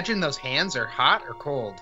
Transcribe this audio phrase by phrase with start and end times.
[0.00, 1.74] imagine those hands are hot or cold?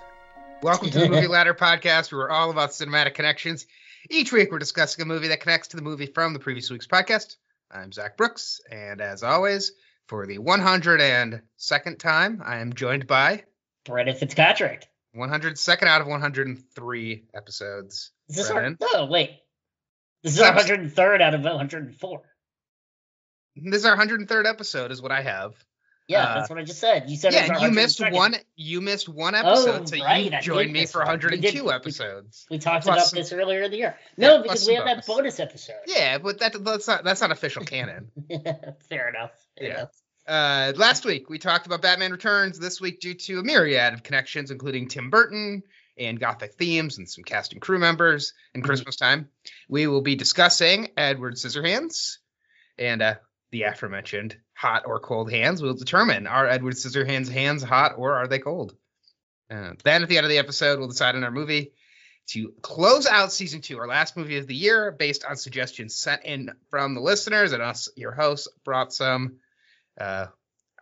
[0.61, 3.65] Welcome to the Movie Ladder Podcast, where we're all about cinematic connections.
[4.09, 6.85] Each week, we're discussing a movie that connects to the movie from the previous week's
[6.85, 7.37] podcast.
[7.71, 9.71] I'm Zach Brooks, and as always,
[10.07, 13.45] for the 102nd time, I am joined by
[13.85, 14.85] Brendan Fitzpatrick.
[15.15, 18.11] 102nd out of 103 episodes.
[18.27, 18.77] Is this Brendan.
[18.81, 18.87] our?
[18.95, 19.29] Oh wait,
[20.23, 22.21] this is our 103rd out of 104.
[23.55, 25.53] This is our 103rd episode, is what I have.
[26.09, 27.07] Yeah, Uh, that's what I just said.
[27.09, 28.13] You said Yeah, you missed 102nd.
[28.15, 28.35] one.
[28.55, 32.47] You missed one episode, Oh, so right, you joined me for 102 we- episodes.
[32.49, 33.95] We talked Plus about some- this earlier in the year.
[34.17, 35.37] No, plus because we have that bonus.
[35.37, 35.75] bonus episode.
[35.85, 38.09] Yeah, but that that's not that's not official canon.
[38.89, 39.31] Fair enough.
[39.57, 39.73] Fair Yeah.
[39.75, 39.91] enough.
[40.27, 42.57] Uh, last week we talked about Batman Returns.
[42.59, 45.61] This week, due to a myriad of connections, including Tim Burton
[45.97, 48.67] and Gothic themes and some cast and crew members and Mhm.
[48.67, 49.29] Christmas time,
[49.67, 52.17] we will be discussing Edward Scissorhands
[52.77, 53.15] and uh,
[53.51, 55.61] the aforementioned hot or cold hands.
[55.61, 58.75] We'll determine are Edward Scissorhands' hands hot or are they cold.
[59.49, 61.71] Uh, then at the end of the episode, we'll decide on our movie
[62.27, 66.25] to close out season two, our last movie of the year, based on suggestions sent
[66.25, 69.37] in from the listeners and us, your hosts, brought some.
[69.99, 70.25] Uh,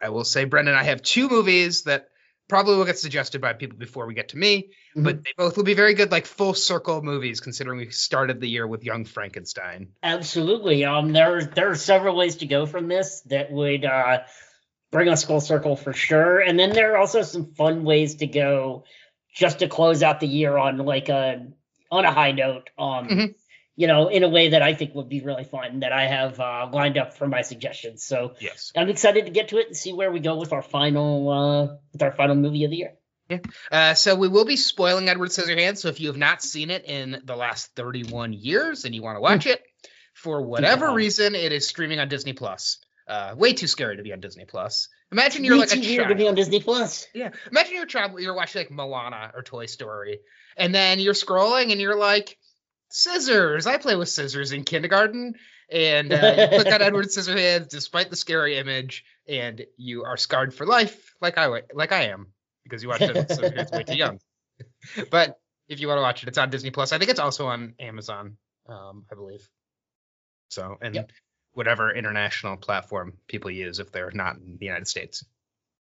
[0.02, 2.09] I will say, Brendan, I have two movies that
[2.48, 5.64] probably will get suggested by people before we get to me, but they both will
[5.64, 9.89] be very good, like full circle movies, considering we started the year with Young Frankenstein.
[10.02, 10.86] Absolutely.
[10.86, 14.20] Um, there there are several ways to go from this that would uh,
[14.92, 16.39] bring us full circle for sure.
[16.39, 18.86] And then there are also some fun ways to go
[19.36, 21.48] just to close out the year on like a
[21.92, 22.70] on a high note.
[22.78, 23.36] Um, Mhm.
[23.78, 26.39] You know, in a way that I think would be really fun that I have
[26.39, 28.03] uh, lined up for my suggestions.
[28.03, 28.72] So Yes.
[28.75, 31.75] I'm excited to get to it and see where we go with our final uh,
[31.94, 32.93] with our final movie of the year.
[33.71, 35.77] Uh, so we will be spoiling Edward Scissorhands.
[35.80, 39.17] So if you have not seen it in the last 31 years and you want
[39.17, 39.61] to watch it,
[40.14, 40.95] for whatever Yeah.
[40.95, 42.80] reason, it is streaming on Disney Plus.
[43.08, 44.89] Uh, way too scary to be on Disney Plus.
[45.11, 46.09] Imagine you're Way like a too weird child.
[46.09, 47.05] to be on Disney Plus.
[47.14, 47.30] Yeah.
[47.52, 50.20] Imagine you're traveling, you're watching like Moana or Toy Story,
[50.58, 52.38] and then you're scrolling and you're like,
[52.89, 53.67] scissors.
[53.67, 55.36] I play with scissors in kindergarten.
[55.70, 60.53] And uh, you click on Edward Scissorhands despite the scary image, and you are scarred
[60.53, 62.27] for life, like I like I am,
[62.64, 64.20] because you watched Edward Scissorhands way too young.
[65.11, 66.93] But if you want to watch it, it's on Disney Plus.
[66.93, 68.37] I think it's also on Amazon,
[68.67, 69.47] um, I believe.
[70.49, 71.11] So, and Yep.
[71.53, 75.26] whatever international platform people use if they're not in the United States.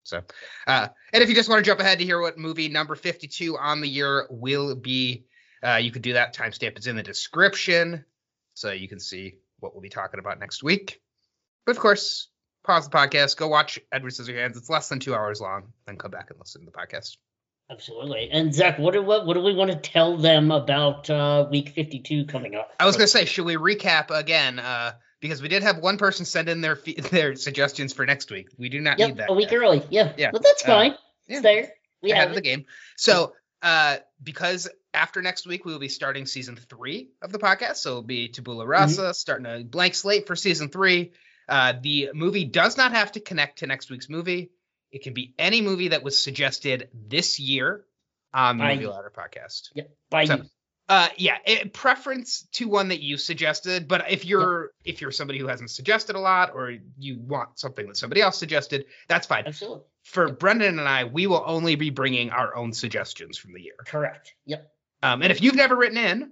[0.03, 0.21] So,
[0.67, 3.57] uh, and if you just want to jump ahead to hear what movie number 52
[3.57, 5.25] on the year will be,
[5.63, 6.35] uh, you could do that.
[6.35, 8.05] Timestamp is in the description,
[8.53, 11.01] so you can see what we'll be talking about next week.
[11.65, 12.29] But of course,
[12.63, 14.57] pause the podcast, go watch Edward Scissorhands.
[14.57, 15.73] It's less than two hours long.
[15.85, 17.17] Then come back and listen to the podcast.
[17.71, 18.29] Absolutely.
[18.31, 21.69] And Zach, what do what, what do we want to tell them about uh, week
[21.69, 22.71] 52 coming up?
[22.79, 24.57] I was gonna say, should we recap again?
[24.57, 26.75] Uh, because we did have one person send in their
[27.11, 28.47] their suggestions for next week.
[28.57, 29.29] We do not Yep, need that.
[29.29, 29.57] a week yet.
[29.57, 29.83] early.
[29.91, 30.13] Yeah.
[30.17, 30.31] Yeah.
[30.31, 30.91] But that's Uh, fine.
[31.27, 31.35] yeah.
[31.37, 31.71] It's there.
[32.01, 32.65] We ahead have of the game.
[32.97, 37.77] So, uh, because after next week we will be starting season three of the podcast,
[37.77, 41.11] so it'll be Tabula Rasa, starting a blank slate for season three.
[41.47, 44.51] Uh, the movie does not have to connect to next week's movie.
[44.91, 47.85] It can be any movie that was suggested this year
[48.33, 48.91] on the By Movie you.
[48.91, 49.69] Ladder podcast.
[49.75, 49.89] Yep.
[50.09, 50.43] By So- you.
[50.89, 53.87] Uh, yeah, eh, preference to one that you suggested.
[53.87, 57.85] But if you're if you're somebody who hasn't suggested a lot, or you want something
[57.85, 59.43] that somebody else suggested, that's fine.
[59.45, 59.83] Absolutely.
[60.03, 63.75] For Brendan and I, we will only be bringing our own suggestions from the year.
[63.85, 64.33] Correct.
[64.47, 64.67] Yep.
[65.03, 66.31] Um, and if you've never written in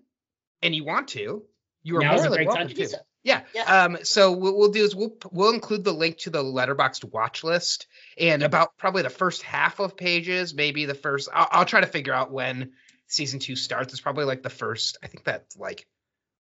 [0.63, 1.43] and you want to,
[1.83, 2.87] you are more than welcome to to.
[2.87, 2.97] so.
[3.23, 3.41] Yeah.
[3.53, 3.83] Yeah.
[3.83, 7.43] Um, so what we'll do is we'll we'll include the link to the Letterboxd watch
[7.43, 7.85] list
[8.17, 11.29] and about probably the first half of pages, maybe the first.
[11.31, 12.71] I'll, I'll try to figure out when
[13.07, 13.93] season two starts.
[13.93, 14.97] It's probably like the first.
[15.03, 15.87] I think that's like,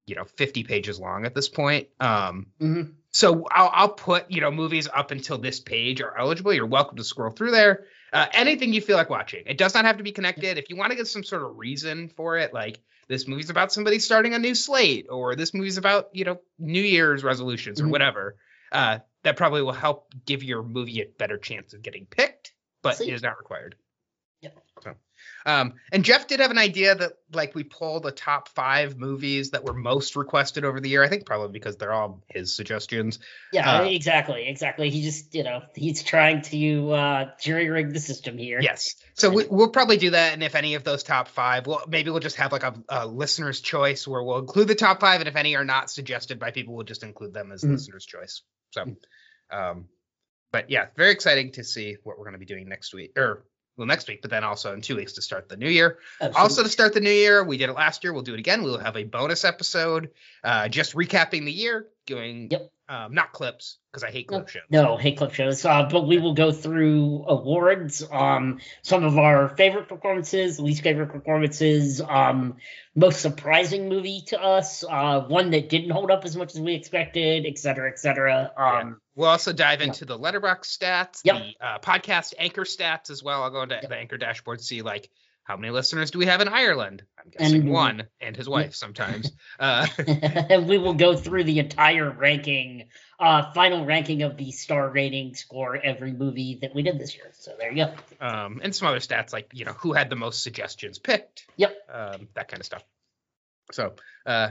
[0.06, 1.88] you know, fifty pages long at this point.
[2.00, 2.82] Um, hmm
[3.14, 6.54] so I'll, I'll put you know movies up until this page are eligible.
[6.54, 7.84] You're welcome to scroll through there.
[8.10, 9.42] Uh, anything you feel like watching.
[9.46, 10.56] It does not have to be connected.
[10.56, 13.70] If you want to get some sort of reason for it, like this movie's about
[13.70, 17.84] somebody starting a new slate, or this movie's about you know New Year's resolutions or
[17.84, 17.90] Mhm.
[17.90, 18.36] whatever,
[18.72, 22.96] uh, that probably will help give your movie a better chance of getting picked, but
[22.96, 23.10] See.
[23.10, 23.76] it is not required.
[24.40, 24.58] Yep.
[24.84, 24.94] So,
[25.46, 29.50] um, and Jeff did have an idea that like we pull the top five movies
[29.50, 31.02] that were most requested over the year.
[31.02, 33.18] I think probably because they're all his suggestions.
[33.52, 34.90] Yeah, Uh, exactly, exactly.
[34.90, 38.60] He just, you know, he's trying to uh, jury rig the system here.
[38.60, 38.94] Yes.
[39.14, 42.10] So we, we'll probably do that, and if any of those top five, well, maybe
[42.10, 45.28] we'll just have like a, a listener's choice where we'll include the top five, and
[45.28, 47.72] if any are not suggested by people, we'll just include them as Mhm.
[47.72, 48.42] listener's choice.
[48.70, 48.96] So,
[49.50, 49.88] um,
[50.50, 53.44] but yeah, very exciting to see what we're going to be doing next week or
[53.76, 55.98] well next week, but then also in two weeks to start the new year.
[56.20, 56.40] Absolutely.
[56.40, 58.12] Also to start the new year, we did it last year.
[58.12, 58.62] We'll do it again.
[58.62, 60.10] We'll have a bonus episode,
[60.44, 62.70] uh, just recapping the year, going Yep.
[62.88, 64.62] um, not clips because I hate clip shows.
[64.70, 65.64] No, hate clip shows.
[65.64, 71.08] Uh, but we will go through awards, um, some of our favorite performances, least favorite
[71.10, 72.56] performances, um,
[72.94, 76.74] most surprising movie to us, uh, one that didn't hold up as much as we
[76.74, 78.50] expected, et cetera, et cetera.
[78.56, 79.88] Um, We'll also dive Yeah.
[79.88, 81.36] into the letterbox stats, Yep.
[81.36, 83.42] the uh, podcast anchor stats as well.
[83.42, 85.10] I'll go into the anchor dashboard see like
[85.44, 87.02] how many listeners do we have in Ireland?
[87.18, 89.30] I'm guessing And- one, and his wife sometimes.
[89.60, 92.88] Uh, and we will go through the entire ranking,
[93.20, 97.30] uh, final ranking of the star ratings for every movie that we did this year.
[97.34, 97.94] So there you go.
[98.26, 101.44] um, and some other stats like you know who had the most suggestions picked.
[101.56, 101.76] Yep.
[101.92, 102.82] Um, that kind of stuff.
[103.72, 103.94] So
[104.26, 104.50] uh,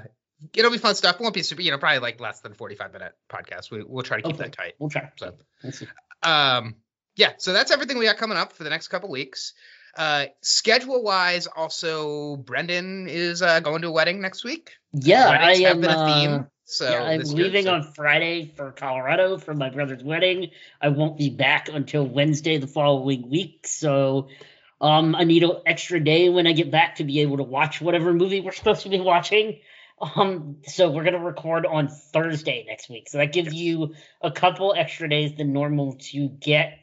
[0.54, 1.20] it'll be fun stuff.
[1.20, 3.72] Won't be super, you know, probably like less than 45 minute podcast.
[3.72, 4.44] We, we'll try to keep Okay.
[4.46, 4.74] that tight.
[4.80, 5.10] We'll try.
[5.18, 5.34] So
[6.24, 6.76] um
[7.16, 9.54] yeah so that's everything we got coming up for the next couple weeks
[9.98, 15.46] uh schedule wise also brendan is uh going to a wedding next week Yeah, I
[15.48, 15.82] Weddings have am.
[15.82, 19.38] been a uh, theme so yeah, I'm this year, leaving so- on Friday for Colorado
[19.38, 20.52] for my brother's wedding.
[20.82, 24.30] I won't be back until Wednesday the following week, so
[24.80, 27.82] um, I need an extra day when I get back to be able to watch
[27.82, 29.60] whatever movie we're supposed to be watching.
[30.16, 34.74] Um, so we're gonna record on Thursday next week, so that gives you a couple
[34.74, 36.81] extra days than normal to get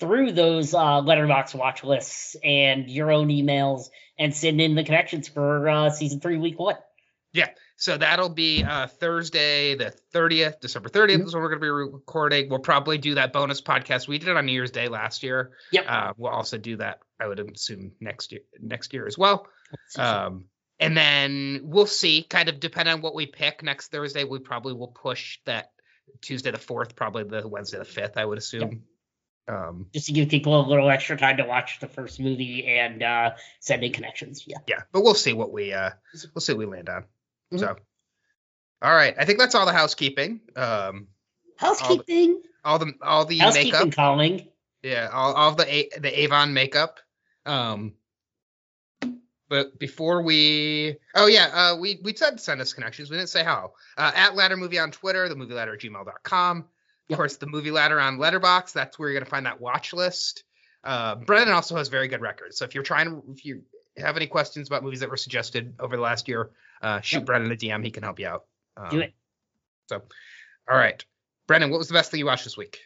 [0.00, 5.28] through those uh, letterbox watch lists and your own emails and send in the connections
[5.28, 6.76] for uh, season three, week one.
[7.32, 7.48] Yeah.
[7.76, 11.24] So that'll be uh thursday the 30th december 30th Mhm.
[11.26, 14.28] is when we're going to be recording we'll probably do that bonus podcast we did
[14.28, 15.84] it on new year's day last year Yep.
[15.88, 19.48] uh we'll also do that i would assume next year next year as well
[19.96, 20.44] Um,
[20.78, 24.24] and then we'll see, kind of depending on what we pick next Thursday.
[24.24, 25.70] We probably will push that
[26.20, 28.82] Tuesday the fourth, probably the Wednesday the fifth, I would assume.
[29.48, 33.02] Um, just to give people a little extra time to watch the first movie and
[33.02, 33.30] uh,
[33.60, 34.44] send in connections.
[34.46, 34.58] Yeah.
[34.68, 35.90] yeah, but we'll see what we uh
[36.34, 37.04] we'll see what we land on.
[37.52, 37.58] Mhm.
[37.60, 37.76] So,
[38.80, 40.40] all right, I think that's all the housekeeping.
[40.56, 41.08] Um,
[41.56, 42.40] Housekeeping.
[42.64, 44.48] all the all the Housekeeping makeup, calling.
[44.82, 47.00] yeah, all all of the A- the Avon makeup.
[47.44, 47.94] Um,
[49.48, 53.10] but before we, oh yeah, uh, we we said send us connections.
[53.10, 53.72] We didn't say how.
[53.98, 56.64] Uh, at Ladder Movie on Twitter, the Movie Ladder at gmail.com.
[57.10, 58.72] Of course, the Movie Ladder on Letterbox.
[58.72, 60.44] That's where you're gonna find that watch list.
[60.84, 62.56] Uh, Brendan also has very good records.
[62.58, 63.62] So if you're trying to, if you
[63.96, 66.50] have any questions about movies that were suggested over the last year,
[66.80, 67.26] uh, shoot Yep.
[67.26, 67.84] Brendan a DM.
[67.84, 68.44] He can help you out.
[68.76, 69.12] Um, Do it.
[69.88, 70.02] So,
[70.70, 71.04] all right,
[71.46, 72.78] Brendan, what was the best thing you watched this week?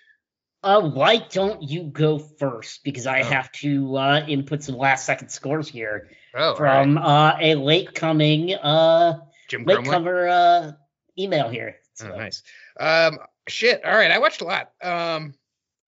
[0.62, 2.83] Uh, why don't you go first?
[2.83, 3.25] Because I Oh.
[3.25, 6.83] have to uh, input some last second scores here Oh, all right.
[6.83, 10.73] from uh, a late coming uh, Jim late cover uh,
[11.19, 11.77] email here.
[11.95, 12.43] So, Oh, nice.
[12.81, 13.85] Um, shit.
[13.85, 14.71] All right, I watched a lot.
[14.83, 15.35] Um,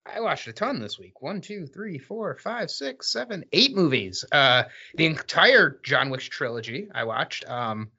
[0.05, 1.21] I watched a ton this week.
[1.21, 4.25] One, two, three, four, five, six, seven, eight movies.
[4.31, 4.63] Uh,
[4.95, 7.47] the entire John Wick trilogy I watched.
[7.49, 7.91] Um,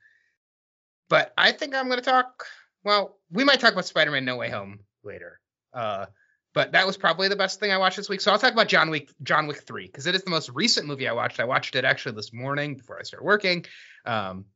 [1.09, 2.47] but I think I'm gonna talk.
[2.85, 5.41] Well, we might talk about Spider-Man: No Way Home later.
[5.73, 6.07] Uh,
[6.53, 8.21] but that was probably the best thing I watched this week.
[8.21, 10.87] So I'll talk about John Wick, John Wick Three, because it is the most recent
[10.87, 11.39] movie I watched.
[11.39, 13.67] I watched it actually this morning before I started working.
[14.05, 14.47] Um,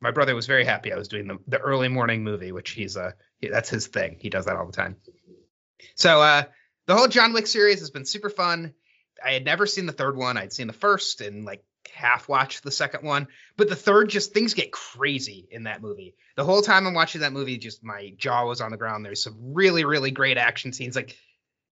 [0.00, 2.94] my brother was very happy I was doing the, the early morning movie, which he's
[2.94, 3.00] he-
[3.42, 4.16] that's his thing.
[4.20, 4.96] He does that all the time.
[5.94, 6.44] So uh
[6.86, 8.74] the whole John Wick series has been super fun.
[9.24, 10.36] I had never seen the third one.
[10.36, 14.34] I'd seen the first and like half watched the second one, but the third just
[14.34, 16.14] things get crazy in that movie.
[16.36, 19.04] The whole time I'm watching that movie, just my jaw was on the ground.
[19.04, 20.96] There's some really really great action scenes.
[20.96, 21.16] Like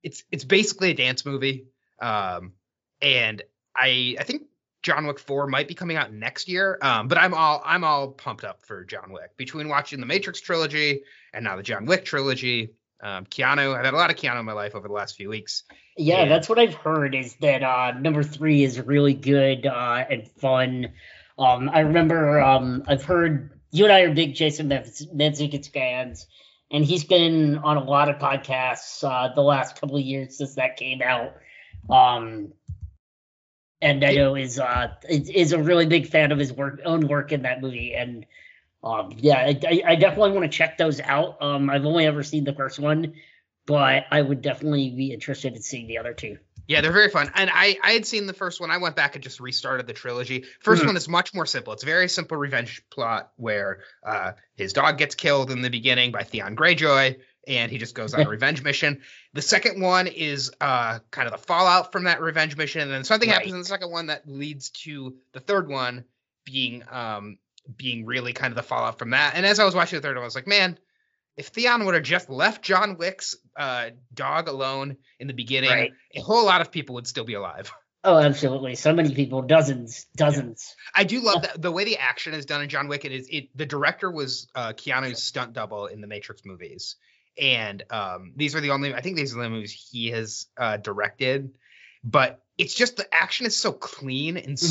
[0.03, 1.67] it's it's basically a dance movie.
[2.01, 2.53] Um
[3.01, 3.43] and
[3.77, 4.43] I I think
[4.85, 6.79] John Wick 4 might be coming out next year.
[6.83, 9.37] Um, but I'm all I'm all pumped up for John Wick.
[9.37, 11.03] Between watching the Matrix trilogy
[11.35, 12.71] and now the John Wick trilogy.
[13.03, 15.29] Um, Keanu, I've had a lot of Keanu in my life over the last few
[15.29, 15.65] weeks.
[15.97, 16.29] Yeah, Yeah.
[16.29, 20.93] that's what I've heard is that uh, number three is really good uh, and fun.
[21.39, 26.27] Um, I remember um, I've heard you and I are big Jason Mantzoukas fans,
[26.71, 30.55] and he's been on a lot of podcasts uh, the last couple of years since
[30.55, 31.35] that came out.
[31.91, 32.53] Um,
[33.83, 37.07] and I know is uh is, is a really big fan of his work own
[37.07, 38.25] work in that movie and
[38.85, 42.23] um yeah I, I I definitely want to check those out um I've only ever
[42.23, 43.15] seen the first one
[43.67, 46.37] but I would definitely be interested in seeing the other two
[46.67, 47.31] Yeah, they're very fun.
[47.35, 48.71] And I I had seen the first one.
[48.71, 50.45] I went back and just restarted the trilogy.
[50.65, 50.87] 1st Mhm.
[50.87, 51.73] one is much more simple.
[51.75, 56.11] It's a very simple revenge plot where uh, his dog gets killed in the beginning
[56.13, 59.03] by Theon Greyjoy, and he just goes on a revenge mission.
[59.35, 63.05] The second one is uh, kind of the fallout from that revenge mission, and then
[63.05, 66.05] something happens in the second one that leads to the third one
[66.45, 67.39] being um,
[67.77, 69.35] being really kind of the fallout from that.
[69.37, 70.79] And as I was watching the third one, I was like, man.
[71.37, 75.93] If Theon would have just left John Wick's uh, dog alone in the beginning, Right.
[76.15, 77.73] a whole lot of people would still be alive.
[78.07, 78.75] Oh, absolutely.
[78.75, 80.77] So many people, dozens, dozens.
[80.95, 83.07] I do love that the way the action is done in John Wick.
[83.07, 83.49] It is it.
[83.57, 86.97] The director was uh, Keanu's stunt double in the Matrix movies,
[87.41, 88.93] and um, these are the only.
[88.95, 91.51] I think these are the movies he has uh, directed.
[92.05, 94.67] But it's just the action is so clean and Mm-hmm.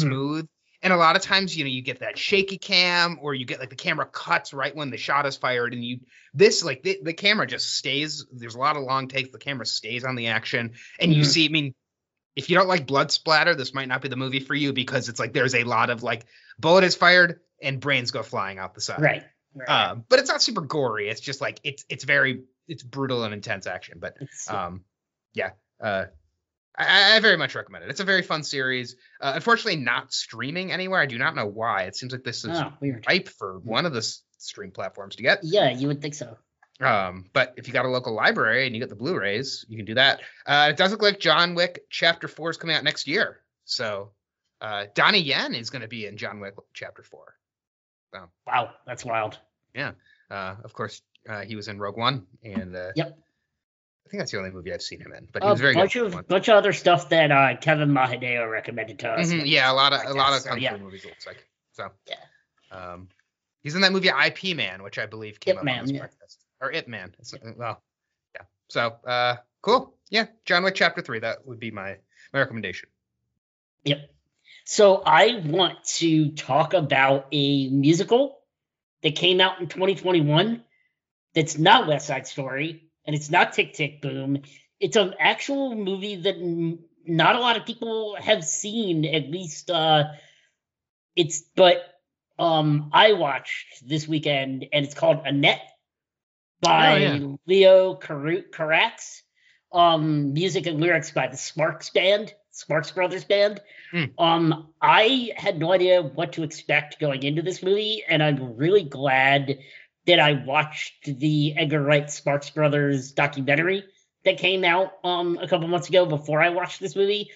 [0.84, 3.60] And a lot of times, you know, you get that shaky cam, or you get
[3.60, 6.02] like the camera cuts right when the shot is fired, and you
[6.34, 8.26] this like the, the camera just stays.
[8.34, 9.32] There's a lot of long takes.
[9.32, 11.26] The camera stays on the action, and you Mhm.
[11.26, 11.46] see.
[11.46, 11.74] I mean,
[12.36, 15.08] if you don't like blood splatter, this might not be the movie for you because
[15.08, 16.26] it's like there's a lot of like
[16.60, 19.02] bullet is fired and brains go flying out the side.
[19.02, 19.24] Right.
[19.54, 19.70] right.
[19.70, 21.08] Um, but it's not super gory.
[21.08, 24.00] It's just like it's it's very it's brutal and intense action.
[24.00, 24.18] But
[24.50, 24.84] um,
[25.34, 26.06] yeah, uh,
[26.76, 27.90] I, I very much recommend it.
[27.90, 28.96] It's a very fun series.
[29.22, 31.02] Uh, unfortunately, not streaming anywhere.
[31.02, 31.84] I do not know why.
[31.84, 33.06] It seems like this is oh, weird.
[33.08, 34.02] ripe for one of the
[34.38, 35.40] stream platforms to get.
[35.44, 36.38] Yeah, you would think so.
[36.80, 39.86] Um, but if you got a local library and you get the Blu-rays, you can
[39.86, 40.22] do that.
[40.46, 43.40] Uh, it does look like John Wick Chapter Four is coming out next year.
[43.66, 44.12] So
[44.60, 47.36] uh, Donnie Yen is going to be in John Wick Chapter Four.
[48.46, 49.40] Wow, that's wild.
[49.74, 49.92] Yeah.
[50.30, 53.18] Uh, of course, uh, he was in Rogue One, and uh, Yep.
[54.06, 55.28] I think that's the only movie I've seen him in.
[55.32, 56.14] But he was very bunch good.
[56.14, 59.32] of bunch of other stuff that uh, Kevin Mahadeo recommended to us.
[59.32, 60.78] Mhm, yeah, a lot of a lot of kung yeah.
[60.78, 61.06] movies.
[61.06, 61.90] It looks like so.
[62.08, 62.16] Yeah.
[62.72, 63.08] Um,
[63.64, 65.94] he's in that movie IP Man, which I believe came Ip up Man, on this
[65.94, 66.00] yeah.
[66.00, 67.16] breakfast, or Ip Man.
[67.20, 67.82] It's, well,
[68.36, 68.42] yeah.
[68.68, 69.96] So, uh, cool.
[70.10, 71.20] Yeah, John Wick Chapter Three.
[71.20, 71.98] That would be my
[72.34, 72.90] my recommendation.
[73.86, 74.10] Yep.
[74.66, 78.40] So I want to talk about a musical
[79.02, 80.64] that came out in 2021
[81.36, 84.42] that's not West Side Story and it's not Tick Tick Boom.
[84.80, 89.70] It's an actual movie that n- not a lot of people have seen, at least
[89.70, 90.06] uh
[91.16, 91.78] it's but
[92.40, 95.62] um I watched this weekend and it's called Annette
[96.62, 97.36] by Oh, yeah.
[97.46, 99.22] Leo Caru- Carax.
[99.72, 103.60] Um music and lyrics by the Sparks Band, Sparks Brothers Band.
[103.92, 104.06] Hmm.
[104.18, 108.84] Um I had no idea what to expect going into this movie and I'm really
[108.84, 109.60] glad
[110.06, 113.84] that I watched the Edgar Wright Sparks Brothers documentary
[114.26, 117.32] that came out um a couple months ago before I watched this movie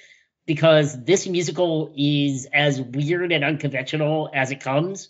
[0.46, 5.10] because this musical is as weird and unconventional as it comes.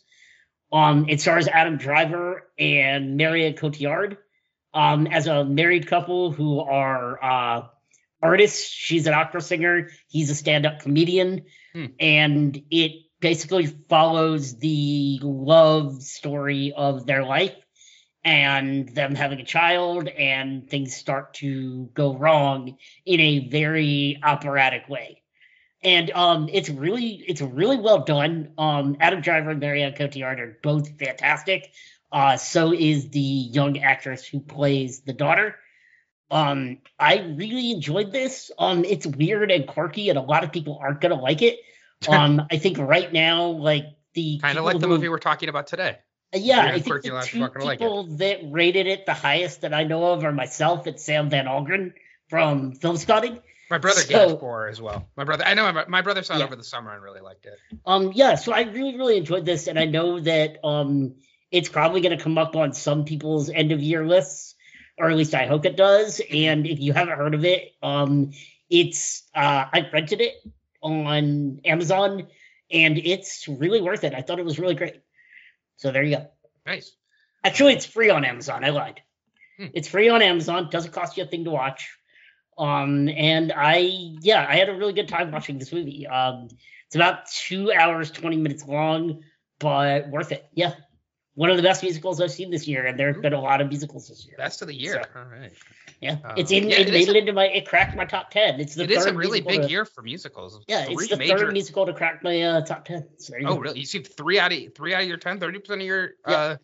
[0.72, 4.18] Um, it stars Adam Driver and Marion Cotillard
[4.74, 7.68] um, as a married couple who are uh,
[8.22, 8.70] artists.
[8.70, 9.90] She's an opera singer.
[10.08, 11.86] He's a stand-up comedian, Hmm.
[12.00, 17.56] and it basically follows the love story of their life
[18.24, 24.90] and them having a child, and things start to go wrong in a very operatic
[24.90, 25.22] way.
[25.82, 28.52] And um, it's really it's really well done.
[28.58, 31.72] Um, Adam Driver and Marion Cotillard are both fantastic.
[32.12, 35.56] Uh, so is the young actress who plays the daughter.
[36.30, 38.52] Um, I really enjoyed this.
[38.60, 41.60] Um, it's weird and quirky, and a lot of people aren't gonna like it.
[42.08, 45.50] Um, I think right now, like the Kind of like the who- movie we're talking
[45.50, 45.98] about today.
[46.34, 49.74] yeah, Weird I think the two gonna like people that rated it the highest that
[49.74, 51.94] I know of are myself and Sam Van Hallgren
[52.30, 53.39] from Film Spotting.
[53.70, 55.10] My brother So- gave it four as well.
[55.18, 56.46] My brother, I know my, my brother saw it Yeah.
[56.46, 57.58] over the summer and really liked it.
[57.86, 61.16] Um, yeah, so I really, really enjoyed this, and I know that um,
[61.51, 64.56] it's probably going to come up on some people's end of year lists,
[64.98, 66.22] or at least I hope it does.
[66.32, 68.32] And if you haven't heard of it, um,
[68.70, 70.34] it's uh, I rented it
[70.82, 72.28] on Amazon,
[72.72, 74.14] and it's really worth it.
[74.14, 75.02] I thought it was really great.
[75.78, 76.28] So there you go.
[76.66, 76.96] Nice.
[77.44, 78.64] Actually, it's free on Amazon.
[78.64, 79.02] I lied.
[79.58, 79.68] Hmm.
[79.74, 80.70] It's free on Amazon.
[80.70, 81.90] Doesn't cost you a thing to watch.
[82.58, 83.78] Um, and I,
[84.22, 86.08] yeah, I had a really good time watching this movie.
[86.08, 86.48] Um,
[86.88, 89.24] it's about two hours, 20 minutes long,
[89.60, 90.46] but worth it.
[90.54, 90.74] Yeah.
[91.38, 93.62] One of the best musicals I've seen this year, and there have been a lot
[93.62, 94.36] of musicals this year.
[94.38, 95.03] Best of the year.
[95.13, 95.53] So- All right.
[96.01, 96.17] Yeah.
[96.25, 98.32] um, it's in, yeah, it, it made is it into my, it cracked my top
[98.32, 98.60] 10.
[98.60, 100.60] It's the It is a really big to- year for musicals.
[100.67, 101.38] Yeah, Three it's the major.
[101.38, 103.08] third musical to crack my uh, top 10.
[103.20, 103.60] So Oh, go.
[103.60, 103.79] really?
[103.79, 106.38] You see three out of three out of your 10, 30 percent of your Yep.
[106.38, 106.56] uh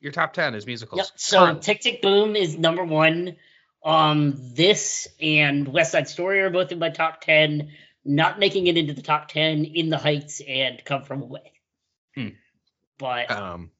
[0.00, 0.98] your top ten is musicals.
[0.98, 1.06] Yep.
[1.16, 1.62] So Currently.
[1.62, 3.36] Tick Tick Boom is number one.
[3.84, 7.70] Um, this and West Side Story are both in my top ten.
[8.04, 11.52] Not making it into the top ten in the Heights and Come From Away.
[12.14, 12.28] Hmm.
[12.98, 13.70] But Um,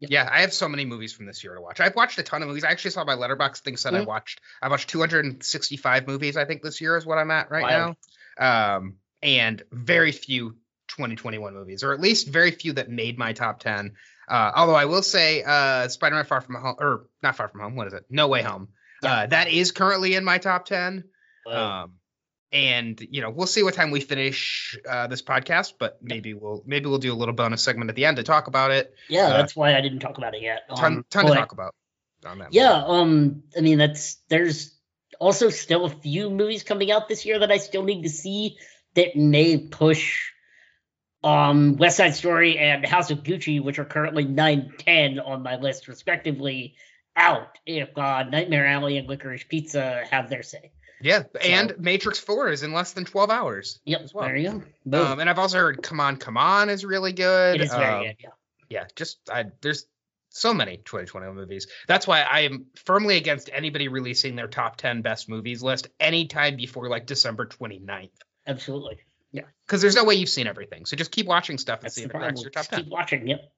[0.00, 0.10] Yep.
[0.10, 1.80] yeah, I have so many movies from this year to watch.
[1.80, 2.64] I've watched a ton of movies.
[2.64, 4.06] I actually saw my letterbox thing said I Mhm.
[4.06, 4.40] watched.
[4.60, 6.36] I watched 265 movies.
[6.36, 7.96] I think this year is what I'm at right Wild.
[8.38, 8.76] now.
[8.76, 10.56] Um, and very few
[10.88, 13.94] 2021 movies, or at least very few that made my top 10.
[14.28, 17.76] Uh, although I will say, uh, Spider-Man: Far From Home, or not Far From Home.
[17.76, 18.04] What is it?
[18.10, 18.68] No Way Home.
[19.02, 21.04] Uh, that is currently in my top 10.
[21.46, 21.50] uh,
[21.84, 21.98] Um,
[22.54, 26.62] and you know, we'll see what time we finish uh, this podcast, but maybe we'll
[26.64, 28.94] maybe we'll do a little bonus segment at the end to talk about it.
[29.08, 30.62] yeah, uh, that's why I didn't talk about it yet.
[30.74, 31.74] Ton, Um, ton to talk about
[32.24, 32.54] on that.
[32.54, 34.72] Yeah, um, I mean that's there's
[35.18, 38.56] also still a few movies coming out this year that I still need to see
[38.94, 40.30] that may push
[41.24, 45.56] um West Side Story and House of Gucci, which are currently 9 10 on my
[45.56, 46.76] list, respectively,
[47.16, 50.70] out if uh, Nightmare Alley and Licorice Pizza have their say.
[51.04, 53.80] Yeah, and Matrix Four is in less than twelve hours.
[53.84, 54.24] Yep, well.
[54.24, 55.04] there you go.
[55.04, 57.56] Um, and I've also heard "Come On, Come On" is really good.
[57.56, 58.16] it is very Um, good.
[58.20, 58.28] Yeah.
[58.70, 59.86] Yeah, just I, there's
[60.30, 61.68] so many 2021 movies.
[61.86, 66.56] That's why I am firmly against anybody releasing their top 10 best movies list anytime
[66.56, 68.08] before like December 29th.
[68.46, 68.96] Absolutely.
[69.30, 69.42] Yeah.
[69.66, 70.86] Because there's no way you've seen everything.
[70.86, 72.82] So just keep watching stuff and That's see if it cracks your top Just 10.
[72.84, 73.28] keep watching.
[73.28, 73.52] Yep.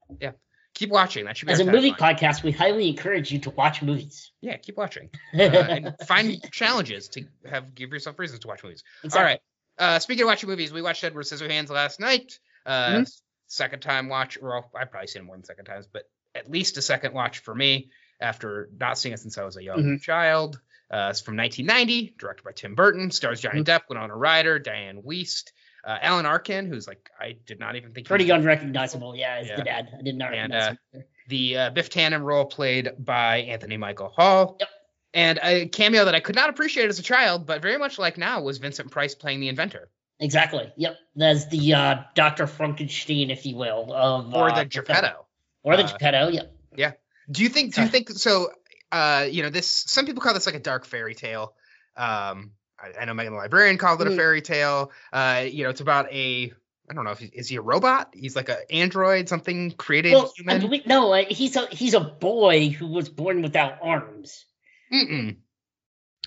[0.76, 1.24] Keep watching.
[1.24, 4.30] That should be As a movie podcast, we highly encourage you to watch movies.
[4.42, 5.08] Yeah, keep watching.
[5.34, 8.84] Uh, and find challenges to have give yourself reasons to watch movies.
[9.02, 9.18] Exactly.
[9.20, 9.40] All right.
[9.78, 12.38] Uh, speaking of watching movies, we watched Edward Scissorhands last night.
[12.64, 13.20] Uh, Mhm.
[13.48, 16.02] Second time watch, or well, I've probably seen it more than second times, but
[16.34, 17.90] at least a second watch for me
[18.20, 20.02] after not seeing it since I was a young Mhm.
[20.02, 20.60] child.
[20.90, 23.70] Uh, it's from 1990, directed by Tim Burton, stars Johnny Mm-hmm.
[23.70, 25.52] Depp, Winona Ryder, Dianne Wiest,
[25.86, 29.14] uh, Alan Arkin, who's like I did not even think he Pretty unrecognizable.
[29.16, 29.56] Yeah, as Yeah.
[29.56, 29.88] the dad.
[29.98, 31.04] I did not And, recognize uh, him.
[31.28, 34.56] the uh, Biff Tannen role played by Anthony Michael Hall.
[34.60, 34.68] Yep.
[35.14, 38.18] And a cameo that I could not appreciate as a child, but very much like
[38.18, 39.88] now, was Vincent Price playing the inventor.
[40.20, 40.70] Exactly.
[40.76, 40.96] Yep.
[41.14, 42.46] That's the uh, Dr.
[42.46, 45.26] Frankenstein, if you will, of Or uh, the Geppetto.
[45.62, 46.28] Or the Uh, Geppetto.
[46.28, 46.52] Yep.
[46.76, 46.92] Yeah.
[47.30, 47.74] Do you think?
[47.74, 48.48] Do you think so?
[48.92, 49.68] Uh, you know, this.
[49.68, 51.54] Some people call this like a dark fairy tale.
[51.96, 54.16] Um, I, I know Megan the Librarian called it a Mhm.
[54.16, 54.92] fairy tale.
[55.12, 56.52] Uh, you know, it's about a.
[56.88, 58.10] I don't know if he, is he a robot?
[58.14, 62.68] He's like an android, something created Well, I believe, no, he's a he's a boy
[62.68, 64.44] who was born without arms.
[64.92, 65.36] Mm-mm.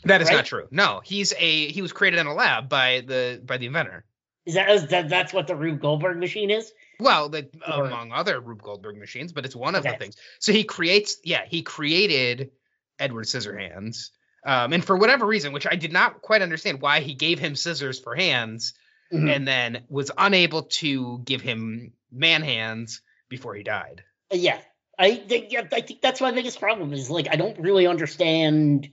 [0.04, 0.36] That is Right?
[0.36, 0.68] not true.
[0.70, 4.04] No, he's a he was created in a lab by the by the inventor.
[4.46, 6.72] Is that, is that that's what the Rube Goldberg machine is?
[7.00, 9.92] Well, the, Or- among other Rube Goldberg machines, but it's one of Okay.
[9.92, 10.16] the things.
[10.40, 12.52] So he creates, yeah, he created
[12.98, 14.10] Edward Scissorhands,
[14.46, 17.56] um, and for whatever reason, which I did not quite understand, why he gave him
[17.56, 18.74] scissors for hands,
[19.12, 19.36] Mhm.
[19.36, 24.04] and then was unable to give him man hands before he died.
[24.32, 24.60] Uh, yeah,
[24.98, 25.24] I
[25.72, 28.90] I think that's my biggest problem is like I don't really understand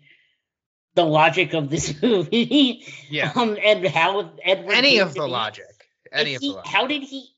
[0.94, 2.84] the logic of this movie.
[3.10, 5.66] Yeah, Um, and how Edward any of the logic,
[6.10, 6.72] any of the logic.
[6.72, 7.28] How did he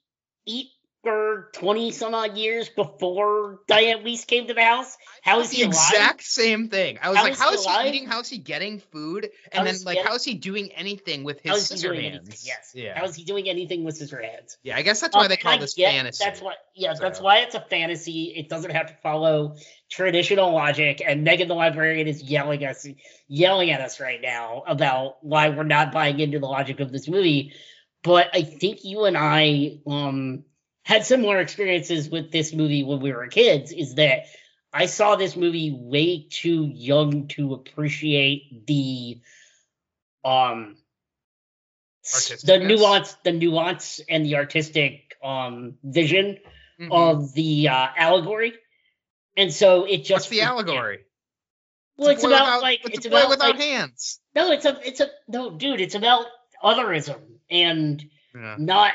[0.47, 0.69] eat
[1.09, 4.97] for twenty some odd years before Dianne Wiest came to the house?
[5.23, 5.73] How is the he alive?
[5.75, 6.99] exact same thing.
[7.03, 7.83] I was How like, is how he is alive?
[7.85, 8.09] he eating?
[8.09, 9.31] How is he getting food?
[9.53, 12.01] How And then like, getting- how is he doing anything with his is scissor doing
[12.07, 12.27] anything?
[12.27, 12.45] hands?
[12.47, 12.73] Yes.
[12.75, 12.99] Yeah.
[12.99, 14.59] How is he doing anything with scissor hands?
[14.63, 14.77] yeah.
[14.77, 16.23] I guess that's why Um, they call this get fantasy.
[16.25, 16.57] That's what.
[16.75, 18.35] Yeah, that's why it's a fantasy.
[18.37, 19.57] It doesn't have to follow
[19.91, 21.03] traditional logic.
[21.05, 22.87] And Megan the librarian is yelling us,
[23.29, 27.09] yelling at us right now about why we're not buying into the logic of this
[27.09, 27.53] movie.
[28.05, 30.45] But I think you and I um
[30.89, 33.73] had similar experiences with this movie when we were kids.
[33.73, 34.21] Is that
[34.73, 39.21] I saw this movie way too young to appreciate the
[40.25, 40.77] um
[42.45, 46.39] the nuance the nuance and the artistic um vision
[46.81, 46.93] Mhm.
[46.93, 48.53] of the uh, allegory
[49.37, 51.01] and so it just What's the allegory?
[51.97, 54.21] well it's about without- like it's, it's a boy about without like, hands.
[54.35, 56.27] no it's a it's a no dude it's about
[56.65, 57.21] otherism
[57.51, 58.03] and
[58.35, 58.57] Yeah.
[58.59, 58.93] not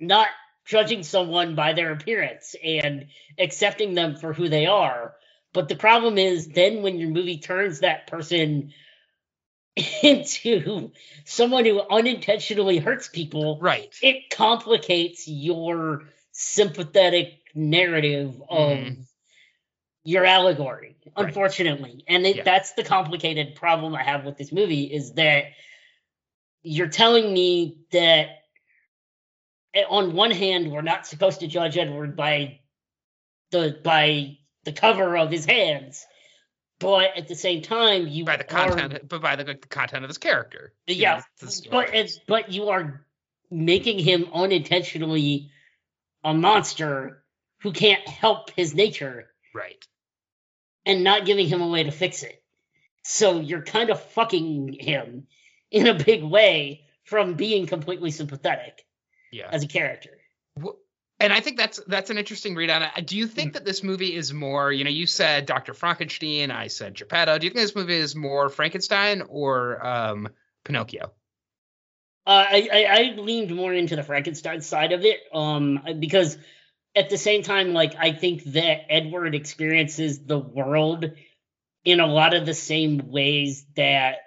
[0.00, 0.28] not
[0.70, 5.16] judging someone by their appearance and accepting them for who they are.
[5.52, 8.72] But the problem is then when your movie turns that person
[10.02, 10.92] into
[11.24, 13.92] someone who unintentionally hurts people, Right.
[14.00, 19.06] it complicates your sympathetic narrative of Mhm.
[20.04, 21.26] your allegory Right.
[21.28, 22.42] unfortunately and it, Yeah.
[22.44, 25.46] that's the complicated problem i have with this movie is that
[26.62, 28.39] you're telling me that
[29.74, 32.58] Eh, on one hand we're not supposed to judge edward by
[33.50, 36.04] the by the cover of his hands
[36.80, 40.02] but at the same time you By the are- content, but by the, the content
[40.02, 40.72] of his character.
[40.86, 41.22] You know, yeah,
[41.70, 43.04] but it's, but you are
[43.50, 45.50] making him unintentionally
[46.24, 47.22] a monster
[47.62, 49.84] who can't help his nature right.
[50.86, 52.42] and not giving him a way to fix it.
[53.04, 55.26] So you're kind of fucking him
[55.70, 58.86] in a big way from being completely sympathetic
[59.32, 59.48] Yeah.
[59.50, 60.10] as a character.
[61.20, 63.06] And I think that's that's an interesting read on it.
[63.06, 65.74] Do you think that this movie is more, you know, you said Dr.
[65.74, 67.38] Frankenstein, I said Geppetto.
[67.38, 70.28] Do you think this movie is more Frankenstein or um,
[70.64, 71.12] Pinocchio?
[72.26, 76.38] Uh, I, I I leaned more into the Frankenstein side of it, um, because
[76.94, 81.12] at the same time, like I think that Edward experiences the world
[81.84, 84.18] in a lot of the same ways that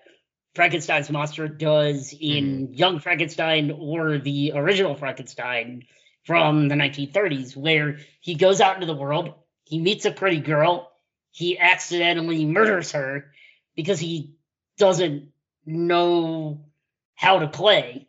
[0.56, 5.84] Frankenstein's monster does in Young Frankenstein or the original Frankenstein
[6.26, 9.34] from the 1930s, where he goes out into the world,
[9.66, 10.92] he meets a pretty girl,
[11.32, 13.32] he accidentally murders her
[13.76, 14.36] because he
[14.78, 15.30] doesn't
[15.66, 16.66] know
[17.16, 18.08] how to play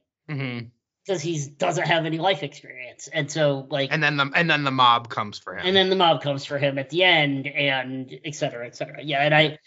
[1.06, 4.64] because he doesn't have any life experience, and so like, And then the and then
[4.64, 5.66] the mob comes for him.
[5.66, 9.02] and then the mob comes for him at the end, and et cetera, et cetera.
[9.02, 9.58] Yeah, and I,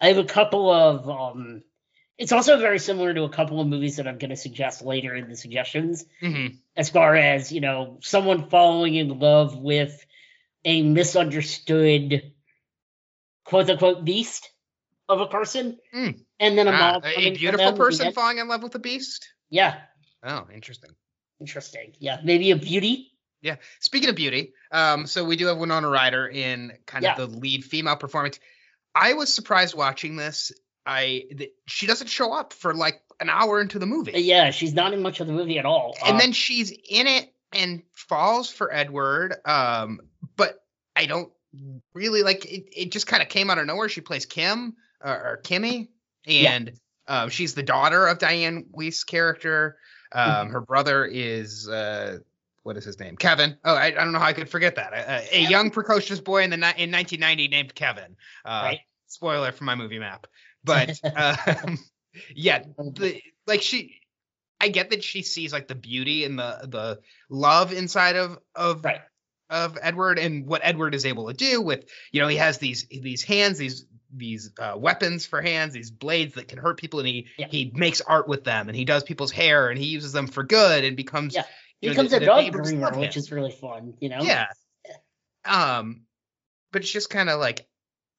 [0.00, 1.08] I have a couple of.
[1.08, 1.62] um
[2.18, 5.14] It's also very similar to a couple of movies that I'm going to suggest later
[5.14, 6.58] in the suggestions, Mhm.
[6.74, 10.04] as far as you know, someone falling in love with
[10.64, 12.32] a misunderstood,
[13.44, 14.50] quote unquote, beast
[15.08, 16.24] of a person, Mm.
[16.40, 18.78] and then a Ah, a beautiful them at the person falling in love with a
[18.80, 19.28] beast.
[19.50, 19.80] Yeah,
[20.22, 20.90] Oh, interesting.
[21.38, 21.94] interesting.
[21.98, 23.12] Yeah, maybe a beauty.
[23.42, 23.56] Yeah.
[23.78, 27.14] Speaking of beauty, um, so we do have Winona Ryder in kind Yeah.
[27.20, 28.40] of the lead female performance.
[28.94, 30.50] I was surprised watching this.
[30.86, 34.74] I th- she doesn't show up for like an hour into the movie, Yeah, she's
[34.74, 35.96] not in much of the movie at all.
[36.04, 39.34] and Uh, then she's in it and falls for Edward.
[39.44, 40.00] Um,
[40.36, 40.62] but
[40.94, 41.32] I don't
[41.94, 42.68] really like it.
[42.76, 43.88] It just kind of came out of nowhere.
[43.88, 45.88] She plays Kim uh, or Kimmy,
[46.26, 46.52] Yeah.
[46.52, 46.72] and
[47.08, 49.78] um, she's the daughter of Dianne Wiest's character.
[50.12, 50.50] Um, Mhm.
[50.52, 52.18] Her brother is uh,
[52.64, 53.16] what is his name?
[53.16, 53.56] Kevin.
[53.64, 54.92] Oh, I, I don't know how I could forget that.
[54.92, 58.16] A, a young precocious boy in the ni- in 1990 named Kevin.
[58.44, 58.80] Uh, Right.
[59.08, 60.26] Spoiler for my movie map,
[60.66, 61.00] but
[61.64, 61.78] um,
[62.34, 64.00] yeah, the like she.
[64.58, 68.82] I get that she sees like the beauty and the the love inside of of
[68.86, 69.02] right.
[69.50, 72.86] of Edward and what Edward is able to do with you know he has these
[72.88, 77.06] these hands these these uh, weapons for hands these blades that can hurt people and
[77.08, 77.48] he Yeah.
[77.50, 80.42] he makes art with them and he does people's hair and he uses them for
[80.42, 81.42] good and becomes Yeah.
[81.82, 83.92] He you know, becomes a dog groomer, which is really fun.
[84.00, 84.20] You know.
[84.22, 84.46] yeah
[85.44, 86.06] um
[86.72, 87.66] but it's just kind of like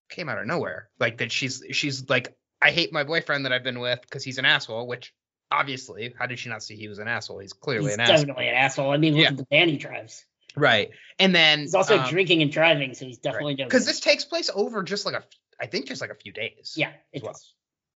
[0.10, 3.64] came out of nowhere like that she's she's like I hate my boyfriend that I've
[3.64, 5.14] been with because he's an asshole which
[5.52, 8.18] obviously how did she not see he was an asshole he's clearly He's an asshole
[8.18, 8.92] definitely an asshole.
[8.92, 9.30] I mean, look Yeah.
[9.30, 10.26] at the van he drives.
[10.56, 10.90] right
[11.20, 14.26] and then He's also um, drinking and driving, so he's definitely no because this takes
[14.26, 15.24] place over just like a
[15.60, 16.76] I think just like a few days.
[16.78, 17.32] Yeah, it well.
[17.34, 17.54] does.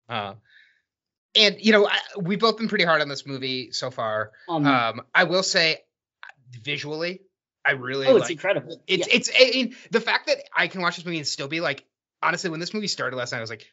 [0.07, 0.33] Uh,
[1.35, 4.31] and you know, I, we've both been pretty hard on this movie so far.
[4.47, 5.79] Um, Um, I will say,
[6.61, 7.21] visually,
[7.65, 8.81] I really oh, it's incredible.
[8.87, 9.13] It's yeah.
[9.15, 11.83] it's I mean, the fact that I can watch this movie and still be like,
[12.21, 13.67] honestly, when this movie started last night, I was like,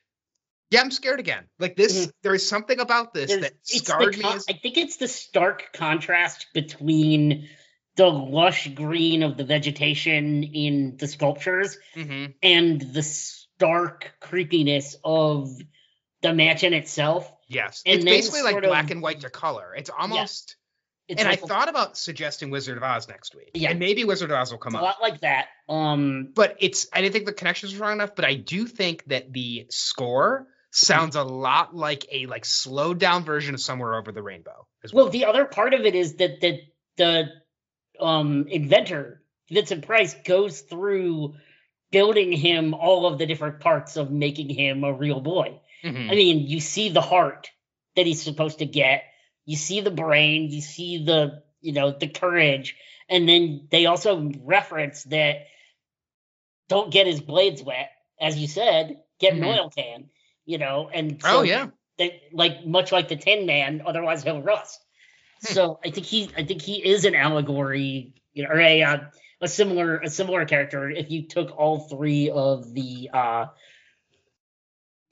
[0.70, 1.44] yeah, I'm scared again.
[1.58, 4.24] Like this, there is something about this There's- that scarred me.
[4.24, 7.48] As, I think it's the stark contrast between
[7.96, 12.34] the lush green of the vegetation in the sculptures Mhm.
[12.42, 15.48] and the stark creepiness of
[16.22, 17.32] the mansion itself.
[17.48, 19.74] Yes, And it's basically like of- black and white to color.
[19.74, 20.55] It's almost.
[21.08, 23.50] It's and like I a- thought about suggesting Wizard of Oz next week.
[23.54, 23.70] Yeah.
[23.70, 24.82] And maybe Wizard of Oz will it's come a up.
[24.84, 25.46] lot like that.
[25.68, 29.04] Um, but it's I didn't think the connections were strong enough, but I do think
[29.06, 34.12] that the score sounds a lot like a like slowed down version of Somewhere Over
[34.12, 35.04] the Rainbow well.
[35.04, 36.58] well, the other part of it is that that
[36.96, 41.34] the um inventor Vincent Price goes through
[41.92, 45.60] building him all of the different parts of making him a real boy.
[45.84, 46.10] Mhm.
[46.10, 47.48] I mean, you see the heart
[47.94, 49.04] that he's supposed to get,
[49.46, 52.76] you see the brain, you see the you know the courage,
[53.08, 55.46] and then they also reference that
[56.68, 59.46] don't get his blades wet, as you said, get an Mhm.
[59.46, 60.10] oil can,
[60.44, 61.68] you know, and Oh, so yeah.
[61.98, 64.84] that like much like the Tin Man, otherwise he'll rust.
[65.46, 65.52] Hmm.
[65.54, 68.98] So I think he I think he is an allegory, you know, or a uh,
[69.40, 73.46] a similar a similar character if you took all three of the uh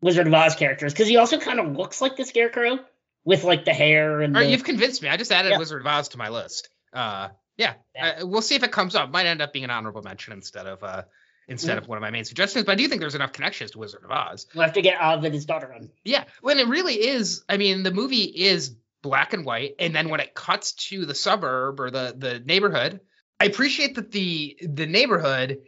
[0.01, 2.79] Wizard of Oz characters because he also kind of looks like the Scarecrow
[3.25, 5.09] with like the hair and All right, the, you've convinced me.
[5.09, 5.59] I just added Yeah.
[5.59, 6.69] Wizard of Oz to my list.
[6.93, 8.17] Uh, yeah, Yeah.
[8.23, 9.11] Uh, we'll see if it comes up.
[9.11, 11.03] Might end up being an honorable mention instead of uh
[11.47, 11.83] instead Mhm.
[11.83, 12.65] of one of my main suggestions.
[12.65, 14.47] But I do think there's enough connections to Wizard of Oz.
[14.55, 15.91] we'll have to get Oz and his daughter on.
[16.05, 17.45] Yeah, when it really is.
[17.49, 21.15] I mean, the movie is black and white, and then when it cuts to the
[21.15, 23.01] suburb or the the neighborhood,
[23.39, 25.59] I appreciate that the the neighborhood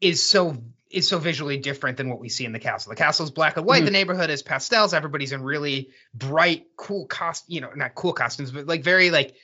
[0.00, 2.90] is so is so visually different than what we see in the castle.
[2.90, 3.82] The castle is black and white.
[3.82, 3.86] Mhm.
[3.86, 4.94] The neighborhood is pastels.
[4.94, 7.44] Everybody's in really bright, cool cost.
[7.48, 9.34] You know, not cool costumes, but like very like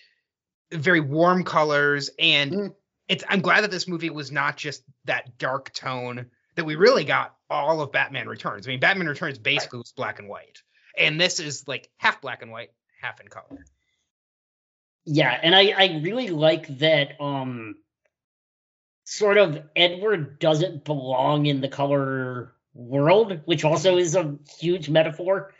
[0.72, 2.10] very warm colors.
[2.18, 2.74] And Mhm.
[3.08, 7.04] it's I'm glad that this movie was not just that dark tone that we really
[7.04, 8.66] got all of Batman Returns.
[8.68, 10.62] I mean, Batman Returns basically was black and white,
[10.96, 13.64] and this is like half black and white, half in color.
[15.04, 17.76] Yeah, and I I really like that um
[19.10, 25.52] sort of Edward doesn't belong in the color world, which also is a huge metaphor.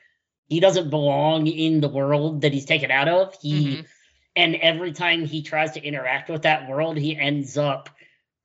[0.46, 3.34] He doesn't belong in the world that he's taken out of.
[3.42, 3.86] He Mhm.
[4.36, 7.90] and every time he tries to interact with that world, he ends up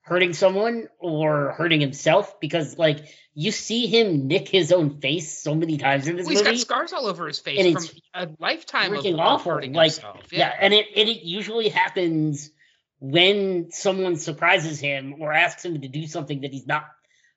[0.02, 5.54] hurting someone or hurting himself because like you see him nick his own face so
[5.54, 6.58] many times in this Well, he's movie.
[6.58, 9.74] got scars all over his face And from a lifetime of, freaking of awful, hurting
[9.74, 10.26] like, himself.
[10.32, 12.50] Yeah, and it and it usually happens
[13.00, 16.86] when someone surprises him or asks him to do something that he's not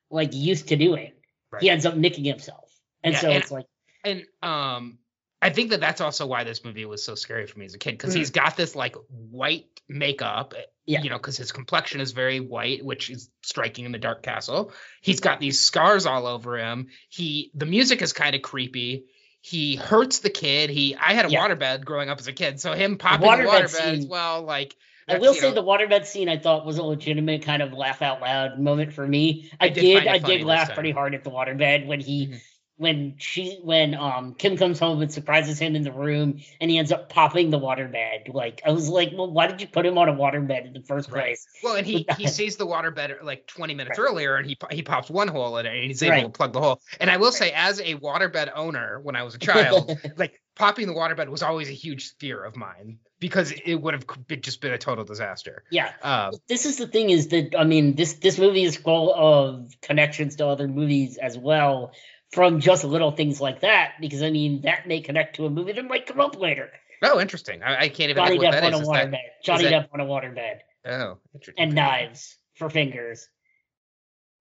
[0.09, 1.11] like used to doing.
[1.51, 1.63] Right.
[1.63, 2.71] He ends up nicking himself,
[3.03, 3.65] and Yeah, so and- it's like,
[4.03, 4.99] and um
[5.41, 7.77] I think that that's also why this movie was so scary for me as a
[7.77, 8.17] kid because Mm.
[8.17, 10.53] he's got this like white makeup,
[10.85, 11.01] Yeah.
[11.01, 14.73] you know, because his complexion is very white, which is striking in the Dark Castle.
[15.01, 16.89] He's got these scars all over him.
[17.09, 19.05] He the music is kind of creepy.
[19.41, 20.69] He hurts the kid.
[20.69, 21.47] He I had a Yeah.
[21.47, 24.75] waterbed growing up as a kid, so him popping the waterbed waterbed as well, like
[25.09, 28.01] I will say know, the waterbed scene I thought was a legitimate kind of laugh
[28.01, 29.49] out loud moment for me.
[29.59, 30.75] I, I did did, I did laugh time.
[30.75, 32.41] pretty hard at the waterbed when he Mhm.
[32.77, 36.77] when she when um Kim comes home and surprises him in the room and he
[36.77, 38.33] ends up popping the waterbed.
[38.33, 40.81] Like I was like, well, why did you put him on a waterbed in the
[40.83, 41.23] first Right.
[41.23, 41.47] place?
[41.61, 44.07] Well, and he he sees the waterbed like 20 minutes Right.
[44.07, 46.23] earlier, and he he pops one hole in it, and he's able Right.
[46.23, 46.81] to plug the hole.
[46.99, 50.87] And I will say, as a waterbed owner, when I was a child, like popping
[50.87, 54.05] the waterbed was always a huge fear of mine because it would have
[54.41, 55.63] just been a total disaster.
[55.69, 55.91] Yeah.
[56.01, 59.75] Um, this is the thing is that I mean this this movie is full of
[59.81, 61.91] connections to other movies as well
[62.31, 65.73] from just little things like that because I mean that may connect to a movie
[65.73, 66.71] that might come up later.
[67.03, 67.63] oh, interesting.
[67.63, 68.79] I, I can't even Johnny Depp that on a.
[68.79, 69.17] Is that- waterbed.
[69.43, 71.63] Johnny that- Depp on a waterbed oh, interesting.
[71.63, 73.27] and knives for fingers.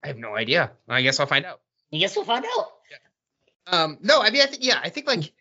[0.04, 0.70] I have no idea.
[0.88, 1.60] I guess I'll find out.
[1.92, 2.68] I guess we'll find out.
[3.66, 5.32] Um, no, I mean, I think yeah, I think like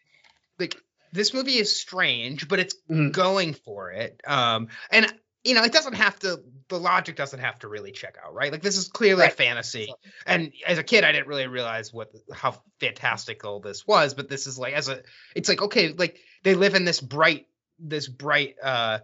[0.60, 0.76] like
[1.12, 3.12] this movie is strange, but it's Mhm.
[3.12, 4.22] going for it.
[4.26, 6.42] Um, and you know, it doesn't have to.
[6.68, 8.52] The logic doesn't have to really check out, right?
[8.52, 9.94] Like this is clearly a fantasy.
[10.26, 14.14] And as a kid, I didn't really realize what how fantastical this was.
[14.14, 15.04] But this is like as a,
[15.36, 17.48] it's like okay, like they live in this bright,
[17.80, 19.00] this bright uh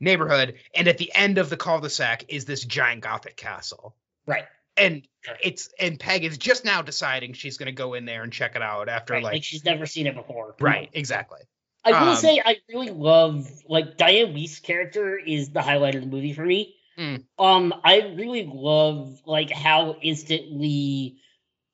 [0.00, 3.94] neighborhood, and at the end of the cul-de-sac is this giant gothic castle.
[4.26, 4.46] Right.
[4.76, 5.06] And
[5.42, 8.56] it's and Peg is just now deciding she's going to go in there and check
[8.56, 10.56] it out after Right, like like she's never seen it before.
[10.60, 11.40] Right, exactly.
[11.84, 16.00] I will Um, say I really love like Dianne Wiest's character is the highlight of
[16.00, 16.74] the movie for me.
[16.98, 17.24] Mm.
[17.38, 21.16] Um, I really love like how instantly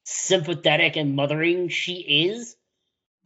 [0.05, 2.57] sympathetic and mothering she is.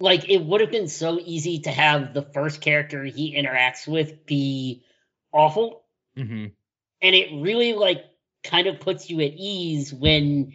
[0.01, 4.27] Like it would have been so easy to have the first character he interacts with
[4.27, 4.85] be
[5.33, 5.83] awful,
[6.17, 6.47] Mm-hmm.
[7.03, 8.05] and it really like
[8.45, 10.53] kind of puts you at ease when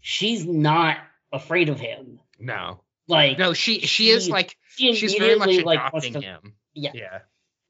[0.00, 0.98] she's not
[1.32, 2.20] afraid of him.
[2.38, 6.54] No, Like no, she she is like she she's very much like adopting to him.
[6.74, 6.90] Yeah.
[6.94, 7.18] yeah,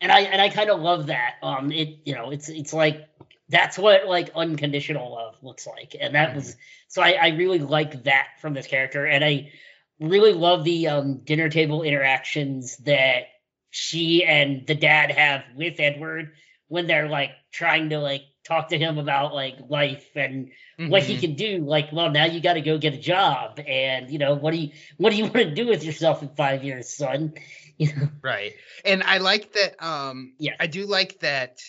[0.01, 1.35] and I and I kind of love that.
[1.43, 3.09] Um, it you know it's it's like
[3.49, 6.57] that's what like unconditional love looks like, and that was
[6.89, 9.53] so I I really like that from this character, and I
[10.01, 13.25] really love the um dinner table interactions that
[13.71, 16.33] she and the dad have with Edward
[16.69, 21.17] when they're like trying to like talk to him about like life and what he
[21.17, 21.21] Mhm.
[21.21, 24.35] can do like well now you got to go get a job and you know
[24.35, 27.35] what do you what do you want to do with yourself in five years son
[27.77, 28.55] you know right.
[28.85, 29.81] And I like that.
[29.85, 30.55] Um, Yeah.
[30.59, 31.61] I do like that.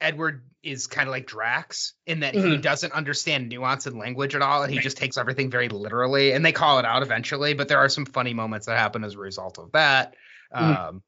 [0.00, 2.62] Edward is kind of like Drax in that he Mhm.
[2.62, 4.82] doesn't understand nuance and language at all, and he Right.
[4.84, 6.32] just takes everything very literally.
[6.32, 9.14] And they call it out eventually, but there are some funny moments that happen as
[9.14, 10.14] a result of that.
[10.54, 10.88] Mhm.
[10.88, 11.02] Um,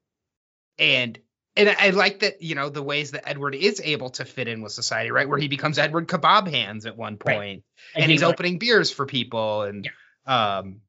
[0.79, 1.19] and
[1.57, 4.63] and I like that you know the ways that Edward is able to fit in
[4.63, 5.29] with society, right?
[5.29, 8.59] Where he becomes Edward Kebab Hands at one point, I and think, he's like, opening
[8.59, 9.89] beers for people and
[10.27, 10.81] um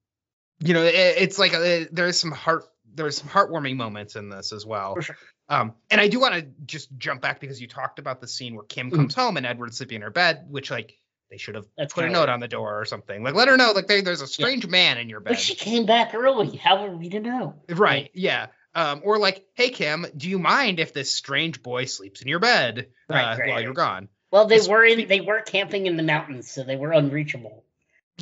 [0.60, 4.52] you know it, it's like uh there's some heart there's some heartwarming moments in this
[4.52, 5.00] as well.
[5.00, 5.16] Sure.
[5.50, 8.56] um and i do want to just jump back because you talked about the scene
[8.56, 10.98] where kim comes home and edward's sleeping in her bed which like
[11.32, 13.24] they should have That's put a note on the door or something.
[13.24, 15.30] Like let her know like there, there's a strange man in your bed.
[15.30, 16.58] But she came back early.
[16.58, 17.56] How are we to know?
[17.70, 22.22] right yeah um or like hey kim do you mind if this strange boy sleeps
[22.22, 25.08] in your bed uh, right, while you're gone Well, they It's- were in.
[25.08, 27.66] They were camping in the mountains, so they were unreachable.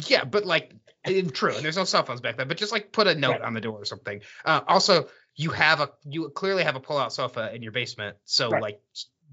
[0.07, 0.73] Yeah, but like
[1.05, 2.47] eh, true, and there's no cell phones back then.
[2.47, 3.41] But just like put a note Right.
[3.41, 4.21] on the door or something.
[4.43, 8.17] Uh, also, you have a you clearly have a pull-out sofa in your basement.
[8.25, 8.61] So Right.
[8.61, 8.81] like,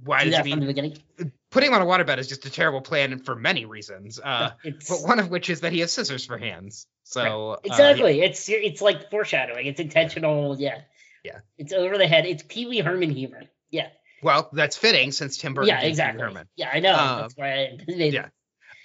[0.05, 1.33] why Do does that he from the mean beginning.
[1.51, 4.21] putting on a waterbed is just a terrible plan for many reasons.
[4.23, 6.87] Uh, but one of which is that he has scissors for hands.
[7.05, 7.73] So uh, yeah.
[7.73, 8.21] exactly.
[8.21, 9.65] It's it's like foreshadowing.
[9.67, 10.61] It's intentional.
[10.61, 10.81] Yeah.
[11.27, 11.41] Yeah.
[11.59, 12.25] It's over the head.
[12.25, 13.43] It's Pee Wee Herman humor.
[13.71, 13.89] Yeah.
[14.23, 15.69] well, that's fitting since Tim Burton.
[15.69, 15.77] yeah.
[15.77, 16.23] did Pee Wee Exactly.
[16.23, 16.49] Herman.
[16.57, 16.95] Yeah, I know.
[16.97, 18.29] Um, That's why I made yeah.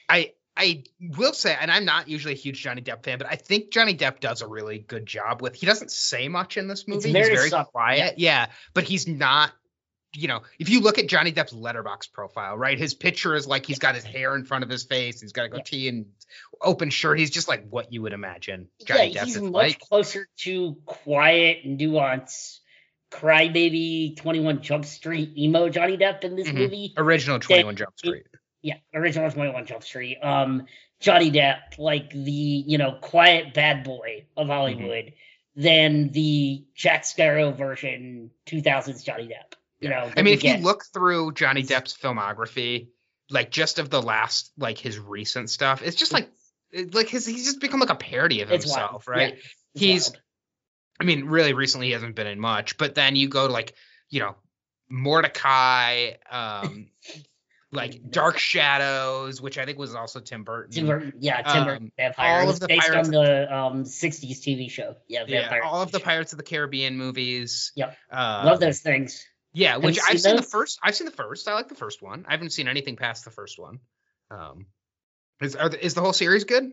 [0.09, 3.35] I I will say, and I'm not usually a huge Johnny Depp fan, but I
[3.35, 5.55] think Johnny Depp does a really good job with.
[5.55, 7.11] He doesn't say much in this movie.
[7.11, 8.47] very he's very subtle, quiet, yeah.
[8.73, 9.51] But he's not.
[10.13, 13.65] You know, if you look at Johnny Depp's letterbox profile, right, his picture is like
[13.65, 15.57] he's got his hair in front of his face, he's got a Yeah.
[15.57, 16.05] goatee and
[16.61, 17.17] open shirt.
[17.17, 19.79] He's just like what you would imagine Johnny yeah, Depp he's much like.
[19.79, 22.59] closer to quiet, nuance,
[23.09, 26.55] crybaby, Twenty One Jump Street emo Johnny Depp in this Mhm.
[26.55, 26.93] movie.
[26.97, 28.23] Original Twenty One Jump Street.
[28.61, 30.17] Yeah, original Twenty One Jump Street.
[30.21, 30.65] Um,
[30.99, 34.51] Johnny Depp, like the you know quiet bad boy of Mm-hmm.
[34.51, 35.13] Hollywood,
[35.55, 39.53] than the Jack Sparrow version, two thousands Johnny Depp.
[39.81, 42.89] You know, I mean, if you look through Johnny Depp's filmography,
[43.29, 46.29] like just of the last, like his recent stuff, it's just like,
[46.93, 49.33] like his he's just become like a parody of himself, right?
[49.73, 50.21] Yeah, He's- wild.
[50.99, 53.73] I mean, really recently he hasn't been in much, but then you go to like,
[54.11, 54.35] you know,
[54.91, 56.89] Mortdecai, um,
[57.71, 60.71] like Dark Shadows, which I think was also Tim Burton.
[60.71, 62.41] Tim Burton, yeah, Tim Burton Um, Vampire.
[62.41, 64.95] all of the based Pirates- on the um, 60s TV show.
[65.07, 65.63] Yeah, yeah, Vampire.
[65.63, 65.99] all of the.
[65.99, 67.71] Pirates of the Caribbean movies.
[67.75, 67.97] Yep.
[68.11, 69.25] Uh, Love those things.
[69.53, 70.79] Yeah, which you I've seen seen the first.
[70.81, 71.47] I've seen the first.
[71.47, 72.25] I like the first one.
[72.27, 73.79] I haven't seen anything past the first one.
[74.29, 74.67] Um,
[75.41, 76.71] is are the, is the whole series good?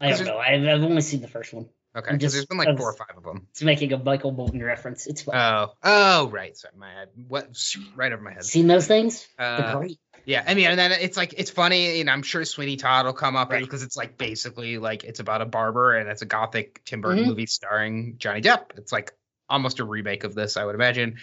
[0.00, 0.38] I don't know.
[0.38, 1.68] I've, I've only seen the first one.
[1.96, 3.46] Okay, I'm 'cause just- there's been like I four or five of them.
[3.50, 5.06] It's making a Michael Bolton reference.
[5.06, 5.34] It's fun.
[5.36, 6.56] Oh, oh, right.
[6.56, 7.08] Sorry, my head.
[7.28, 7.48] What?
[7.96, 8.44] Right over my head.
[8.44, 9.26] seen those things?
[9.38, 9.98] Uh, great.
[10.24, 13.12] yeah, I mean, and then it's like it's funny, and I'm sure Sweeney Todd will
[13.12, 13.62] come up Right.
[13.62, 17.24] because it's like basically like it's about a barber, and it's a gothic Tim Burton
[17.24, 17.28] Mhm.
[17.28, 18.76] movie starring Johnny Depp.
[18.78, 19.12] It's like
[19.48, 21.16] almost a remake of this, I would imagine.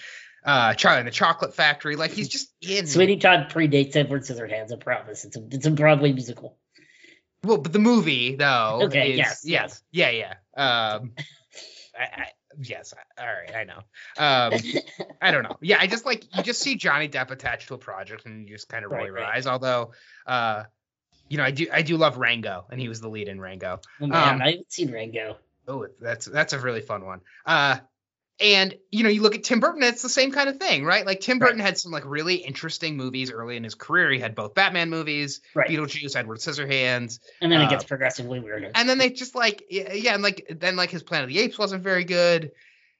[0.47, 2.87] Uh, Charlie and the Chocolate Factory, like he's just in.
[2.87, 4.71] Sweeney Todd predates Edward Scissorhands.
[4.71, 5.25] I promise.
[5.25, 6.57] It's a it's a Broadway musical.
[7.43, 8.79] Well, but the movie though.
[8.83, 10.33] Okay, is, yes, yes, yeah, yeah.
[10.55, 11.11] Um,
[11.99, 12.25] I, I,
[12.61, 13.79] yes, all right, I know.
[14.17, 14.53] Um,
[15.21, 15.57] I don't know.
[15.61, 18.55] Yeah, I just like you just see Johnny Depp attached to a project and you
[18.55, 19.35] just kind of roll Right, your right.
[19.35, 19.47] eyes.
[19.47, 19.91] Although,
[20.25, 20.63] uh,
[21.27, 23.81] you know, I do I do love Rango, and he was the lead in Rango.
[23.99, 25.35] Oh, man, Um, I haven't seen Rango.
[25.67, 27.19] Oh, that's that's a really fun one.
[27.45, 27.79] Uh,
[28.39, 31.05] and you know, you look at Tim Burton, it's the same kind of thing, right?
[31.05, 31.47] Like Tim Right.
[31.47, 34.11] Burton had some like really interesting movies early in his career.
[34.11, 35.69] He had both Batman movies, Right.
[35.69, 38.71] Beetlejuice, Edward Scissorhands, And then uh, it gets progressively weirder.
[38.75, 41.57] and then they just like yeah, and like then like his Planet of the Apes
[41.57, 42.51] wasn't very good.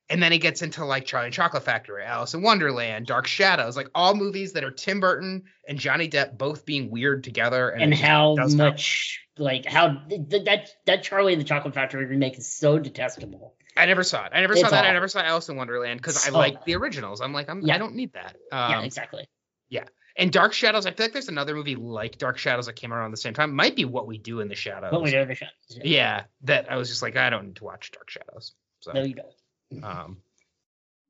[0.10, 3.76] And then he gets into like Charlie and Chocolate Factory, Alice in Wonderland, Dark Shadows,
[3.76, 7.70] like all movies that are Tim Burton and Johnny Depp both being weird together.
[7.70, 12.38] And, and how much like how th- that that Charlie and the Chocolate Factory remake
[12.38, 13.54] is so detestable.
[13.78, 14.32] I never saw it.
[14.34, 14.86] I never It's saw that.
[14.86, 17.22] I never saw Alice in Wonderland because I like the originals.
[17.22, 17.76] I'm like, I'm, Yeah.
[17.76, 18.36] I don't need that.
[18.52, 19.28] Um, yeah, exactly.
[19.70, 19.86] Yeah.
[20.16, 23.12] And Dark Shadows, I feel like there's another movie like Dark Shadows that came around
[23.12, 23.54] the same time.
[23.54, 24.92] Might be What We Do in the Shadows.
[24.92, 25.50] What we do in the shot.
[25.70, 28.54] Yeah, that I was just like, I don't need to watch Dark Shadows.
[28.80, 29.84] So, No, you don't.
[29.84, 30.18] um,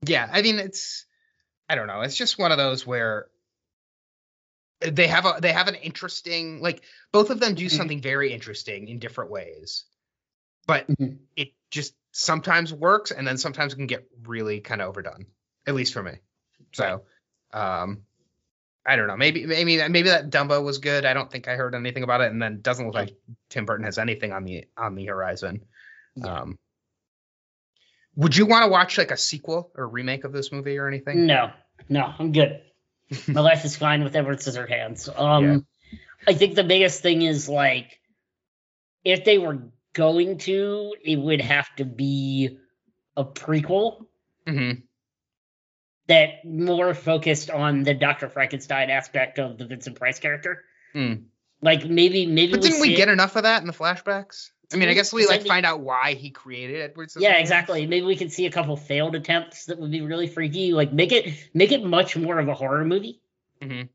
[0.06, 1.06] yeah, I mean, it's,
[1.70, 3.28] I don't know, it's just one of those where
[4.80, 7.72] they have a they have an interesting like both of them do Mhm.
[7.72, 9.86] something very interesting in different ways,
[10.68, 11.18] but Mhm.
[11.36, 15.26] it just sometimes works and then sometimes it can get really kind of overdone,
[15.66, 16.14] at least for me.
[16.74, 17.04] So,
[17.54, 18.04] um,
[18.86, 19.18] I don't know.
[19.18, 21.06] Maybe maybe maybe that Dumbo was good.
[21.06, 23.18] I don't think I heard anything about it, and then it doesn't look like
[23.50, 25.66] Tim Burton has anything on the on the horizon.
[26.16, 26.42] Yeah.
[26.42, 26.58] Um,
[28.16, 31.26] would you want to watch like a sequel or remake of this movie or anything?
[31.26, 31.52] No,
[31.90, 32.62] no, I'm good.
[33.28, 35.08] My life is fine with Edward Scissorhands.
[35.20, 35.68] Um,
[36.26, 38.00] I think the biggest thing is like,
[39.04, 39.60] if they were
[39.98, 42.58] going to, it would have to be
[43.18, 44.06] a prequel
[44.48, 44.72] hmm
[46.08, 50.64] that more focused on the Doctor Frankenstein aspect of the Vincent Price character.
[50.94, 51.14] Hmm.
[51.62, 52.54] Like maybe, maybe.
[52.54, 54.52] But didn't we get it- enough of that in the flashbacks?
[54.72, 57.10] I mean, I guess we like find out why he created Edward.
[57.18, 57.88] Yeah, exactly.
[57.88, 60.72] Maybe we can see a couple failed attempts that would be really freaky.
[60.74, 63.22] Like make it make it much more of a horror movie.
[63.62, 63.90] Mhm.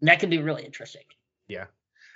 [0.00, 1.04] And that could be really interesting.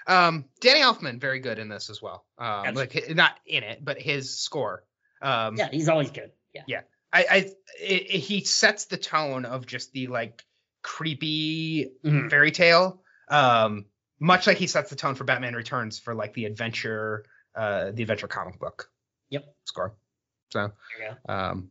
[0.08, 2.24] Um, Danny Elfman very good in this as well.
[2.38, 4.82] Um, like not in it, but his score.
[5.22, 6.32] Um, Yeah, he's always good.
[6.66, 6.80] Yeah.
[7.12, 10.44] I, I it, it- he sets the tone of just the like
[10.82, 12.28] creepy Mhm.
[12.30, 13.02] fairy tale.
[13.28, 13.84] Um,
[14.18, 18.02] much like he sets the tone for Batman Returns for like the adventure, uh, the
[18.02, 18.90] adventure comic book.
[19.30, 19.44] Yep.
[19.64, 19.94] Score.
[20.52, 21.32] So, There you go.
[21.32, 21.70] um,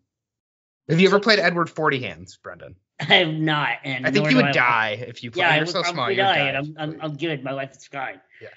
[0.88, 2.76] have you ever played Edward Forty Hands, Brendan?
[3.10, 5.41] I have not, and I think you would I- die if you played.
[5.41, 6.10] Yeah, You're would so small.
[6.10, 6.99] You die, and I'm, I'm.
[7.01, 7.43] I'm good.
[7.43, 8.19] My life is fine.
[8.41, 8.47] Yeah.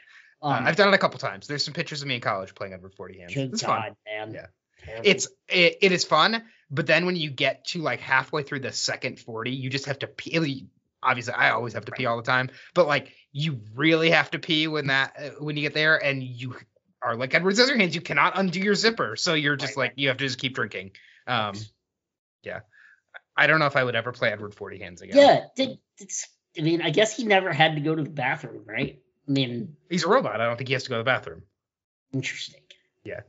[0.42, 1.46] Uh, Um, I've done it a couple times.
[1.46, 3.34] There's some pictures of me in college playing Edward Forty Hands.
[3.34, 3.96] good It's God, fun.
[4.06, 4.32] man.
[4.34, 4.46] Yeah.
[4.84, 5.10] Terrible.
[5.10, 8.72] It's it, it is fun, but then when you get to like halfway through the
[8.72, 10.66] second 40, you just have to pee.
[11.02, 14.38] Obviously, I always have to pee all the time, but like you really have to
[14.38, 16.56] pee when that uh, when you get there, and you
[17.02, 17.94] are like Edward Scissorhands.
[17.94, 20.54] You cannot undo your zipper, so you're just Right, like you have to just keep
[20.54, 20.92] drinking.
[21.26, 21.54] Um,
[22.42, 22.60] yeah,
[23.40, 25.16] I don't know if I would ever play Edward Forty Hands again.
[25.16, 25.44] yeah.
[25.56, 29.00] Did, it's, I mean, I guess he never had to go to the bathroom, right?
[29.28, 30.40] I mean, he's a robot.
[30.40, 31.42] I don't think he has to go to the bathroom.
[32.12, 32.60] interesting.
[33.04, 33.20] Yeah,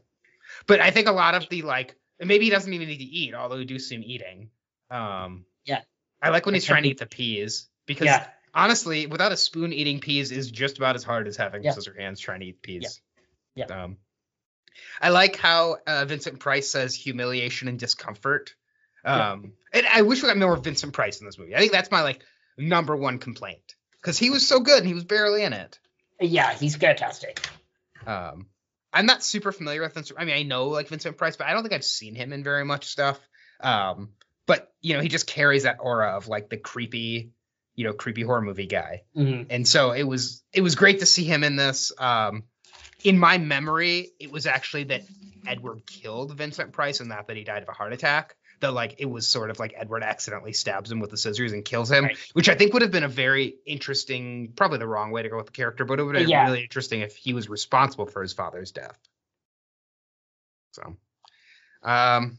[0.68, 3.04] but I think a lot of the like, and maybe he doesn't even need to
[3.04, 4.50] eat, although we do see him eating.
[4.90, 5.82] Um, Yeah.
[6.22, 9.72] I like when he's trying to eat the peas because Yeah, honestly, without a spoon,
[9.74, 11.72] eating peas is just about as hard as having Yeah.
[11.72, 13.02] scissor hands trying to eat peas.
[13.56, 13.66] Yeah.
[13.66, 13.98] Um,
[15.02, 18.56] I like how uh, Vincent Price says humiliation and discomfort.
[19.04, 19.32] Yeah.
[19.32, 21.56] Um, and I wish we got more Vincent Price in this movie.
[21.56, 22.22] I think that's my like
[22.58, 25.80] number one complaint because he was so good and he was barely in it.
[26.20, 27.48] yeah, he's fantastic.
[28.06, 28.48] Um,
[28.94, 30.20] I'm not super familiar with Vincent.
[30.20, 32.44] I mean, I know like Vincent Price, but I don't think I've seen him in
[32.44, 33.20] very much stuff.
[33.62, 34.10] Um,
[34.46, 37.32] but you know, he just carries that aura of like the creepy,
[37.76, 39.04] you know, creepy horror movie guy.
[39.16, 39.48] Mhm.
[39.50, 41.92] And so it was it was great to see him in this.
[41.98, 42.44] Um,
[43.04, 45.04] in my memory, it was actually that
[45.48, 48.36] Edward killed Vincent Price and not that he died of a heart attack.
[48.62, 51.66] That like it was sort of like Edward accidentally stabs him with the scissors and
[51.66, 52.18] kills him, Right.
[52.34, 55.38] which I think would have been a very interesting, probably the wrong way to go
[55.38, 56.46] with the character, but it would have been Yeah.
[56.46, 58.98] really interesting if he was responsible for his father's death.
[60.74, 60.84] So,
[61.84, 62.38] um,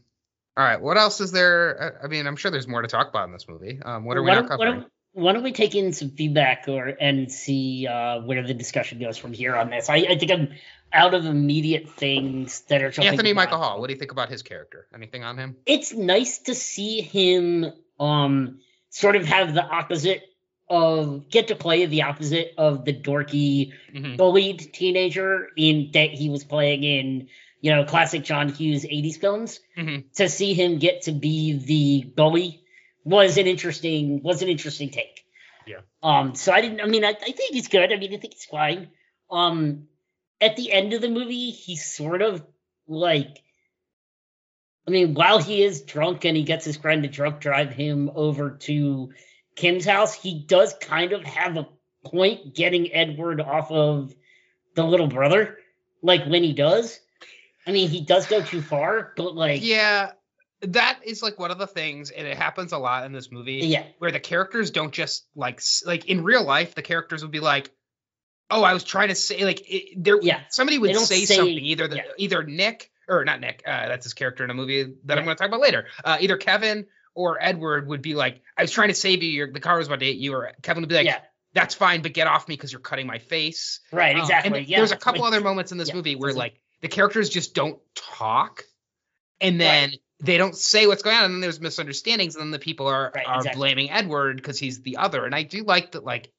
[0.55, 1.99] all right, what else is there?
[2.01, 3.79] I I mean, I'm sure there's more to talk about in this movie.
[3.83, 4.79] Um, what are we not covering?
[4.81, 8.99] don't, why don't we take in some feedback or and see uh, where the discussion
[8.99, 9.89] goes from here on this?
[9.89, 10.49] I, I think I'm
[10.91, 13.57] out of immediate things that are Anthony Michael.
[13.59, 13.79] Hall.
[13.79, 14.87] What do you think about his character?
[14.93, 15.55] Anything on him?
[15.65, 17.65] It's nice to see him
[17.99, 18.59] um
[18.89, 20.23] sort of have the opposite
[20.69, 24.17] of get to play the opposite of the dorky Mhm.
[24.17, 27.27] bullied teenager in that he was playing in
[27.61, 29.59] you know classic John Hughes 80s films.
[29.77, 30.11] Mhm.
[30.15, 32.62] To see him get to be the bully
[33.03, 35.25] was an interesting was an interesting take.
[35.65, 35.79] Yeah.
[36.01, 36.35] Um.
[36.35, 36.81] So I didn't.
[36.81, 37.91] I mean, I, I think he's good.
[37.91, 38.89] I mean, I think he's fine.
[39.29, 39.87] Um.
[40.41, 42.45] At the end of the movie, he's sort of
[42.87, 43.41] like.
[44.85, 48.11] I mean, while he is drunk and he gets his friend to drunk drive him
[48.15, 49.13] over to
[49.55, 51.69] Kim's house, he does kind of have a
[52.03, 54.13] point getting Edward off of
[54.75, 55.57] the little brother.
[56.01, 56.99] Like when he does.
[57.65, 60.11] I mean, he does go too far, but like, Yeah,
[60.67, 63.53] that is like one of the things, and it happens a lot in this movie.
[63.65, 67.39] yeah, where the characters don't just like like in real life the characters would be
[67.39, 67.69] like
[68.49, 70.41] oh i was trying to say like it, there Yeah.
[70.49, 72.03] somebody would say, say- something either the, yeah.
[72.17, 75.35] either nick or not nick uh, that's his character in a movie that i'm going
[75.35, 76.85] to talk about later uh, either kevin
[77.15, 79.87] or edward would be like i was trying to save you your, the car was
[79.87, 81.19] about to hit you or kevin would be like yeah,
[81.53, 84.59] that's fine but get off me because you're cutting my face right, Um, exactly.
[84.59, 86.89] and yeah, there's a couple like, other moments in this yeah, movie where like the
[86.89, 88.63] characters just don't talk,
[89.39, 89.93] and then
[90.23, 93.11] they don't say what's going on, and then there's misunderstandings, and then the people are
[93.13, 93.59] Right, are exactly.
[93.59, 95.25] blaming Edward because he's the other.
[95.25, 96.31] And I do like that, like,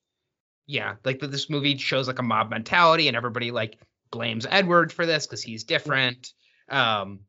[0.67, 3.79] yeah, like that this movie shows like a mob mentality, and everybody like
[4.11, 6.33] blames Edward for this because he's different.
[6.69, 7.21] Um,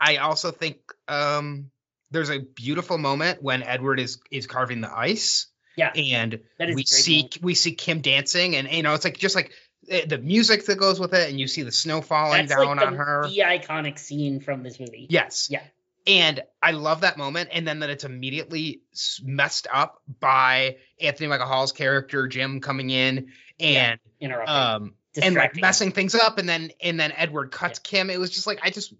[0.00, 1.70] I also think um
[2.10, 6.74] there's a beautiful moment when Edward is is carving the ice Yeah, and that is
[6.74, 7.38] a we see moment.
[7.42, 9.52] we see Kim dancing, and you know it's like just like
[9.88, 12.86] the music that goes with it, and you see the snow falling That's down like
[12.86, 13.28] on the, her.
[13.28, 15.06] the iconic scene from this movie.
[15.10, 15.48] Yes.
[15.50, 15.62] Yeah.
[16.06, 18.82] And I love that moment, and then that it's immediately
[19.22, 23.28] messed up by Anthony Michael Hall's character Jim coming in
[23.58, 23.68] Yeah.
[23.92, 28.10] and interrupting, um and like messing things up, and then and then Edward cuts Kim.
[28.10, 28.94] It was just like I just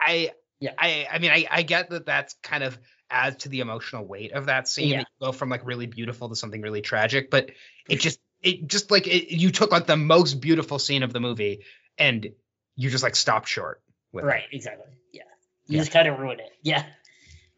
[0.00, 0.72] I Yeah.
[0.78, 2.78] I I mean I I get that that's kind of
[3.10, 4.88] adds to the emotional weight of that scene.
[4.90, 4.96] Yeah.
[4.98, 7.50] that you go from like really beautiful to something really tragic, but
[7.88, 11.20] it just it just like it, you took like the most beautiful scene of the
[11.20, 11.60] movie
[11.98, 12.30] and
[12.76, 13.82] you just like stopped short
[14.12, 14.28] with it.
[14.28, 14.86] right, exactly.
[15.12, 15.22] Yeah,
[15.66, 15.80] you Yeah.
[15.82, 16.50] just kind of ruined it.
[16.62, 16.84] Yeah,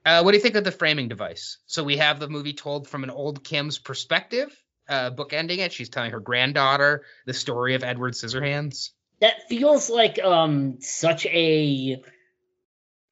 [0.05, 1.59] Uh, what do you think of the framing device?
[1.67, 4.55] So we have the movie told from an old Kim's perspective,
[4.89, 5.73] uh, book ending it.
[5.73, 8.91] She's telling her granddaughter the story of Edward Scissorhands.
[9.21, 12.03] that feels like um such a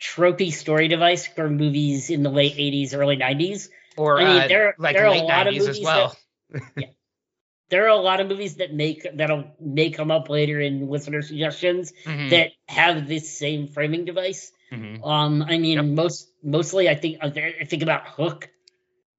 [0.01, 3.71] tropey story device for movies in the late '80s, early '90s.
[3.97, 6.17] Or I mean, uh, there- like there are a late lot of 90s as well.
[7.71, 11.23] There are a lot of movies that make that'll may come up later in listener
[11.23, 14.53] suggestions Mhm, that have this same framing device.
[14.71, 15.05] mhm.
[15.07, 15.85] Um, I mean, Yep.
[15.87, 18.49] most mostly, I think I think about Hook.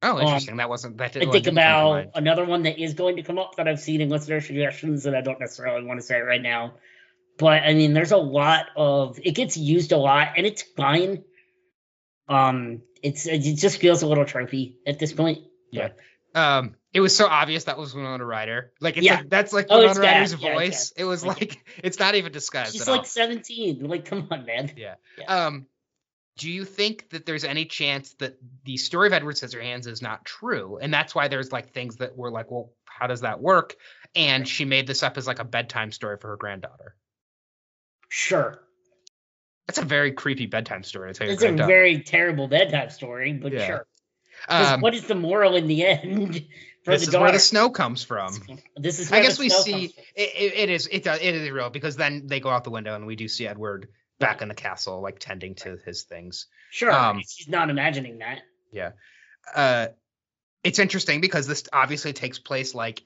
[0.05, 0.57] Oh, interesting.
[0.57, 1.11] that wasn't that.
[1.15, 3.79] I didn't- think didn't about another one that is going to come up that I've
[3.79, 6.73] seen in listener suggestions that I don't necessarily want to say right now.
[7.37, 11.23] But I mean, there's a lot of it gets used a lot, and it's fine.
[12.27, 15.39] Um, it's it just feels a little tropey at this point.
[15.71, 15.89] Yeah.
[16.35, 18.71] Um, it was so obvious that was Winona Ryder.
[18.79, 19.15] Like, it's Yeah.
[19.17, 20.33] like that's like Oh, Winona Ryder's.
[20.41, 20.93] Yeah, voice.
[20.95, 23.03] it was Like- it's not even disguised She's like all.
[23.05, 23.83] 17.
[23.87, 24.71] Like, come on, man.
[25.27, 25.65] Um,
[26.37, 30.25] do you think that there's any chance that the story of Edward Scissorhands is not
[30.25, 33.75] true, and that's why there's like things that were like, well, how does that work?
[34.15, 36.95] And she made this up as like a bedtime story for her granddaughter.
[38.09, 38.59] Sure,
[39.67, 43.65] That's a very creepy bedtime story it's a very terrible bedtime story, but Yeah.
[43.65, 43.87] sure.
[44.49, 46.47] um, what is the moral in the end
[46.85, 48.33] this is where the snow comes from.
[48.75, 51.49] this is I guess the we snow see it, it, is it does it is
[51.49, 54.47] real because then they go out the window and we do see Edward back in
[54.47, 56.47] the castle like tending to his things.
[56.71, 58.41] Sure, um, she's not imagining that.
[58.71, 58.91] Yeah,
[59.55, 59.87] uh
[60.63, 63.03] it's interesting because this obviously takes place like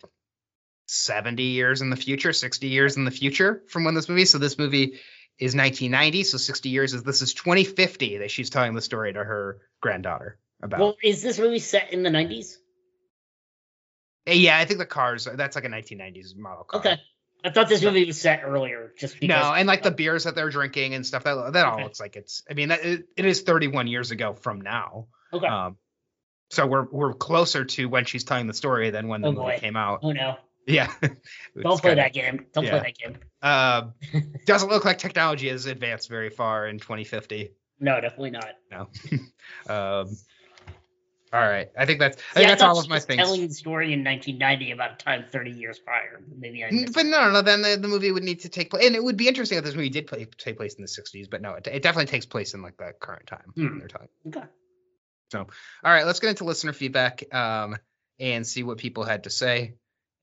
[0.88, 4.38] 70 years in the future 60 years in the future from when this movie so
[4.38, 5.00] this movie
[5.38, 9.24] is 1990 so 60 years is this is 2050 that she's telling the story to
[9.24, 12.56] her granddaughter about Well, is this movie set in the 90s?
[14.28, 16.98] Yeah i think the cars that's like a 1990s model car Okay.
[17.44, 19.30] I thought this movie was set earlier, just because.
[19.44, 21.84] no and like the beers that they're drinking and stuff that that all Okay.
[21.84, 25.46] looks like it's i mean that, it, it is 31 years ago from now Okay.
[25.48, 25.78] um
[26.50, 29.44] so we're we're closer to when she's telling the story than when the Oh, movie
[29.54, 29.58] boy.
[29.60, 30.38] came out oh no!
[30.68, 30.92] yeah
[31.62, 32.46] Don't play kinda- that game.
[32.54, 32.80] Don't yeah.
[32.80, 33.18] play that game.
[33.42, 33.90] Uh,
[34.46, 37.52] doesn't look like technology has advanced very far in 2050.
[37.80, 38.50] No, definitely not.
[38.72, 38.90] No.
[39.74, 40.18] um,
[41.34, 41.70] all right.
[41.78, 43.22] I think that's I Yeah, think that's thought all of my things.
[43.22, 46.22] Telling the story in 1990 about a time 30 years prior.
[46.38, 46.70] Maybe I.
[46.94, 49.18] But no, no, then the, the movie would need to take place, and it would
[49.18, 51.30] be interesting if this movie did play, take place in the 60s.
[51.30, 53.52] But no, it, it definitely takes place in like the current time.
[53.56, 53.80] Hmm.
[53.80, 54.08] Their time.
[54.28, 54.44] Okay.
[55.32, 55.48] So, all
[55.92, 57.76] right, let's get into listener feedback um,
[58.20, 59.74] and see what people had to say,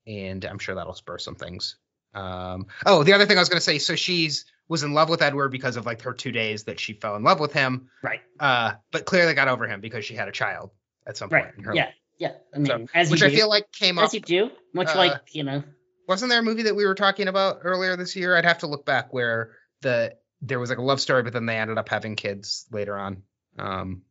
[0.06, 1.76] and I'm sure that'll spur some things.
[2.14, 5.10] Um, oh, the other thing I was going to say, so she's was in love
[5.10, 7.90] with Edward because of like her two days that she fell in love with him,
[8.02, 8.22] Right.
[8.40, 10.70] uh, but clearly got over him because she had a child
[11.06, 11.44] at some point.
[11.44, 11.54] Right.
[11.58, 11.90] in her Yeah.
[12.18, 12.32] Yeah.
[12.54, 14.04] I mean, So, as which I feel like came up.
[14.04, 15.62] as you do, much uh, like you know.
[16.06, 18.36] Wasn't there a movie that we were talking about earlier this year?
[18.36, 21.46] I'd have to look back where the there was like a love story, but then
[21.46, 23.22] they ended up having kids later on.
[23.58, 24.02] Um,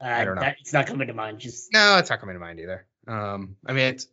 [0.00, 0.40] Uh, don't know.
[0.40, 1.38] That, it's not coming to mind.
[1.40, 2.86] Just no, it's not coming to mind either.
[3.06, 4.06] Um, I mean, it's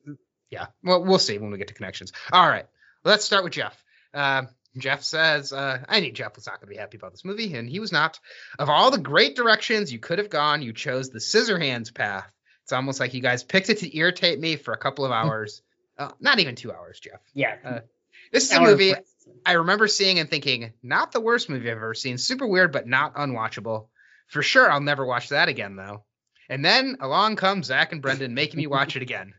[0.50, 0.68] yeah.
[0.84, 2.12] Well, we'll see when we get to connections.
[2.32, 2.66] All right,
[3.04, 3.82] let's start with Jeff.
[4.14, 4.50] Um,
[4.82, 7.54] Jeff says, uh, I knew Jeff was not going to be happy about this movie,
[7.56, 8.20] and he was not.
[8.60, 12.32] Of all the great directions you could have gone, you chose the Scissorhands path.
[12.64, 15.62] It's almost like you guys picked it to irritate me for a couple of hours.
[15.98, 17.20] uh, not even two hours, Jeff.
[17.34, 17.56] yeah.
[17.64, 17.80] Uh,
[18.32, 18.94] This is a movie
[19.46, 22.18] I remember seeing and thinking, not the worst movie I've ever seen.
[22.18, 23.88] Super weird, but not unwatchable.
[24.28, 26.04] For sure, I'll never watch that again, though.
[26.50, 29.34] And then along comes Zach and Brendan making me watch it again.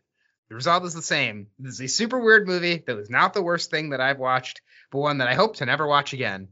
[0.49, 1.49] The result is the same.
[1.59, 4.63] This is a super weird movie that was not the worst thing that I've watched,
[4.91, 6.49] but one that I hope to never watch again.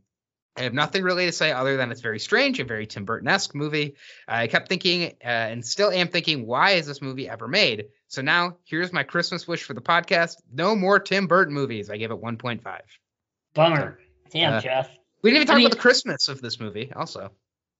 [0.58, 3.28] I have nothing really to say other than it's very strange, a very Tim Burton
[3.28, 3.96] esque movie.
[4.26, 7.86] I kept thinking, uh, and still am thinking, why is this movie ever made?
[8.08, 11.90] So now, here's my Christmas wish for the podcast: no more Tim Burton movies.
[11.90, 12.80] I give it 1.5.
[13.54, 13.98] Bummer.
[14.30, 14.90] Damn, Uh, Jeff.
[15.22, 17.32] We didn't even I talk mean- about the Christmas of this movie, also.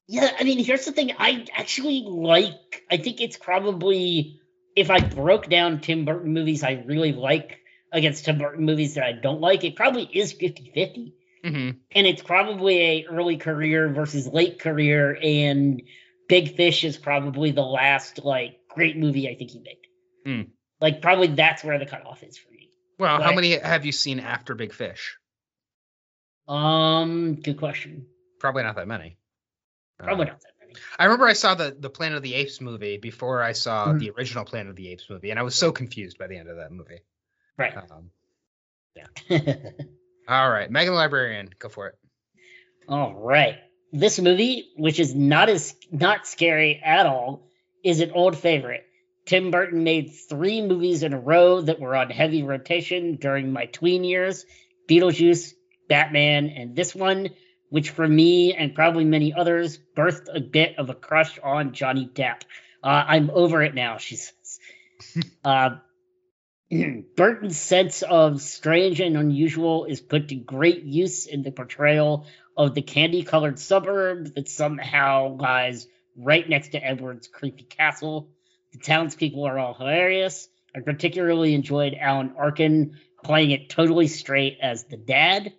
[0.09, 1.13] Yeah, I mean, here's the thing.
[1.19, 2.85] I actually like.
[2.91, 4.41] I think it's probably
[4.77, 7.59] if I broke down Tim Burton movies I really like
[7.97, 11.13] against Tim Burton movies that I don't like, it probably is 50-50.
[11.45, 15.83] hmm and it's probably a early career versus late career and
[16.29, 19.79] big fish is probably the last like great movie i think he made
[20.25, 20.43] Hmm.
[20.81, 24.19] like probably that's where the cutoff is for me Well, how many have you seen
[24.21, 25.17] after Big Fish?
[26.49, 28.07] um good question
[28.39, 29.17] Probably not that many.
[29.99, 32.61] Uh, probably not that many I remember I saw the the Planet of the Apes
[32.61, 33.99] movie before I saw Mhm.
[34.01, 36.49] the original Planet of the Apes movie, and I was so confused by the end
[36.49, 37.01] of that movie.
[37.59, 37.77] Right.
[37.77, 38.11] Um,
[40.29, 41.95] all right, Megan the Librarian, go for it.
[42.89, 43.57] all right.
[43.93, 47.49] This movie which is not as not scary at all
[47.85, 48.85] is an old favorite.
[49.27, 53.67] Tim burton made three movies in a row that were on heavy rotation during my
[53.67, 54.45] tween years
[54.89, 55.53] beetlejuice
[55.89, 57.31] batman and this one
[57.71, 62.09] which for me and probably many others birthed a bit of a crush on johnny
[62.13, 62.43] depp.
[62.83, 64.33] Uh, i'm over it now she says.
[65.45, 65.77] Uh,
[67.17, 72.75] Burton's sense of strange and unusual is put to great use in the portrayal of
[72.75, 75.87] the candy colored suburb that somehow lies
[76.17, 78.31] right next to Edward's creepy castle.
[78.73, 80.49] The townspeople are all hilarious.
[80.75, 85.53] I particularly enjoyed Alan Arkin playing it totally straight as the dad.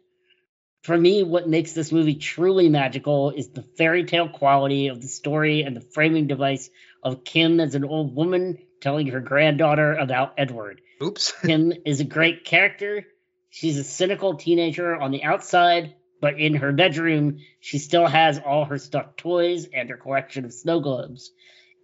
[0.83, 5.07] For me, what makes this movie truly magical is the fairy tale quality of the
[5.07, 6.69] story and the framing device
[7.01, 10.81] of Kim as an old woman telling her granddaughter about Edward.
[11.01, 11.33] Oops.
[11.41, 13.05] Kim is a great character.
[13.49, 18.65] She's a cynical teenager on the outside, but in her bedroom, she still has all
[18.65, 21.31] her stuffed toys and her collection of snow globes.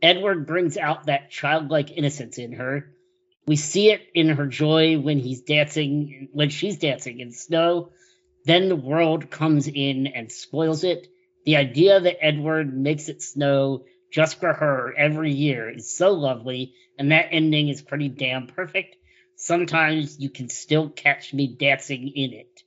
[0.01, 2.93] Edward brings out that childlike innocence in her.
[3.45, 7.89] We see it in her joy when he's dancing, when she's dancing in snow.
[8.45, 11.07] Then the world comes in and spoils it.
[11.45, 16.75] The idea that Edward makes it snow just for her every year is so lovely,
[16.97, 18.95] and that ending is pretty damn perfect.
[19.35, 22.61] Sometimes you can still catch me dancing in it.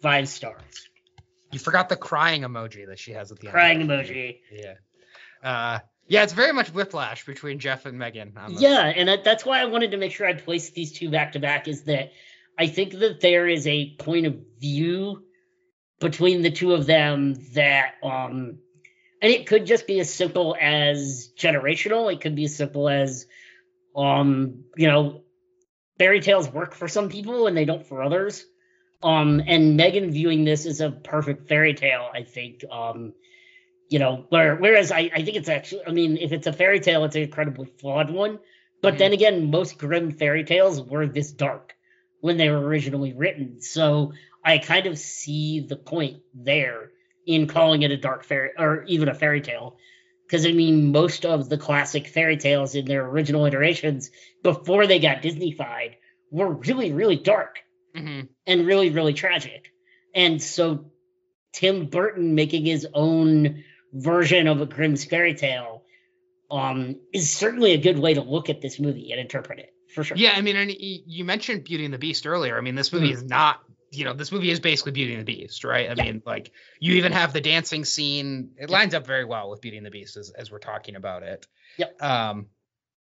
[0.00, 0.88] Five stars.
[1.52, 3.88] You forgot the crying emoji that she has at the Crying end.
[3.88, 4.38] Crying emoji.
[4.50, 4.74] Yeah.
[5.42, 5.78] Uh,
[6.08, 8.32] yeah, it's very much whiplash between Jeff and Megan.
[8.48, 11.32] Yeah, and that, that's why I wanted to make sure I placed these two back
[11.32, 11.68] to back.
[11.68, 12.12] Is that
[12.58, 15.24] I think that there is a point of view
[16.00, 18.60] between the two of them that, um,
[19.22, 22.12] and it could just be as simple as generational.
[22.12, 23.26] It could be as simple as,
[23.94, 25.22] um, you know,
[25.98, 28.44] fairy tales work for some people and they don't for others.
[29.02, 32.64] Um, and Megan viewing this as a perfect fairy tale, I think.
[32.70, 33.14] Um,
[33.88, 36.80] you know, where, whereas I, I think it's actually, I mean, if it's a fairy
[36.80, 38.40] tale, it's an incredibly flawed one.
[38.82, 38.98] But Mhm.
[38.98, 41.74] then again, most grim fairy tales were this dark
[42.20, 43.60] when they were originally written.
[43.60, 44.12] So
[44.44, 46.90] I kind of see the point there
[47.26, 49.76] in calling it a dark fairy or even a fairy tale.
[50.26, 54.10] Because I mean, most of the classic fairy tales in their original iterations
[54.42, 55.94] before they got Disneyfied
[56.30, 57.58] were really, really dark.
[57.94, 59.72] hmm and really, really tragic.
[60.14, 60.92] And so
[61.52, 65.82] Tim Burton making his own version of a Grimm's fairy tale
[66.50, 70.04] um, is certainly a good way to look at this movie and interpret it for
[70.04, 70.16] sure.
[70.16, 72.56] Yeah, I mean, and you mentioned Beauty and the Beast earlier.
[72.56, 73.14] I mean, this movie Mhm.
[73.14, 73.60] is not,
[73.96, 75.88] you know, this movie is basically Beauty and the Beast, right?
[75.90, 76.04] I Yeah.
[76.04, 78.52] mean, like you even have the dancing scene.
[78.58, 81.22] It lines up very well with Beauty and the Beast as, as we're talking about
[81.22, 81.46] it.
[81.78, 82.02] Yep.
[82.02, 82.46] Um,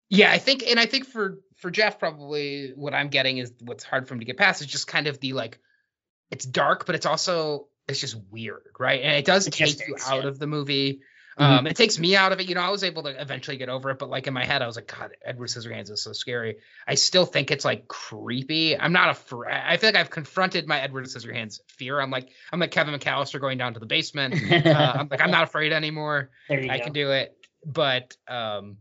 [0.09, 3.83] yeah, I think, and I think for for Jeff, probably what I'm getting is what's
[3.83, 5.59] hard for him to get past is just kind of the like,
[6.31, 9.01] it's dark, but it's also it's just weird, right?
[9.01, 10.29] And it does It take you out yeah.
[10.29, 11.01] of the movie.
[11.39, 11.59] Mhm.
[11.59, 12.49] Um, it takes me out of it.
[12.49, 14.61] You know, I was able to eventually get over it, but like in my head,
[14.61, 16.57] I was like, God, Edward Scissorhands is so scary.
[16.87, 18.77] I still think it's like creepy.
[18.77, 19.53] I'm not afraid.
[19.53, 21.99] I feel like I've confronted my Edward Scissorhands fear.
[21.99, 24.35] I'm like, I'm like Kevin McAllister going down to the basement.
[24.51, 26.31] Uh, I'm like, I'm not afraid anymore.
[26.49, 26.83] I go.
[26.85, 27.35] can do it.
[27.65, 28.77] But um,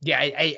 [0.00, 0.56] yeah, I, I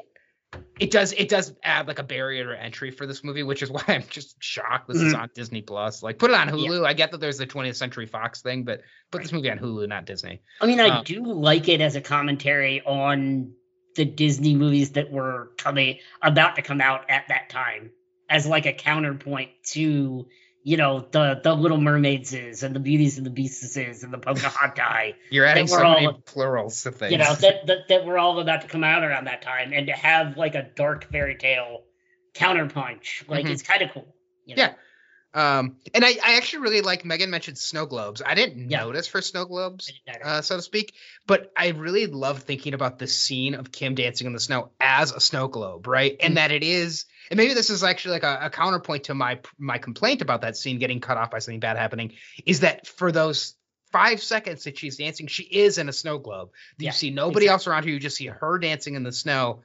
[0.79, 3.71] it does it does add like a barrier to entry for this movie, which is
[3.71, 5.19] why I'm just shocked this is Mhm.
[5.23, 6.03] on Disney Plus.
[6.03, 6.69] Like, put it on Yeah.
[6.69, 6.87] Hulu.
[6.87, 9.89] I get that there's the 20th Century Fox thing, but put this movie on Hulu,
[9.89, 10.43] not Disney.
[10.61, 13.53] I mean, I Um, do like it as a commentary on
[13.97, 17.91] the Disney movies that were coming about to come out at that time,
[18.29, 20.29] as like a counterpoint to
[20.69, 25.15] you know the the Little Mermaidses and the Beauties and the Beastesses and the Pocahontas,
[25.31, 27.13] You're adding so many all- plurals to things.
[27.13, 29.87] you know that, that that were all about to come out around that time, and
[29.87, 31.85] to have like a dark fairy tale
[32.35, 33.51] counterpunch, like Mhm.
[33.51, 34.13] it's kind of cool.
[34.45, 34.63] You know?
[34.65, 34.73] Yeah.
[35.37, 38.23] Um, and I, I actually really like Megan mentioned snow globes.
[38.25, 38.81] I didn't Yeah.
[38.81, 40.31] notice for snow globes, I didn't know.
[40.31, 40.95] uh, so to speak,
[41.27, 45.13] but I really love thinking about the scene of Kim dancing in the snow as
[45.13, 46.13] a snow globe, right?
[46.19, 46.25] Mm.
[46.25, 49.41] And that it is, and maybe this is actually like a, a counterpoint to my
[49.59, 52.15] my complaint about that scene getting cut off by something bad happening,
[52.47, 53.57] is that for those
[53.93, 56.49] five seconds that she's dancing, she is in a snow globe.
[56.79, 57.91] You Yeah, see nobody else around her.
[57.91, 59.65] You just see her dancing in the snow,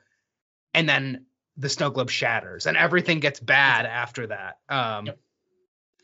[0.73, 4.57] and then the snow globe shatters, and everything gets bad after that.
[4.67, 5.19] Um, Yep.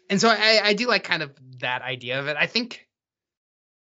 [0.10, 2.38] And so I, I do like kind of that idea of it.
[2.40, 2.88] I think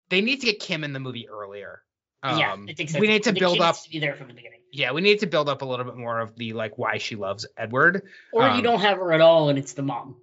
[0.08, 1.82] they need to get Kim in the movie earlier.
[2.22, 2.98] Um, yeah, I think so.
[2.98, 3.76] we need to build up.
[3.82, 5.96] to be there from the beginning, Yeah, we need to build up a little bit
[5.96, 8.02] more of the like why she loves Edward.
[8.32, 10.16] or Um, you don't have her at all, and it's the mom.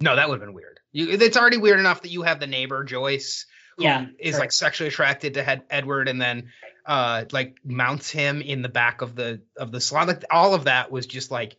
[0.00, 0.80] No, that would have been weird.
[0.92, 3.46] You, it's already weird enough that you have the neighbor Joyce,
[3.76, 6.50] who Yeah, is like sexually attracted to Ed, Edward, and then
[6.86, 10.08] uh like mounts him in the back of the of the salon.
[10.08, 11.58] Like all of that was just like it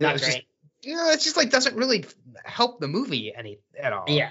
[0.00, 0.32] Not was great.
[0.34, 0.44] just
[0.82, 2.04] you know it's just like doesn't really
[2.44, 4.04] help the movie any at all.
[4.08, 4.30] yeah,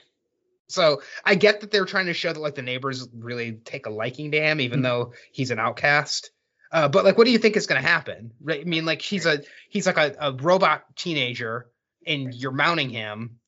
[0.68, 3.90] So I get that they're trying to show that like the neighbors really take a
[3.90, 4.84] liking to him, even Mhm.
[4.84, 6.32] though he's an outcast.
[6.72, 8.32] Uh, but like, what do you think is going to happen?
[8.42, 8.62] Right?
[8.62, 11.68] I mean, like he's a he's like a, a robot teenager,
[12.06, 13.40] and you're mounting him.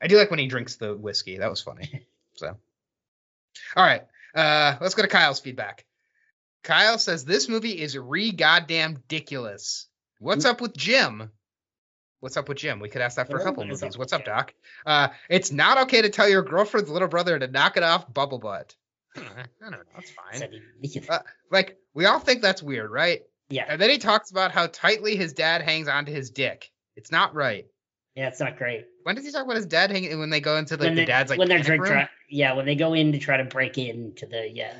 [0.00, 1.38] I do like when he drinks the whiskey.
[1.38, 2.06] That was funny.
[2.34, 2.56] So,
[3.76, 5.84] all right, uh, let's go to Kyle's feedback.
[6.62, 9.86] Kyle says this movie is re goddamn ridiculous.
[10.18, 11.30] What's up with Jim?
[12.22, 12.78] What's up with Jim?
[12.78, 13.98] We could ask that for a couple is up movies.
[13.98, 14.54] What's up, Doc?
[14.86, 18.38] Uh, it's not okay to tell your girlfriend's little brother to knock it off, bubble
[18.38, 18.76] butt.
[19.16, 19.20] I
[19.60, 19.78] don't know.
[19.92, 20.62] That's fine.
[21.10, 21.18] Uh,
[21.50, 23.22] Like we all think that's weird, right?
[23.50, 26.70] yeah, And then he talks about how tightly his dad hangs onto his dick.
[26.94, 27.66] It's not right.
[28.14, 28.84] yeah, it's not great.
[29.02, 31.28] When does he talk about his dad hanging when they go into like the dad's
[31.28, 34.26] like when they're drink try, yeah, when they go in to try to break into
[34.26, 34.74] the yeah.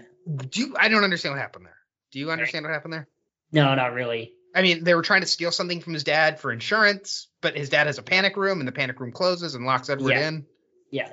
[0.49, 1.77] Do you, I don't understand what happened there.
[2.13, 3.09] Do you understand what happened there?
[3.51, 4.33] No, not really.
[4.55, 7.69] I mean, they were trying to steal something from his dad for insurance, but his
[7.71, 10.29] dad has a panic room, and the panic room closes and locks Edward Yeah.
[10.29, 10.47] in.
[10.91, 11.11] Yeah,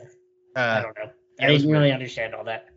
[0.55, 1.11] I Uh, don't know.
[1.39, 2.67] I didn't really understand all that.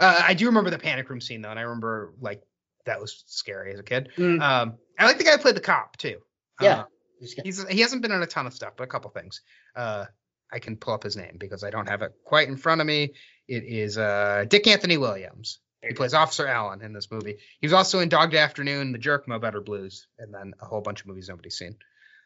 [0.00, 2.42] uh, I do remember the panic room scene though, and I remember like
[2.86, 4.10] that was scary as a kid.
[4.16, 6.20] Mm, Um, I like the guy who played the cop too.
[6.60, 6.80] Yeah.
[6.80, 6.84] Uh,
[7.20, 9.40] he's he hasn't been in a ton of stuff, but a couple things.
[9.76, 10.06] Uh,
[10.52, 12.86] I can pull up his name because I don't have it quite in front of
[12.86, 13.14] me.
[13.48, 15.60] It is uh, Dick Anthony Williams.
[15.88, 17.36] He plays Officer Allen in this movie.
[17.60, 20.66] He was also in Dog Day Afternoon, The Jerk, Mo Better Blues, and then a
[20.66, 21.76] whole bunch of movies nobody's seen.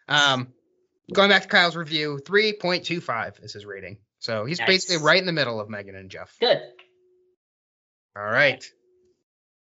[0.09, 0.49] Um,
[1.13, 3.99] going back to Kyle's review, 3.25 is his rating.
[4.21, 4.67] So he's Nice.
[4.69, 6.35] basically right in the middle of Megan and Jeff.
[6.41, 6.61] Good.
[8.17, 8.65] All right.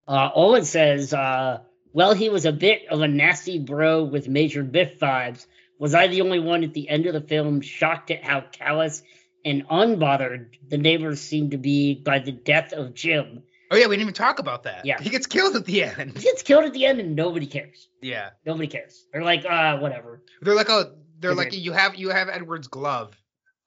[0.07, 1.59] Uh, Owen says, uh,
[1.93, 5.45] well, he was a bit of a nasty bro with Major Biff vibes.
[5.79, 9.01] Was I the only one at the end of the film shocked at how callous
[9.45, 13.43] and unbothered the neighbors seemed to be by the death of Jim?
[13.74, 14.86] Oh yeah, we didn't even talk about that.
[14.86, 15.01] Yeah.
[15.01, 16.15] He gets killed at the end.
[16.15, 17.89] He gets killed at the end and nobody cares.
[18.03, 18.30] Yeah.
[18.45, 19.07] Nobody cares.
[19.11, 20.21] They're like, uh, whatever.
[20.43, 23.17] They're like, oh, they're like, you have you have Edward's glove.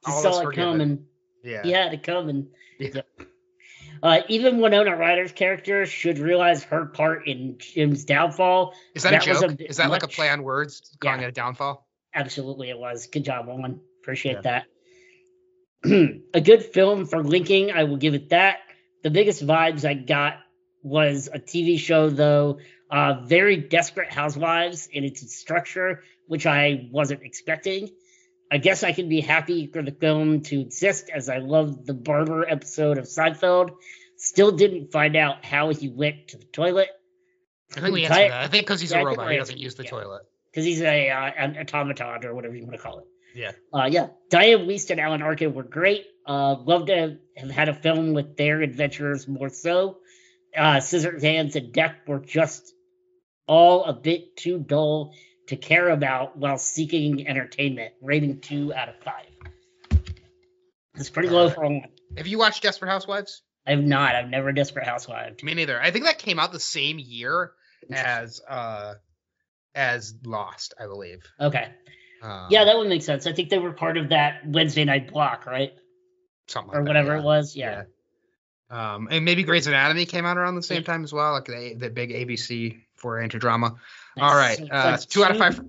[0.07, 1.07] He All saw it coming.
[1.43, 1.65] Yeah.
[1.65, 2.47] He had it coming.
[2.79, 2.91] Yeah.
[2.95, 3.07] Yep.
[4.01, 8.75] Uh, even Winona Ryder's character should realize her part in Jim's downfall.
[8.95, 9.61] Is that, That a was a joke?
[9.63, 11.27] Is that like a play on words, calling Yeah.
[11.27, 11.89] it a downfall?
[12.15, 13.09] Absolutely, it was.
[13.09, 13.81] Good job, Owen.
[14.03, 14.63] Appreciate Yeah.
[15.83, 16.21] that.
[16.35, 17.73] a good film for linking.
[17.73, 18.59] I will give it that.
[19.07, 20.39] The biggest vibes I got
[20.83, 22.59] was a TV show, though.
[22.91, 27.91] Uh, very desperate housewives in its structure, which I wasn't expecting.
[28.51, 31.95] I guess I can be happy for the film to exist as I loved the
[31.95, 33.77] barber episode of Seinfeld.
[34.17, 36.89] Still didn't find out how he went to the toilet
[37.77, 38.33] I think we answered that.
[38.33, 39.91] I think because he's Yeah, a robot, he doesn't use the yeah.
[39.91, 40.23] toilet.
[40.51, 43.05] because he's a uh, an automaton or whatever you want to call it.
[43.37, 43.53] Yeah.
[43.73, 46.07] Uh, yeah, Dianne Wiest and Alan Arkin were great.
[46.27, 49.99] Uh, love to have had a film with their adventures more so.
[50.57, 52.73] Uh, Scissorhands and Deck were just
[53.47, 55.13] all a bit too dull
[55.49, 57.93] to care about while seeking entertainment.
[58.03, 59.27] Rating two out of five.
[60.95, 61.83] It's pretty low Uh, for one.
[62.17, 63.43] Have you watched Desperate Housewives?
[63.67, 64.15] I've not.
[64.15, 65.43] I've never Desperate Housewives.
[65.43, 65.81] Me neither.
[65.81, 67.53] I think that came out the same year
[67.93, 68.95] as uh
[69.75, 71.23] as Lost, I believe.
[71.39, 71.69] Okay.
[72.27, 73.27] Um, Yeah, that would make sense.
[73.27, 75.73] I think they were part of that Wednesday night block, right?
[76.49, 77.21] something like Or that, whatever yeah.
[77.21, 77.57] it was.
[77.57, 77.83] Yeah.
[78.71, 78.95] Yeah.
[78.95, 80.87] Um, and maybe Grey's Anatomy came out around the same Yeah.
[80.87, 83.75] time as well, like the, the big ABC for anti drama.
[84.19, 85.57] All right, uh, like two out of five.
[85.57, 85.65] For,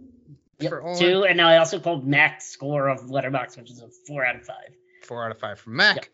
[0.59, 3.89] Yep, for two, and now I also called Max score of Letterboxd, which is a
[4.07, 4.69] four out of five.
[5.03, 6.09] Four out of five from Mac.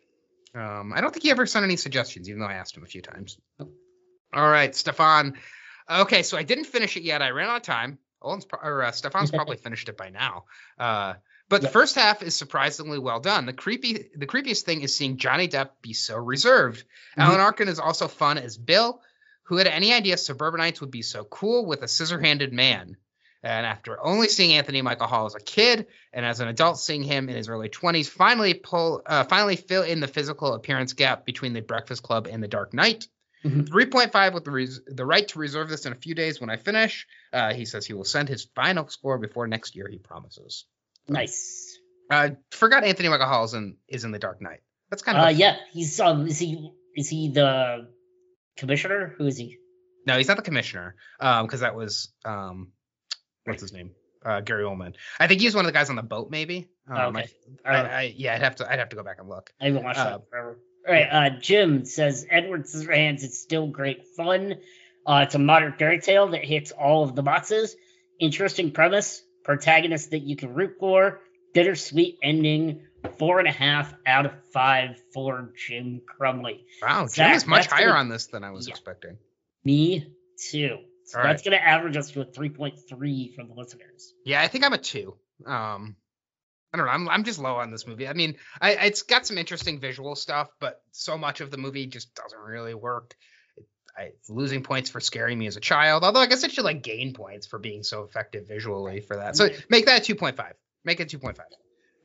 [0.53, 2.87] Um, I don't think he ever sent any suggestions, even though I asked him a
[2.87, 3.37] few times.
[4.33, 5.37] All right, Stefan.
[5.89, 7.21] Okay, so I didn't finish it yet.
[7.21, 7.99] I ran out of time.
[8.23, 10.45] Olin's pro- or uh, Stefan's probably finished it by now.
[10.79, 11.13] Uh,
[11.49, 13.45] but the first half is surprisingly well done.
[13.45, 16.83] The creepy, the creepiest thing is seeing Johnny Depp be so reserved.
[17.17, 17.23] Mhm.
[17.23, 19.01] Alan Arkin is also fun as Bill.
[19.47, 22.95] Who had any idea suburbanites would be so cool with a scissor-handed man?
[23.43, 27.03] And after only seeing Anthony Michael Hall as a kid, and as an adult seeing
[27.03, 31.25] him in his early 20s, finally pull, uh, finally fill in the physical appearance gap
[31.25, 33.05] between the Breakfast Club and the Dark Knight.
[33.43, 33.67] Mhm.
[33.67, 36.55] 3.5 with the res- the right to reserve this in a few days when I
[36.57, 37.05] finish.
[37.31, 39.87] Uh, he says he will send his final score before next year.
[39.89, 40.65] He promises.
[41.07, 41.77] Nice.
[42.09, 44.61] Uh, forgot Anthony Michael Hall is in is in the Dark Knight.
[44.89, 47.89] That's kind of Uh, yeah, he's um, is he is he the
[48.57, 49.13] commissioner?
[49.17, 49.57] Who is he?
[50.05, 50.95] no, he's not the commissioner.
[51.19, 52.71] Um, because that was um,
[53.45, 53.91] what's his name?
[54.25, 54.95] Uh, Gary Oldman.
[55.19, 56.69] I think he's one of the guys on the boat, maybe.
[56.89, 57.27] Um, okay.
[57.65, 59.51] I, I, I, yeah, I'd have to I'd have to go back and look.
[59.59, 60.59] I haven't watched uh, that forever.
[60.87, 64.55] All right, uh, Jim says Edward Scissorhands is still great fun.
[65.05, 67.75] Uh, it's a modern fairy tale that hits all of the boxes.
[68.19, 71.19] Interesting premise, protagonist that you can root for,
[71.53, 72.81] bittersweet ending.
[73.19, 76.61] Four and a half out of five for Jim Crumley.
[76.81, 78.71] Wow, Jim Zach, is much higher gonna- on this than I was Yeah.
[78.71, 79.17] expecting.
[79.65, 80.07] Me
[80.51, 80.77] too.
[81.05, 84.13] So All that's going to average us to a 3.3 from the listeners.
[84.23, 85.15] Yeah, I think I'm a two.
[85.45, 85.97] Um,
[86.73, 86.91] I don't know.
[86.91, 88.07] I'm I'm just low on this movie.
[88.07, 91.85] I mean, I it's got some interesting visual stuff, but so much of the movie
[91.85, 93.15] just doesn't really work.
[93.55, 93.65] It,
[93.95, 96.03] I, it's losing points for scaring me as a child.
[96.03, 99.35] Although I guess it should like gain points for being so effective visually for that.
[99.35, 100.53] So make that 2.5.
[100.83, 101.39] Make it 2.5.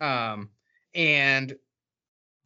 [0.07, 0.51] Um,
[0.95, 1.57] and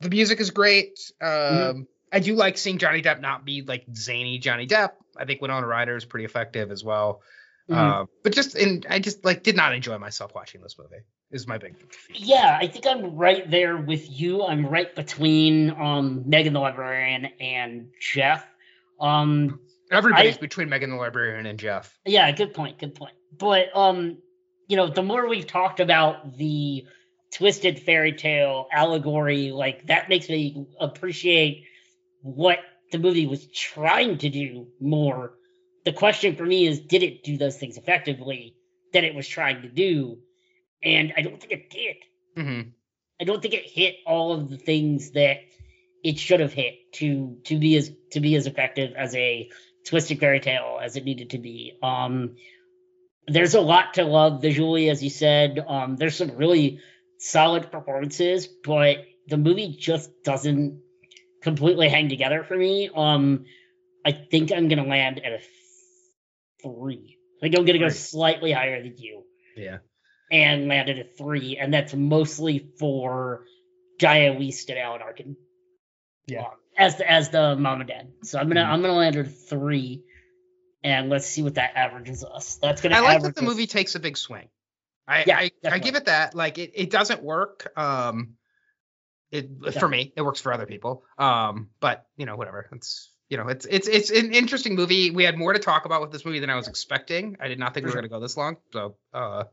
[0.01, 0.99] the music is great.
[1.21, 1.87] Um, Mhm.
[2.15, 4.93] I do like seeing Johnny Depp not be like zany Johnny Depp.
[5.17, 7.23] I think Winona Ryder is pretty effective as well.
[7.69, 7.77] Mhm.
[7.77, 11.03] Uh, but just in, I just like did not enjoy myself watching this movie.
[11.33, 11.75] Is my big.
[12.15, 14.45] Yeah, I think I'm right there with you.
[14.45, 18.47] I'm right between um Megan the Librarian and Jeff.
[19.01, 19.59] Um
[19.91, 21.99] Everybody's I- between Megan the Librarian and Jeff.
[22.05, 23.15] yeah, good point, good point.
[23.37, 24.19] But um
[24.69, 26.85] you know, the more we've talked about the
[27.33, 31.65] twisted fairy tale allegory, like that makes me appreciate
[32.21, 32.59] what
[32.91, 35.33] the movie was trying to do more.
[35.85, 38.55] The question for me is did it do those things effectively
[38.93, 40.19] that it was trying to do?
[40.83, 41.97] And I don't think it did.
[42.37, 42.61] hmm
[43.21, 45.37] I don't think it hit all of the things that
[46.03, 49.49] it should have hit to to be as to be as effective as a
[49.87, 51.79] twisted fairy tale as it needed to be.
[51.83, 52.37] Um,
[53.29, 55.61] there's a lot to love visually, as you said.
[55.65, 56.81] Um, there's some really
[57.19, 60.83] solid performances, but the movie just doesn't
[61.43, 62.91] completely hang together for me.
[62.95, 63.45] Um,
[64.05, 65.39] I think I'm gonna land at a
[66.63, 67.19] three.
[67.39, 69.23] I think I'm gonna go slightly higher than you
[69.57, 69.79] Yeah.
[70.33, 73.45] And landed at three, and that's mostly for
[74.01, 75.37] Dianne Wiest and Alan Arkin.
[76.27, 76.41] Yeah.
[76.45, 78.13] Um, as the as the mom and dad.
[78.23, 78.69] So I'm gonna Mhm.
[78.69, 80.03] I'm gonna land at three,
[80.83, 82.57] and let's see what that averages us.
[82.57, 84.49] That's gonna I like that the us- movie takes a big swing.
[85.07, 86.35] I Yeah, I, I give it that.
[86.35, 87.71] Like it, it doesn't work.
[87.77, 88.37] Um,
[89.31, 91.05] it for me, it works for other people.
[91.19, 92.71] Um, but you know, whatever.
[92.73, 95.11] It's you know, it's it's it's an interesting movie.
[95.11, 97.37] We had more to talk about with this movie than I was expecting.
[97.39, 98.01] I did not think For we were sure.
[98.03, 98.57] going to go this long.
[98.73, 99.45] So, uh,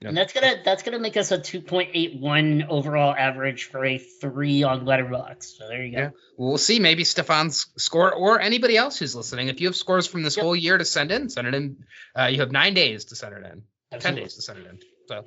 [0.00, 4.84] And that's gonna that's gonna make us a 2.81 overall average for a three on
[4.84, 5.42] Letterboxd.
[5.56, 5.98] So there you go.
[5.98, 6.10] Yeah.
[6.36, 6.78] we'll see.
[6.78, 9.48] Maybe Stefan's score or anybody else who's listening.
[9.48, 10.44] If you have scores from this Yep.
[10.44, 11.84] whole year to send in, send it in.
[12.16, 13.62] Uh, you have nine days to send it in.
[14.00, 14.78] Ten days to send it in.
[15.08, 15.24] So,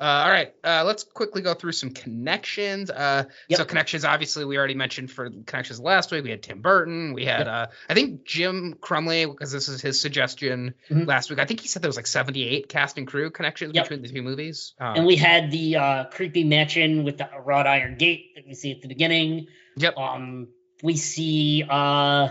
[0.00, 2.90] uh, all right, uh, let's quickly go through some connections.
[2.90, 3.58] Uh, Yep.
[3.58, 6.24] So connections, obviously, we already mentioned for connections last week.
[6.24, 7.12] We had Tim Burton.
[7.12, 7.48] We had, Yep.
[7.48, 11.06] uh, I think Jim Crumley, because this is his suggestion Mhm.
[11.06, 11.38] last week.
[11.38, 13.84] I think he said there was like 78 cast and crew connections Yep.
[13.84, 14.74] between the two movies.
[14.80, 18.54] Um, And we had the uh, creepy mansion with the wrought iron gate that we
[18.54, 19.46] see at the beginning.
[19.76, 19.96] Yep.
[19.98, 20.48] Um,
[20.82, 22.28] we see uh,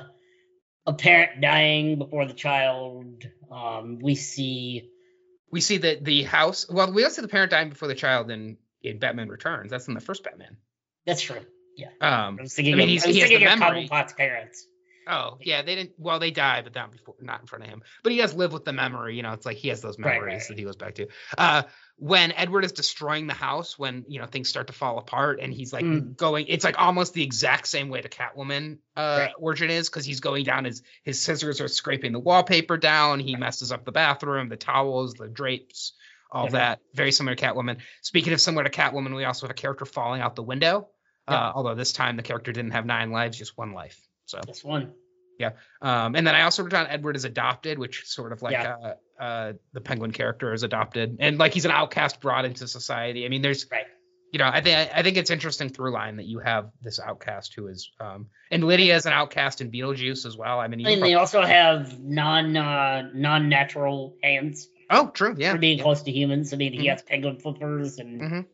[0.86, 3.24] a parent dying before the child.
[3.52, 4.90] Um, we see
[5.54, 6.68] we see that the house.
[6.70, 9.70] Well, we also see the parent dying before the child in in Batman Returns.
[9.72, 10.58] That's in the first Batman.
[11.06, 11.40] that's true.
[11.78, 11.90] Yeah.
[12.02, 13.88] Um, I was thinking I mean, of, he's- I was he has the thinking memory.
[13.88, 14.68] Cobblepot's parents.
[15.08, 15.92] Oh yeah, they didn't.
[15.98, 17.84] Well, they die, but not before, not in front of him.
[18.04, 19.16] But he does live with the memory.
[19.16, 21.08] You know, it's like he has those Right, memories right, that he goes back to.
[21.38, 21.64] Uh,
[21.98, 25.54] when Edward is destroying the house, when you know things start to fall apart, and
[25.54, 26.18] he's like Mm.
[26.18, 29.32] going, it's like almost the exact same way the Catwoman uh, Right.
[29.38, 33.20] origin is, because he's going down his his scissors are scraping the wallpaper down.
[33.20, 35.94] He messes up the bathroom, the towels, the drapes,
[36.32, 36.80] all that.
[36.96, 37.78] Very similar to Catwoman.
[38.02, 40.90] Speaking of similar to Catwoman, we also have a character falling out the window.
[41.30, 41.36] Yeah.
[41.36, 44.00] Uh, although this time the character didn't have nine lives, just one life.
[44.26, 44.94] So This one.
[45.40, 45.52] Yeah.
[45.82, 48.76] Um, and then I also wrote down Edward is adopted, which sort of like Yeah.
[48.76, 53.26] uh, uh, the Penguin character is adopted, and like he's an outcast brought into society.
[53.26, 53.86] I mean, there's, Right.
[54.32, 57.54] you know, I think I think it's interesting through line that you have this outcast
[57.56, 60.60] who is, um, and Lydia is an outcast in Beetlejuice as well.
[60.60, 65.52] I mean, And prob- they also have non uh, non natural hands oh, true, yeah,
[65.54, 65.84] for being yeah.
[65.84, 66.54] close to humans.
[66.54, 66.92] I mean, he Mhm.
[66.92, 68.46] has penguin flippers, and Mhm.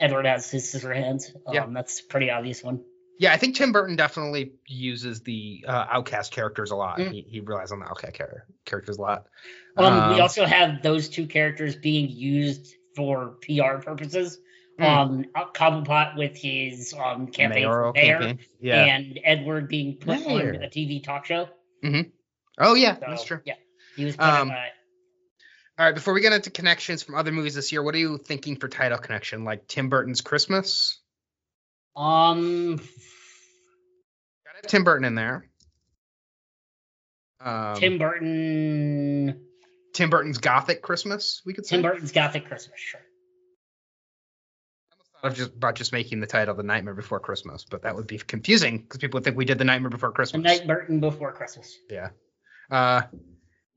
[0.00, 1.32] Edward has his scissor hands.
[1.46, 1.66] Um, Yeah.
[1.70, 2.82] that's a pretty obvious one.
[3.18, 6.98] Yeah, I think Tim Burton definitely uses the uh, outcast characters a lot.
[6.98, 7.12] Mm.
[7.12, 9.26] He, he relies on the outcast char- characters a lot.
[9.76, 14.38] Um, we Um, also have those two characters being used for PR purposes.
[14.78, 14.84] Mm.
[14.84, 18.38] Um, Cobblepot with his um campaign mayor, campaign.
[18.60, 18.84] Yeah.
[18.84, 20.54] and Edward being put Mayor.
[20.54, 21.48] on a TV talk show.
[22.58, 23.40] oh yeah, So, that's true.
[23.44, 23.54] Yeah,
[23.96, 24.16] he was.
[24.16, 24.56] Put on Um.
[25.78, 28.18] All right, before we get into connections from other movies this year, what are you
[28.18, 29.44] thinking for title connection?
[29.44, 30.98] Like Tim Burton's Christmas?
[31.96, 35.48] Um, Got to have Tim Burton in there.
[37.40, 39.40] Um, Tim Burton.
[40.00, 41.76] Tim Burton's Gothic Christmas, we could say.
[41.76, 42.80] Tim Burton's Gothic Christmas.
[42.80, 43.00] Sure.
[44.90, 47.82] I almost thought of just about just making the title The Nightmare Before Christmas, but
[47.82, 50.48] that would be confusing because people would think we did The Nightmare Before Christmas." The.
[50.58, 51.76] Night Burton before Christmas.
[51.90, 52.08] Yeah.
[52.70, 53.02] Uh,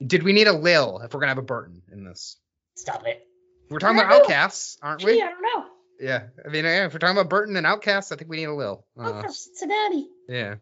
[0.06, 2.38] did we need a Lil if we're gonna have a Burton in this?
[2.78, 3.22] Stop it.
[3.70, 4.22] We're talking about know.
[4.22, 5.22] Outcasts, aren't Gee, we?
[5.22, 5.66] I don't know.
[6.00, 6.24] Yeah.
[6.46, 8.86] I mean, if we're talking about Burton and Outcasts, I think we need a Lil.
[8.98, 10.08] I'm Uh, from Cincinnati.
[10.30, 10.56] Yeah.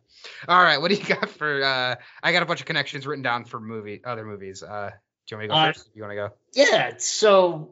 [0.47, 0.79] All right.
[0.81, 1.63] What do you got for?
[1.63, 4.63] uh I got a bunch of connections written down for movie, other movies.
[4.63, 4.91] Uh
[5.31, 5.89] Do you want me to go Uh, first?
[5.95, 6.29] You want to go?
[6.53, 6.93] Yeah.
[6.97, 7.69] So,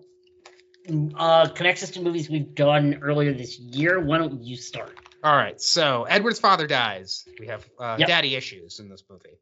[1.16, 3.99] uh, connections to movies we've done earlier this year.
[3.99, 4.97] Why don't you start?
[5.24, 5.60] All right.
[5.60, 7.28] So Edward's father dies.
[7.38, 8.07] We have uh, Yep.
[8.07, 9.38] daddy issues in this movie.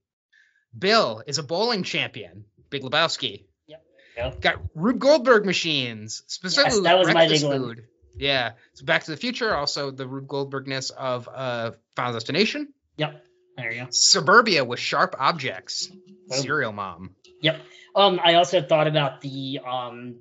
[0.78, 2.46] Bill is a bowling champion.
[2.72, 3.46] Big Lebowski.
[3.68, 3.86] Yep.
[4.18, 4.34] Yeah.
[4.42, 6.24] Got Rube Goldberg machines.
[6.26, 7.60] Specifically, that was my big one.
[7.60, 7.84] food.
[8.18, 8.54] Yeah.
[8.74, 9.54] So Back to the Future.
[9.56, 12.74] Also the Rube Goldbergness of uh, Final Destination.
[12.98, 13.24] Yep.
[13.58, 13.88] There you go.
[13.92, 15.92] Suburbia with sharp objects.
[16.30, 17.16] Serial mom.
[17.42, 17.62] Yep.
[17.96, 20.20] Um, I also thought about the um,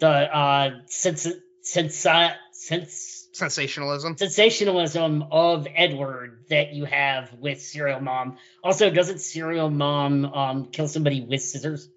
[0.00, 1.26] the uh, sens-
[1.62, 2.06] sens-
[2.52, 4.16] sens- Sensationalism.
[4.18, 8.38] sensationalism of Edward that you have with Serial Mom.
[8.62, 11.88] Also, doesn't Serial Mom um kill somebody with scissors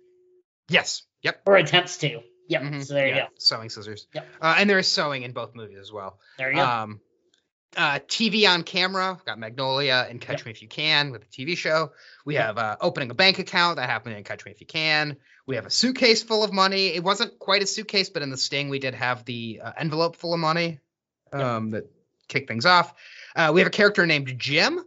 [0.70, 1.04] Yes.
[1.24, 1.42] Yep.
[1.46, 2.22] or attempts to?
[2.50, 2.62] Yep.
[2.62, 2.86] Mhm.
[2.86, 3.28] So there you Yeah, go.
[3.40, 4.08] Sewing scissors.
[4.14, 4.28] Yep.
[4.42, 6.20] Uh, and there is sewing in both movies as well.
[6.38, 6.96] There you go.
[7.76, 9.20] Uh, TV on camera.
[9.26, 10.46] Got Magnolia and Catch Yep.
[10.46, 11.92] Me If You Can with the TV show.
[12.26, 15.18] We have uh, opening a bank account that happened in Catch Me If You Can.
[15.48, 16.88] We have a suitcase full of money.
[16.88, 20.16] It wasn't quite a suitcase, but in the Sting we did have the uh, envelope
[20.16, 20.80] full of money
[21.34, 21.42] Yep.
[21.42, 21.90] um, that
[22.28, 22.94] kicked things off.
[23.36, 24.80] Uh, we have a character named Jim.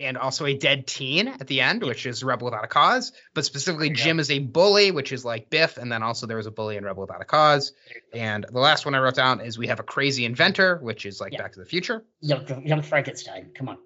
[0.00, 3.12] And also a dead teen at the end, which is Rebel Without a Cause.
[3.34, 3.90] But specifically.
[3.90, 6.76] Jim is a bully, which is like Biff, and then also there was a bully
[6.78, 7.72] in Rebel Without a Cause.
[8.12, 11.20] And the last one I wrote down is we have a crazy inventor, which is
[11.20, 11.42] like Yeah.
[11.42, 12.02] Back to the Future.
[12.20, 13.50] Young, Young Frankenstein.
[13.54, 13.78] Come on.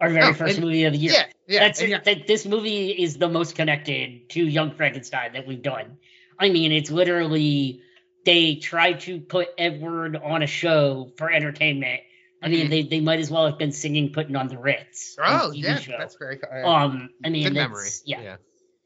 [0.00, 1.12] Our very Oh, first and- movie of the year.
[1.12, 1.60] Yeah, yeah.
[1.60, 1.80] That's.
[1.80, 5.98] That this movie is the most connected to Young Frankenstein that we've done.
[6.38, 7.82] I mean, it's literally
[8.24, 12.00] they tried to put Edward on a show for entertainment.
[12.42, 12.70] I mean, Mhm.
[12.70, 15.92] they, they might as well have been singing "Putting on the Ritz." Oh yeah, show.
[15.98, 17.10] that's very uh, um.
[17.24, 17.88] I mean, good it's- memory.
[18.04, 18.36] Yeah,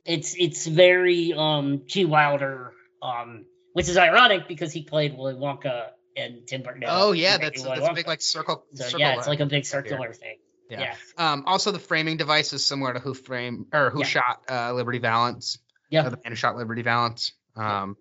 [0.05, 2.73] it's it's very um Gene Wilder
[3.03, 6.85] um, which is ironic because he played Willy Wonka and Tim Burton.
[6.87, 8.65] Oh yeah, that's that's a big like circle.
[8.75, 10.37] So, circle yeah, it's like a big circular thing.
[10.71, 10.81] Yeah.
[10.81, 10.95] Yeah.
[11.19, 14.07] Um, also, the framing device is similar to Who Frame or Who Yeah.
[14.07, 15.59] Shot uh, Liberty Valance.
[15.91, 16.07] Yeah.
[16.07, 17.33] Uh, the man who shot Liberty Valance.
[17.57, 17.97] Um,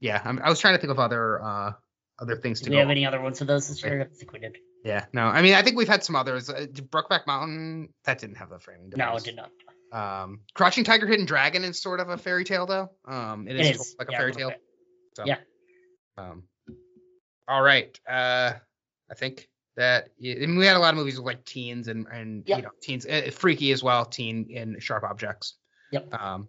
[0.00, 1.72] yeah, I'm, I was trying to think of other uh
[2.18, 4.02] other things Do to Do we have any other ones of those this year?
[4.12, 4.58] I think we did.
[4.86, 6.48] Yeah, no, I mean I think we've had some others.
[6.48, 9.04] Uh, Brokeback Mountain that didn't have the framing device.
[9.04, 9.50] No, it did not.
[9.92, 12.90] Um, Crouching Tiger, Hidden Dragon is sort of a fairy tale though.
[13.04, 14.52] Um, it It is, like a fairy tale.
[15.14, 15.38] So, Yeah.
[16.16, 16.44] Um,
[17.48, 17.98] all right.
[18.08, 18.52] Uh,
[19.10, 22.06] I think that I mean, we had a lot of movies with like teens and
[22.06, 22.58] and Yep.
[22.58, 25.56] you know teens, uh, freaky as well, teen and Sharp Objects.
[25.90, 26.14] Yep.
[26.14, 26.48] Um,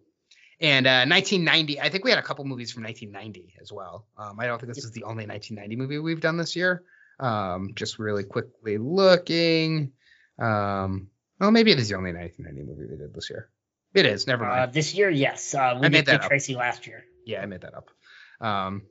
[0.60, 4.08] and uh, 1990, I think we had a couple movies from 1990 as well.
[4.18, 6.84] Um, I don't think this is the only 1990 movie we've done this year.
[7.20, 9.92] Um, just really quickly looking.
[10.40, 11.08] Um,
[11.40, 13.50] well, maybe it is the only 1990 movie we did this year.
[13.94, 14.28] It is.
[14.28, 14.60] Never mind.
[14.60, 15.54] Uh, this year, yes.
[15.56, 16.28] Uh, we I made did that Dick up.
[16.30, 17.04] Tracy last year.
[17.26, 17.90] Yeah, I made that up.
[18.40, 18.84] Um,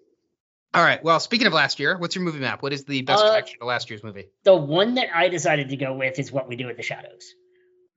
[0.75, 1.03] all right.
[1.03, 2.63] Well, speaking of last year, what's your movie map?
[2.63, 4.27] What is the best Uh, connection to last year's movie?
[4.45, 7.33] The one that I decided to go with is What We Do in the Shadows.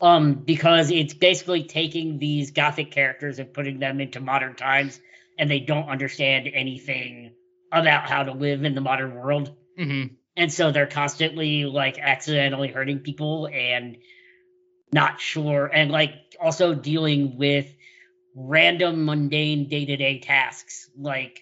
[0.02, 5.00] Um, because it's basically taking these gothic characters and putting them into modern times,
[5.38, 7.34] and they don't understand anything
[7.72, 9.54] about how to live in the modern world.
[9.78, 10.14] Mm-hmm.
[10.40, 13.98] And so they're constantly like accidentally hurting people and
[14.92, 17.68] not sure and like also dealing with
[18.36, 21.42] random mundane day-to-day tasks like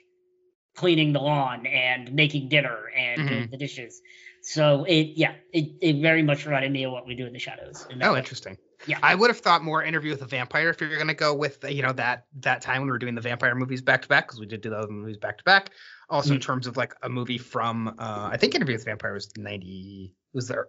[0.76, 3.52] cleaning the lawn and making dinner and doing mm-hmm.
[3.52, 4.02] the dishes
[4.42, 7.40] so it yeah it, it very much reminded me of what we do in the
[7.40, 8.20] shadows in Oh, way.
[8.20, 8.58] interesting.
[8.88, 9.00] Yeah.
[9.04, 11.64] I would have thought more Interview with a Vampire if you're going to go with
[11.70, 14.28] you know that that time when we were doing the vampire movies back to back
[14.28, 15.72] because we did do those movies back to back.
[16.10, 16.44] Also, in Mhm.
[16.44, 20.14] terms of like a movie from uh, I think Interview with a Vampire was 90
[20.34, 20.68] was there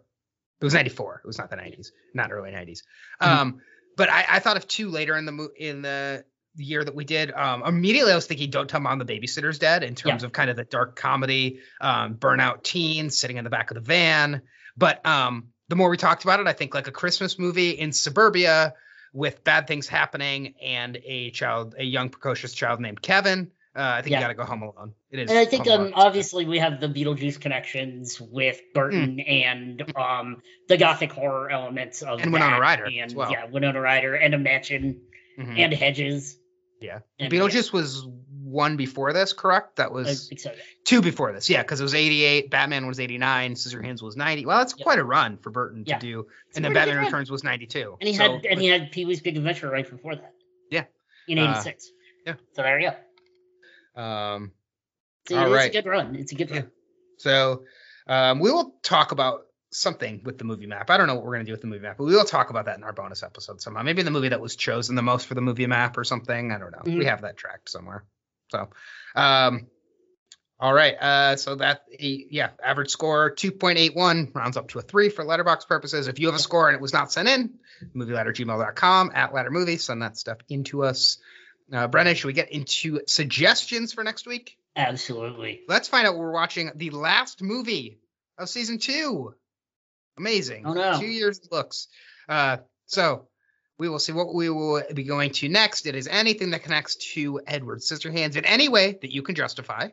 [0.60, 2.82] it was 94 it was not the 90s not early 90s
[3.22, 3.26] Mhm.
[3.28, 3.60] um
[3.96, 6.24] but I, I thought of two later in the mo- in the
[6.56, 9.58] the year that we did um immediately i was thinking don't tell mom the babysitter's
[9.60, 13.50] dead in terms of kind of the dark comedy um burnout teen sitting in the
[13.50, 14.42] back of the van
[14.76, 17.92] but um the more we talked about it i think like a christmas movie in
[17.92, 18.74] suburbia
[19.12, 24.02] with bad things happening and a child a young precocious child named kevin uh, i
[24.02, 24.18] think Yeah.
[24.18, 26.88] you gotta go home alone it is and I think um, obviously we have the
[26.88, 29.30] Beetlejuice connections with Burton Hmm.
[29.30, 33.30] and um the gothic horror elements of And Winona Ryder and well.
[33.32, 35.00] yeah Winona Ryder and a mansion
[35.38, 35.58] Mhm.
[35.58, 36.36] and hedges
[36.80, 38.06] yeah and- beetlejuice was
[38.48, 40.56] one before this correct that was so, yeah.
[40.84, 44.46] two before this, yeah, because it was 88, Batman was 89, Scissorhands was 90.
[44.46, 44.82] Well, that's Yeah.
[44.84, 45.98] quite a run for Burton to Yeah.
[45.98, 46.26] do.
[46.48, 47.04] It's and then Batman.
[47.04, 47.96] Returns was 92.
[48.00, 50.32] And he So, had and he had Pee Wee's Big Adventure right before that.
[50.70, 50.84] Yeah.
[51.28, 51.90] In Uh, '86.
[52.26, 52.34] yeah.
[52.54, 52.90] So there you
[53.96, 54.00] go.
[54.02, 54.52] um,
[55.28, 55.70] So all it's right.
[55.70, 56.14] a good run.
[56.16, 56.56] It's a good Yeah.
[56.60, 56.70] run.
[57.18, 57.64] so
[58.06, 60.88] um, we will talk about something with the movie map.
[60.88, 62.48] I don't know what we're gonna do with the movie map, but we will talk
[62.48, 63.82] about that in our bonus episode somehow.
[63.82, 66.50] Maybe the movie that was chosen the most for the movie map or something.
[66.52, 66.78] I don't know.
[66.90, 66.98] Mhm.
[67.00, 68.04] We have that tracked somewhere.
[68.50, 68.68] So,
[69.14, 69.66] um,
[70.60, 70.94] all right.
[71.00, 76.08] Uh, so that yeah, average score 2.81 rounds up to a three for Letterboxd purposes.
[76.08, 77.54] If you have a score and it was not sent in,
[77.94, 79.76] movieladdergmail.com at ladder movie.
[79.76, 81.18] Send that stuff into us.
[81.72, 84.56] Uh, Brendan, should we get into suggestions for next week?
[84.74, 85.60] Absolutely.
[85.68, 86.16] Let's find out.
[86.16, 88.00] We're watching the last movie
[88.36, 89.34] of season two.
[90.16, 90.64] Amazing.
[90.66, 90.98] Oh, no.
[90.98, 91.88] Two years looks.
[92.28, 93.27] Uh, so
[93.78, 95.86] we will see what we will be going to next.
[95.86, 99.88] It is anything that connects to Edward Scissorhands in any way that you can justify.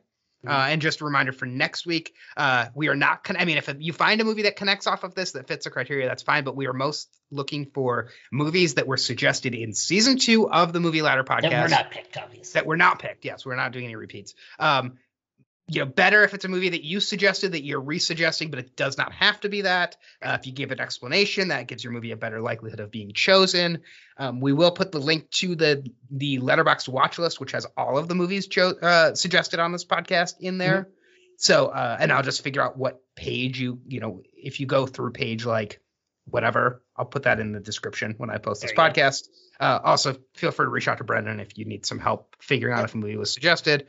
[0.46, 0.50] Mhm.
[0.52, 3.24] Uh, and just a reminder for next week, uh, we are not.
[3.24, 5.64] Con- I mean, if you find a movie that connects off of this that fits
[5.64, 6.44] the criteria, that's fine.
[6.44, 10.80] But we are most looking for movies that were suggested in season two of the
[10.80, 12.60] Movie Ladder podcast That we're not picked, obviously.
[12.60, 13.26] that were not picked.
[13.26, 14.36] Yes, we're not doing any repeats.
[14.60, 15.00] Um,
[15.68, 18.76] you know, better if it's a movie that you suggested that you're resuggesting, but it
[18.76, 19.98] does not have to be that.
[20.22, 23.14] Uh, if you give an explanation, that gives your movie a better likelihood of being
[23.14, 23.82] chosen.
[24.18, 27.98] Um, we will put the link to the the Letterboxd watch list, which has all
[27.98, 30.90] of the movies uh, suggested on this podcast in there.
[31.38, 34.86] So, uh, and I'll just figure out what page you you know if you go
[34.86, 35.82] through page like
[36.26, 38.94] whatever, I'll put that in the description when I post this There go.
[38.94, 39.28] podcast.
[39.60, 42.74] Uh, also, feel free to reach out to Brendan if you need some help figuring
[42.74, 42.86] out Yep.
[42.90, 43.88] if a movie was suggested.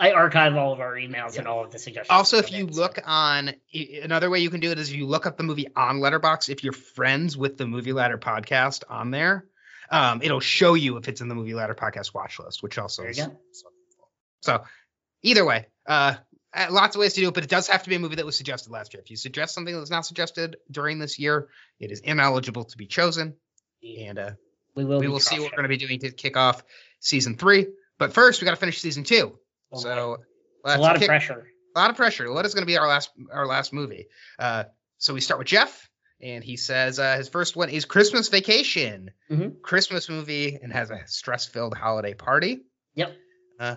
[0.00, 2.10] I archive all of our emails and all of the suggestions.
[2.10, 3.52] also, if you so- look on
[4.02, 6.48] another way you can do it is if you look up the movie on Letterboxd.
[6.48, 9.44] If you're friends with the Movie Ladder podcast on there,
[9.90, 13.02] um, it'll show you if it's in the Movie Ladder podcast watch list, which also
[13.02, 13.32] There is so,
[14.40, 14.64] so
[15.22, 16.14] either way, uh,
[16.54, 18.16] uh, lots of ways to do it, but it does have to be a movie
[18.16, 19.02] that was suggested last year.
[19.02, 21.48] If you suggest something that was not suggested during this year,
[21.78, 23.34] it is ineligible to be chosen.
[23.98, 24.30] And uh,
[24.74, 26.64] we will, we will see what we're going to be doing to kick off
[27.00, 27.66] season three.
[27.98, 29.38] But first, we got to finish season two.
[29.72, 29.78] Boy.
[29.80, 30.18] so
[30.64, 31.46] a lot of pressure.
[31.74, 32.32] a lot of pressure.
[32.32, 34.06] What is going to be our last our last movie?
[34.38, 34.64] Uh,
[34.98, 35.88] so we start with Jeff,
[36.20, 39.62] and he says uh, his first one is Christmas Vacation, Mhm.
[39.62, 42.62] Christmas movie, and has a stress filled holiday party.
[42.94, 43.16] Yep.
[43.58, 43.76] Uh,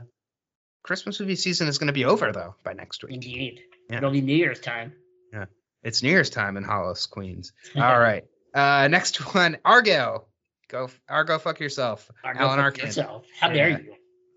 [0.84, 3.14] Christmas movie season is going to be over though by next week.
[3.14, 3.62] Indeed.
[3.89, 3.98] Yeah.
[3.98, 4.94] It'll be New Year's time.
[5.32, 5.46] Yeah.
[5.84, 7.54] It's New Year's time in Hollis, Queens.
[7.76, 8.24] All right.
[8.54, 10.28] Uh, next one, Argo.
[10.70, 12.10] Go Argo, fuck yourself.
[12.24, 12.86] Argo Alan fuck Arkin.
[12.88, 13.26] yourself.
[13.39, 13.54] How Yeah.
[13.54, 13.82] dare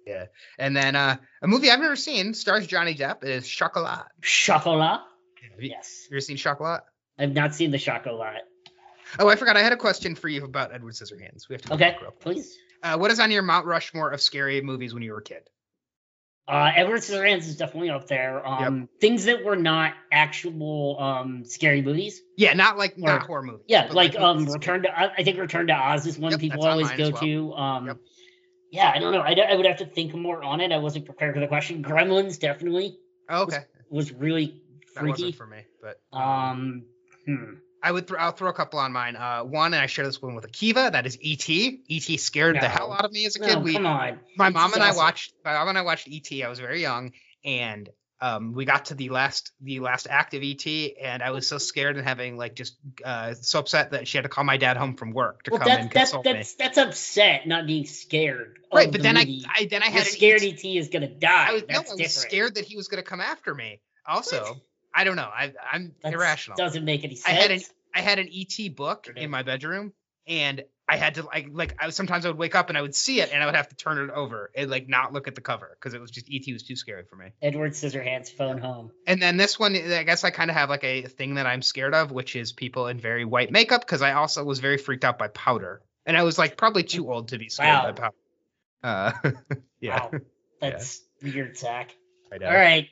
[0.06, 0.22] you?
[0.58, 3.22] And then uh, a movie I've never seen stars Johnny Depp.
[3.24, 4.06] It is Chocolat.
[4.22, 5.00] Chocolat?
[5.52, 6.06] Have you, Yes.
[6.10, 6.84] ever seen Chocolat?
[7.18, 8.42] I've not seen the Chocolat.
[9.18, 9.56] Oh, I forgot.
[9.56, 11.48] I had a question for you about Edward Scissorhands.
[11.48, 12.56] We have to Okay, please.
[12.82, 15.42] Uh, what is on your Mount Rushmore of scary movies when you were a kid?
[16.48, 18.46] Uh, Edward Scissorhands is definitely up there.
[18.46, 22.20] Um, things that were not actual um scary movies.
[22.36, 23.64] Yeah, not like not horror movies.
[23.66, 24.46] Yeah, but, like um.
[24.46, 27.20] Return to I think Return to Oz is one Yep, people always go well.
[27.22, 27.52] to.
[27.54, 27.96] Um, Yep.
[28.70, 29.22] Yeah, I don't know.
[29.22, 30.72] I, d- I would have to think more on it.
[30.72, 31.82] I wasn't prepared for the question.
[31.82, 32.98] Gremlins definitely
[33.28, 34.60] Oh, okay, was really
[34.94, 35.10] that freaky.
[35.10, 36.84] wasn't for me, but Um,
[37.26, 37.54] hmm.
[37.82, 38.18] I would throw.
[38.18, 39.14] I'll throw a couple on mine.
[39.16, 40.90] Uh, one, and I share this one with Akiva.
[40.92, 41.82] That is E.T.
[41.86, 42.16] E.T.
[42.16, 43.62] scared the hell out of me as a no, kid.
[43.62, 44.18] We, come on.
[44.36, 45.34] my It's mom and I watched.
[45.44, 46.42] My mom and I watched E.T.
[46.42, 47.12] I was very young,
[47.44, 47.88] and
[48.20, 50.96] um, we got to the last the last act of E.T.
[51.02, 54.22] and I was so scared and having like just uh, so upset that she had
[54.22, 56.38] to call my dad home from work to Well, come that's and that's console me.
[56.38, 58.58] that's that's upset, not being scared.
[58.72, 59.16] Right, but the then.
[59.16, 60.76] I, I then I You're had scared E.T.
[60.78, 61.46] ET is gonna die.
[61.48, 63.80] I was, no, that's I was scared that he was going to come after me.
[64.06, 64.56] Also,
[64.94, 65.22] I don't know.
[65.32, 66.56] I, I'm That's- irrational.
[66.56, 67.28] Doesn't make any sense.
[67.28, 67.60] I had an
[67.94, 69.92] I had an ET book in my bedroom,
[70.26, 72.94] and I had to like like I sometimes I would wake up and I would
[72.94, 75.34] see it and I would have to turn it over and like not look at
[75.34, 77.30] the cover because it was just ET was too scary for me.
[77.42, 78.92] Edward Scissorhands phone home.
[79.06, 81.62] And then this one, I guess I kind of have like a thing that I'm
[81.62, 85.04] scared of, which is people in very white makeup because I also was very freaked
[85.04, 87.82] out by powder, and I was like probably too old to be scared Wow.
[87.82, 88.14] by powder.
[89.24, 89.32] Uh,
[89.80, 90.20] yeah, Wow,
[90.60, 91.94] that's weird, Zach.
[92.32, 92.46] I know.
[92.46, 92.88] All right,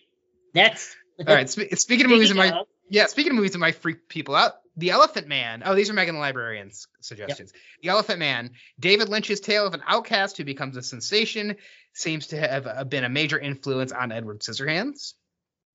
[0.53, 0.97] next.
[1.21, 1.49] All right.
[1.49, 4.55] Spe- speaking of movies in my Yeah, speaking of movies that might freak people out,
[4.77, 5.63] The Elephant Man.
[5.65, 7.53] Oh, these are Megan the Librarian's suggestions.
[7.83, 8.51] The Elephant Man.
[8.81, 11.57] David Lynch's tale of an outcast who becomes a sensation
[11.93, 15.15] seems to have uh, been a major influence on Edward Scissorhands.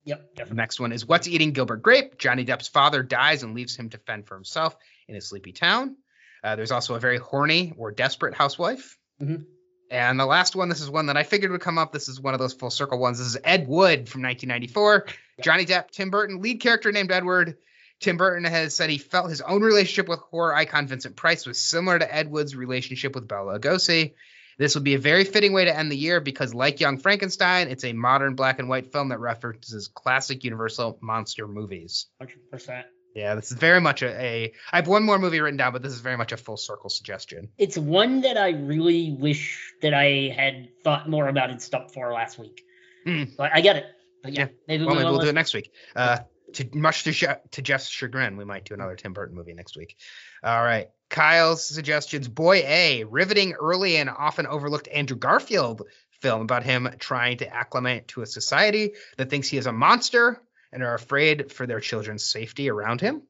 [0.04, 2.18] Yep, The next one is What's Eating Gilbert Grape?
[2.18, 4.74] Johnny Depp's father dies and leaves him to fend for himself
[5.08, 5.96] in his sleepy town.
[6.42, 8.98] Uh, there's also a very horny or desperate housewife.
[9.20, 9.44] Mhm.
[9.90, 11.92] And the last one, this is one that I figured would come up.
[11.92, 13.18] This is one of those full circle ones.
[13.18, 15.06] This is Ed Wood from 1994.
[15.42, 17.58] Johnny Depp, Tim Burton, lead character named Edward.
[18.00, 21.58] Tim Burton has said he felt his own relationship with horror icon Vincent Price was
[21.58, 24.14] similar to Ed Wood's relationship with Bela Lugosi.
[24.58, 27.68] This would be a very fitting way to end the year because, like Young Frankenstein,
[27.68, 32.06] it's a modern black and white film that references classic Universal monster movies.
[32.18, 32.86] Hundred percent.
[33.14, 34.52] Yeah, this is very much a, a.
[34.70, 36.90] I have one more movie written down, but this is very much a full circle
[36.90, 37.48] suggestion.
[37.58, 42.12] It's one that I really wish that I had thought more about and stumped for
[42.12, 42.62] last week.
[43.04, 43.24] Hmm.
[43.36, 43.86] But I get it.
[44.22, 44.48] But yeah, Yeah.
[44.68, 45.72] maybe Well, we'll we'll do it next week.
[45.96, 46.18] Uh,
[46.54, 49.96] to much to, to Jeff's chagrin, we might do another Tim Burton movie next week.
[50.42, 55.82] All right, Kyle's suggestions: Boy A, riveting, early and often overlooked Andrew Garfield
[56.20, 60.40] film about him trying to acclimate to a society that thinks he is a monster
[60.72, 63.22] and are afraid for their children's safety around him.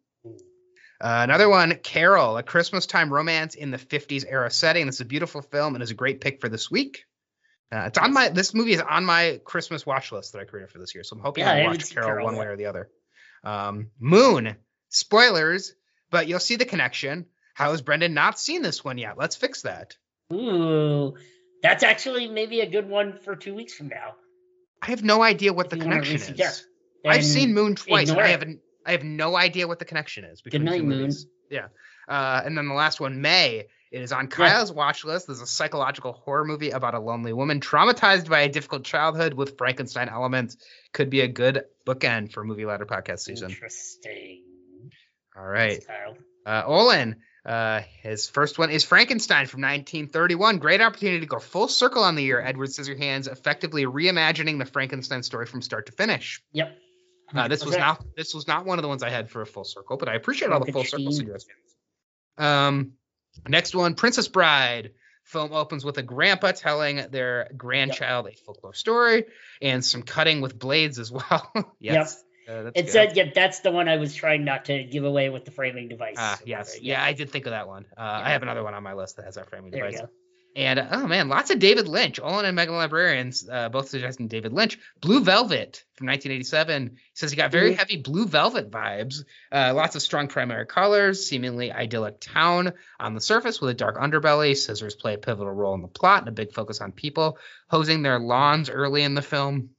[1.01, 4.85] Uh, another one, Carol, a Christmas time romance in the 50s era setting.
[4.85, 7.05] This is a beautiful film and is a great pick for this week.
[7.73, 10.71] Uh, it's on my this movie is on my Christmas watch list that I created
[10.71, 12.67] for this year, so I'm hoping Yeah, I watch Carol, Carol one way or the
[12.67, 12.91] other.
[13.45, 14.57] Um, Moon,
[14.89, 15.75] spoilers,
[16.11, 17.27] but you'll see the connection.
[17.55, 19.19] How has Brendan not seen this one yet?
[19.19, 19.97] Let's fix that.
[20.33, 21.15] Ooh,
[21.63, 24.15] that's actually maybe a good one for two weeks from now.
[24.83, 26.65] I have no idea what If the connection is.
[27.07, 28.11] I've seen Moon twice.
[28.11, 28.61] I haven't.
[28.85, 30.43] I have no idea what the connection is.
[30.43, 31.11] the night, Moon.
[31.51, 31.67] Yeah.
[32.09, 33.67] Uh, and then the last one, May.
[33.91, 35.27] It is on Kyle's watch list.
[35.27, 39.59] There's a psychological horror movie about a lonely woman traumatized by a difficult childhood with
[39.59, 40.57] Frankenstein elements.
[40.93, 43.51] Could be a good bookend for movie ladder podcast season.
[43.51, 44.45] Interesting.
[45.37, 45.85] All right.
[46.47, 50.59] Uh, Olin, uh, his first one is Frankenstein from 1931.
[50.59, 52.41] Great opportunity to go full circle on the year.
[52.41, 56.41] Edward Scissorhands effectively reimagining the Frankenstein story from start to finish.
[56.53, 56.77] Yep.
[57.35, 57.79] Uh, this was 100%.
[57.79, 60.09] not this was not one of the ones I had for a full circle, but
[60.09, 61.77] I appreciate all the full circle suggestions.
[62.39, 62.93] Um,
[63.49, 64.93] next one, Princess Bride.
[65.25, 69.27] Film opens with a grandpa telling their grandchild a folklore story
[69.63, 71.53] and some cutting with blades as well.
[71.79, 72.21] yes.
[72.49, 72.89] Uh, It good.
[72.89, 75.89] said, yeah, that's the one I was trying not to give away with the framing
[75.89, 76.17] device.
[76.19, 76.81] Ah, yes.
[76.81, 77.87] Yeah, I did think of that one.
[77.97, 80.09] Uh, I have another one on my list that has our framing There you device.
[80.57, 82.19] And oh man, lots of David Lynch.
[82.21, 84.79] Olin and Megan Librarians uh, both suggesting David Lynch.
[85.01, 86.91] Blue Velvet from 1987.
[86.97, 87.79] He says he got very Mhm.
[87.79, 89.25] heavy Blue Velvet vibes.
[89.53, 93.97] Uh, lots of strong primary colors, seemingly idyllic town on the surface with a dark
[93.97, 94.57] underbelly.
[94.57, 98.03] Scissors play a pivotal role in the plot and a big focus on people hosing
[98.03, 99.71] their lawns early in the film.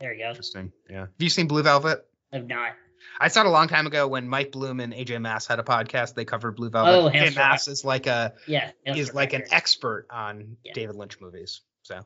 [0.00, 0.28] There you go.
[0.28, 0.72] Interesting.
[0.90, 1.00] Yeah.
[1.00, 2.04] Have you seen Blue Velvet?
[2.32, 2.72] I've not.
[3.18, 5.62] I saw it a long time ago when Mike Bloom and AJ Mass had a
[5.62, 6.14] podcast.
[6.14, 6.90] They covered Blue Velvet.
[6.92, 8.70] Oh, AJ Mass is like a Yeah.
[8.86, 10.72] is like an expert on Yeah.
[10.74, 11.60] David Lynch movies.
[11.82, 11.96] So,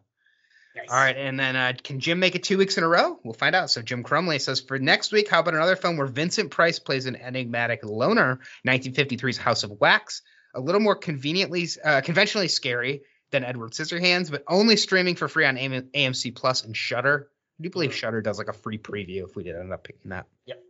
[0.76, 0.88] Nice.
[0.90, 3.18] all right, and then uh, can Jim make it two weeks in a row?
[3.24, 3.70] We'll find out.
[3.70, 7.06] So Jim Crumley says for next week, how about another film where Vincent Price plays
[7.06, 8.40] an enigmatic loner?
[8.66, 10.22] 1953's House of Wax,
[10.54, 15.44] a little more conveniently, uh, conventionally scary than Edward Scissorhands, but only streaming for free
[15.44, 17.28] on AM- AMC Plus and Shudder.
[17.60, 17.94] I do believe Mhm.
[17.94, 20.26] Shudder does like a free preview if we did end up picking that.
[20.46, 20.60] Yep.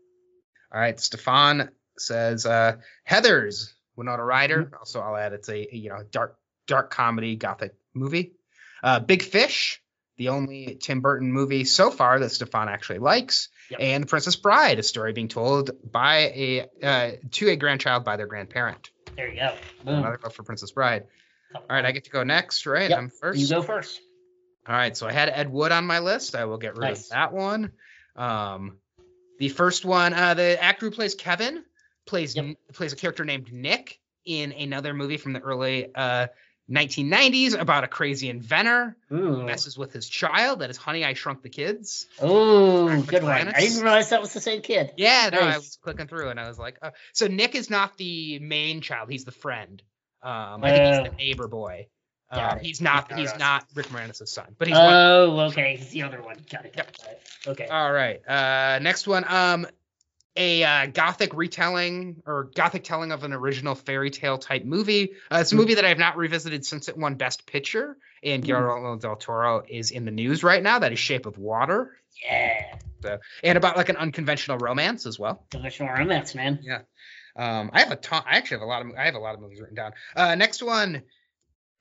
[0.74, 4.64] All right, Stefan says uh, Heather's Winona Ryder.
[4.64, 4.74] Mm-hmm.
[4.74, 6.36] Also, I'll add it's a you know dark
[6.66, 8.32] dark comedy gothic movie.
[8.82, 9.80] Uh, Big Fish
[10.16, 13.80] the only Tim Burton movie so far that Stefan actually likes, Yep.
[13.82, 18.26] and Princess Bride, a story being told by a uh, to a grandchild by their
[18.28, 18.90] grandparent.
[19.16, 19.54] There you go.
[19.84, 19.98] Boom.
[19.98, 21.04] Another vote for Princess Bride.
[21.54, 22.90] All right, I get to go next, right?
[22.90, 23.38] Yep, I'm first.
[23.40, 24.00] You go first.
[24.68, 26.34] All right, so I had Ed Wood on my list.
[26.34, 27.04] I will get rid Nice.
[27.06, 27.72] of that one.
[28.16, 28.78] Um,
[29.38, 31.64] the first one, uh, the actor who plays Kevin
[32.06, 32.56] plays Yep.
[32.72, 36.28] plays a character named Nick in another movie from the early uh,
[36.70, 39.42] 1990s about a crazy inventor who Ooh.
[39.44, 40.60] messes with his child.
[40.60, 42.06] That is Honey, I Shrunk the Kids.
[42.20, 43.48] Oh, good one.
[43.48, 44.92] I didn't realize that was the same kid.
[44.96, 46.90] Yeah, no, I was clicking through and I was like, oh.
[47.12, 49.82] so Nick is not the main child; he's the friend.
[50.22, 51.04] Um, I think he's Oh.
[51.04, 51.88] the neighbor boy.
[52.34, 53.08] Got Um, he's not.
[53.08, 53.38] Got He's it.
[53.38, 55.76] not Rick Moranis' son, but he's one Oh, okay.
[55.76, 56.36] He's the other one.
[56.50, 56.74] Got it.
[56.76, 56.96] Yep.
[56.98, 57.22] Got it.
[57.46, 57.66] Okay.
[57.66, 58.20] All right.
[58.28, 59.24] Uh, next one.
[59.28, 59.66] Um,
[60.36, 65.12] a uh, gothic retelling or gothic telling of an original fairy tale type movie.
[65.30, 65.60] Uh, it's a Hmm.
[65.60, 68.46] movie that I have not revisited since it won Best Picture, and Hmm.
[68.46, 70.80] Guillermo del Toro is in the news right now.
[70.80, 72.78] That is Shape of Water, yeah.
[73.02, 75.44] So, and about like an unconventional romance as well.
[75.50, 76.58] Divisional romance, man.
[76.62, 76.80] Yeah.
[77.36, 78.22] Um, I have a ton.
[78.26, 78.92] I actually have a lot of.
[78.98, 79.92] I have a lot of movies written down.
[80.16, 81.02] Uh, next one.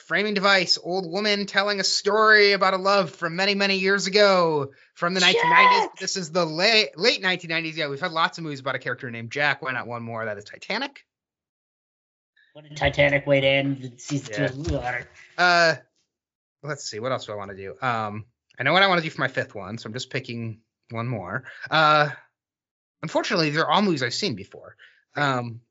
[0.07, 4.71] Framing device, old woman telling a story about a love from many, many years ago
[4.95, 5.87] from the 1990s.
[5.99, 7.75] This is the late late 1990s.
[7.75, 9.61] Yeah, we've had lots of movies about a character named Jack.
[9.61, 10.25] Why not one more?
[10.25, 11.05] That is Titanic.
[12.51, 14.47] What did Titanic way to end season Yeah.
[14.47, 15.09] two of Blue Water?
[15.37, 15.75] Uh,
[16.61, 16.99] let's see.
[16.99, 17.75] What else do I want to do?
[17.81, 18.25] Um,
[18.59, 20.59] I know what I want to do for my fifth one, so I'm just picking
[20.91, 21.45] one more.
[21.71, 22.09] Uh,
[23.01, 24.75] unfortunately, they're all movies I've seen before.
[25.15, 25.61] Um,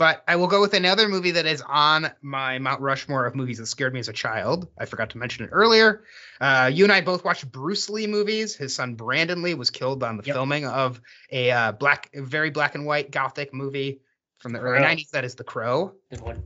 [0.00, 3.58] but I will go with another movie that is on my Mount Rushmore of movies
[3.58, 4.66] that scared me as a child.
[4.78, 6.04] I forgot to mention it earlier.
[6.40, 8.56] Uh, you and I both watched Bruce Lee movies.
[8.56, 10.34] His son Brandon Lee was killed on the Yep.
[10.34, 14.00] filming of a uh, black, very black and white gothic movie
[14.38, 14.88] from the early Crow.
[14.88, 15.10] 90s.
[15.10, 15.92] That is The Crow.
[16.10, 16.44] Good one.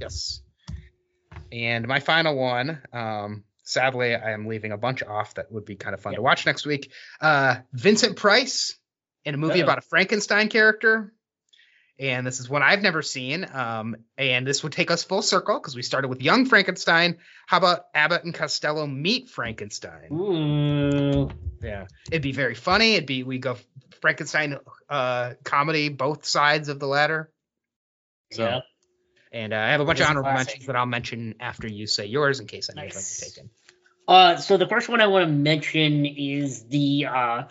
[0.00, 0.40] Yes.
[1.52, 5.76] And my final one, um, sadly, I am leaving a bunch off that would be
[5.76, 6.90] kind of fun to watch next week.
[7.20, 8.76] Uh, Vincent Price
[9.26, 9.64] in a movie Uh-oh.
[9.64, 11.12] about a Frankenstein character.
[11.98, 13.46] And this is one I've never seen.
[13.52, 17.18] Um, and this would take us full circle because we started with Young Frankenstein.
[17.46, 20.12] How about Abbott and Costello meet Frankenstein?
[20.12, 21.30] Ooh.
[21.62, 22.94] Yeah, it'd be very funny.
[22.94, 23.56] It'd be we go
[24.02, 24.58] Frankenstein
[24.88, 27.30] uh, comedy, both sides of the ladder.
[28.32, 28.60] So, yeah.
[29.32, 30.48] And uh, I have a bunch of honorable classic.
[30.48, 33.22] mentions that I'll mention after you say yours in case any of them Nice.
[33.22, 33.50] are taken.
[34.06, 37.42] Uh, so the first one I want to mention is the uh,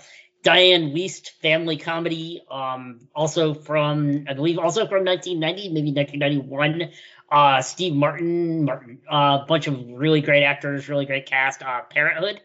[0.44, 2.44] Dianne Wiest family comedy.
[2.52, 6.91] Um, also from I believe also from 1990, maybe 1991.
[7.32, 11.64] Uh, Steve Martin, Martin, a uh, bunch of really great actors, really great cast.
[11.64, 12.41] Uh, Parenthood.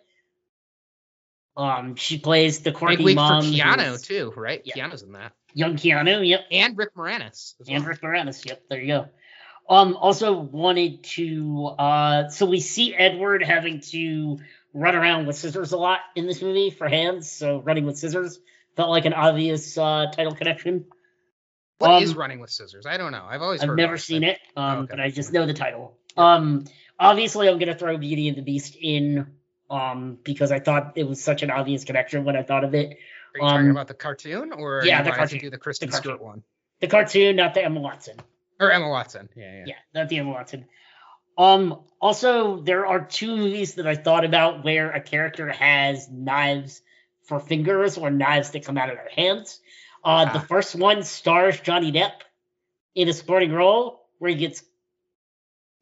[1.57, 3.43] Um, she plays the Big quirky week mom.
[3.43, 4.63] for Keanu too, right?
[4.65, 4.77] Yeah.
[4.77, 6.43] Keanu's in that, Young Keanu, yep.
[6.53, 7.55] and Rick Moranis.
[7.61, 7.85] as And.
[7.85, 8.47] Rick Moranis.
[8.47, 9.09] Yep, there you go.
[9.69, 14.39] Um, also wanted to uh so we see Edward having to
[14.79, 18.39] run around with scissors a lot in this movie for hands, so running with scissors
[18.77, 20.87] felt like an obvious uh title connection.
[21.79, 22.87] What is um, running with scissors?
[22.87, 23.25] I don't know.
[23.29, 24.87] I've always I've heard never seen it, um, okay.
[24.91, 25.97] but I just know the title.
[26.17, 26.65] Um
[26.99, 29.27] obviously I'm gonna throw Beauty and the Beast in
[29.71, 32.99] um because I thought it was such an obvious connection when I thought of it.
[33.35, 35.39] Are you talking um, about the cartoon or yeah, the cartoon.
[35.39, 35.97] To do the Kristen The.
[35.97, 36.43] Stewart one
[36.81, 38.17] The cartoon, not the Emma Watson.
[38.59, 39.29] or Emma Watson?
[39.37, 39.65] Yeah, yeah.
[39.67, 40.65] yeah, not the Emma Watson.
[41.39, 46.83] Um, also, there are two movies that I thought about where a character has knives
[47.23, 49.61] for fingers or knives that come out of their hands.
[50.05, 50.47] Uh, the Ah.
[50.49, 52.13] first one stars Johnny Depp
[52.95, 54.63] in a supporting role where he gets,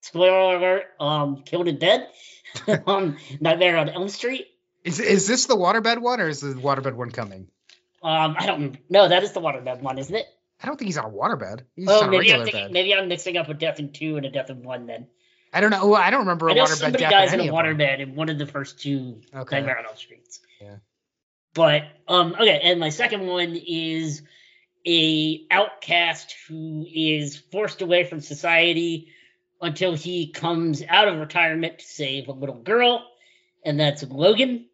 [0.03, 2.09] spoiler alert, um, killed in bed.
[2.87, 4.47] um, Nightmare on Elm Street.
[4.85, 7.49] Is is this the waterbed one or is the waterbed one coming?
[8.03, 9.09] Um, I don't know.
[9.09, 10.27] That is the waterbed one, isn't it?
[10.63, 11.63] I don't think he's on a waterbed.
[11.75, 14.31] He's Oh, maybe I'm thinking, maybe I'm mixing up a death in two and a
[14.31, 14.87] death in one.
[14.87, 15.09] Then
[15.57, 15.95] I don't know.
[15.95, 18.15] I don't remember a I know waterbed somebody death dies in any a waterbed in
[18.15, 19.57] one of the first two Okay.
[19.57, 20.41] Nightmare on Elm Streets.
[20.61, 20.77] Yeah.
[21.55, 24.21] But um, okay, and my second one is
[24.87, 29.09] a outcast who is forced away from society
[29.63, 33.07] until he comes out of retirement to save a little girl,
[33.65, 34.67] and that's Logan.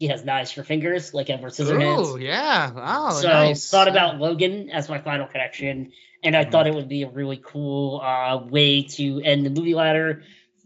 [0.00, 2.22] He has knives for fingers, like Edward Scissorhands.
[2.22, 2.70] Yeah.
[2.74, 3.10] Oh, yeah.
[3.10, 3.70] so nice.
[3.70, 5.92] thought about Logan as my final connection,
[6.24, 6.50] and I Mhm.
[6.50, 10.22] thought it would be a really cool uh, way to end the movie ladder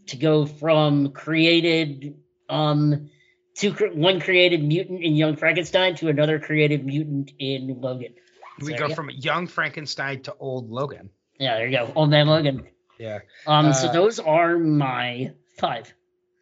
[0.07, 2.15] to go from created
[2.49, 3.09] um
[3.55, 8.13] to one created mutant in Young Frankenstein to another created mutant in Logan.
[8.61, 8.95] We So, go yeah.
[8.95, 11.09] from young Frankenstein to old Logan.
[11.37, 11.91] Yeah, there you go.
[11.93, 12.67] Old man Logan.
[12.97, 13.19] Yeah.
[13.45, 15.93] Um, so Uh, those are my five.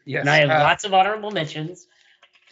[0.05, 0.21] Yes.
[0.21, 1.87] And I have uh, lots of honorable mentions.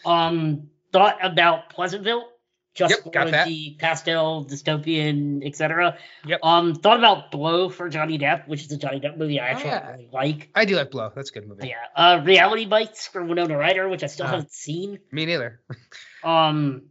[0.04, 2.28] Um, thought about Pleasantville
[2.74, 3.46] just Yep, for got that.
[3.48, 5.98] the pastel dystopian, etc.
[6.26, 6.40] Yep.
[6.42, 9.70] Um, thought about Blow for Johnny Depp, which is a Johnny Depp movie I actually
[9.70, 9.90] yeah.
[9.92, 10.48] really like.
[10.54, 11.12] I do like Blow.
[11.14, 11.68] That's a good movie.
[11.68, 11.74] Yeah.
[11.94, 14.36] Uh, Reality Bites for Winona Ryder, which I still Uh-huh.
[14.36, 14.98] haven't seen.
[15.10, 15.60] Me neither.
[16.24, 16.84] Um,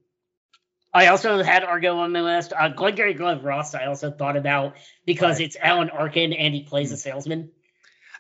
[0.94, 2.52] I also had Argo on my list.
[2.52, 4.76] Uh, Glengarry Glen Ross, I also thought about
[5.06, 5.46] because Right.
[5.48, 7.00] it's Alan Arkin and he plays a Hmm.
[7.00, 7.52] salesman.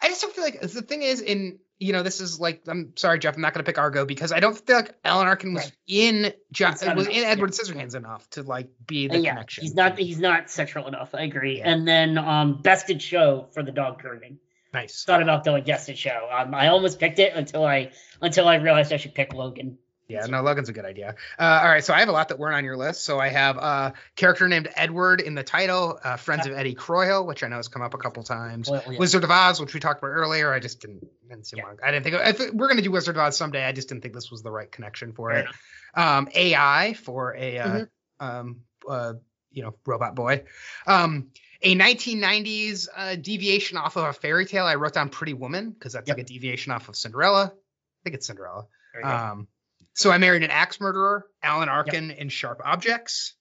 [0.01, 2.93] I just don't feel like the thing is in you know this is like I'm
[2.95, 5.63] sorry Jeff I'm not gonna pick Argo because I don't feel like Alan Arkin was
[5.65, 5.73] Right.
[5.87, 7.23] in jo- was enough, in.
[7.25, 9.63] Edward Scissorhands enough to like be the Uh, yeah, connection.
[9.63, 11.13] he's not he's not central enough.
[11.15, 11.57] I agree.
[11.57, 11.69] Yeah.
[11.69, 14.37] And then um, Best in Show for the dog grooming.
[14.73, 15.03] nice.
[15.03, 16.29] Thought about doing Best in Show.
[16.31, 17.91] Um, I almost picked it until I
[18.21, 19.77] until I realized I should pick Logan.
[20.11, 21.15] Yeah, no, Logan's a good idea.
[21.39, 23.03] Uh, all right, so I have a lot that weren't on your list.
[23.05, 27.25] So I have a character named Edward in the title, uh, Friends of Eddie Coyle,
[27.25, 28.69] which I know has come up a couple times.
[28.69, 28.99] Well, yeah.
[28.99, 30.51] Wizard of Oz, which we talked about earlier.
[30.53, 31.63] I just didn't, didn't see Yeah.
[31.65, 31.77] one.
[31.83, 33.63] I didn't think if we're gonna do Wizard of Oz someday.
[33.65, 35.47] I just didn't think this was the right connection for Fair it.
[35.93, 37.87] Um, AI for a uh, Mhm.
[38.19, 39.13] um, uh,
[39.51, 40.43] you know robot boy.
[40.87, 41.29] Um,
[41.61, 44.65] a 1990s uh, deviation off of a fairy tale.
[44.65, 46.17] I wrote down Pretty Woman because that's Yep.
[46.17, 47.53] like a deviation off of Cinderella.
[47.53, 48.65] I think it's Cinderella.
[49.97, 50.09] There you go.
[50.09, 53.33] So I married an axe murderer, Alan Arkin in Sharp Objects.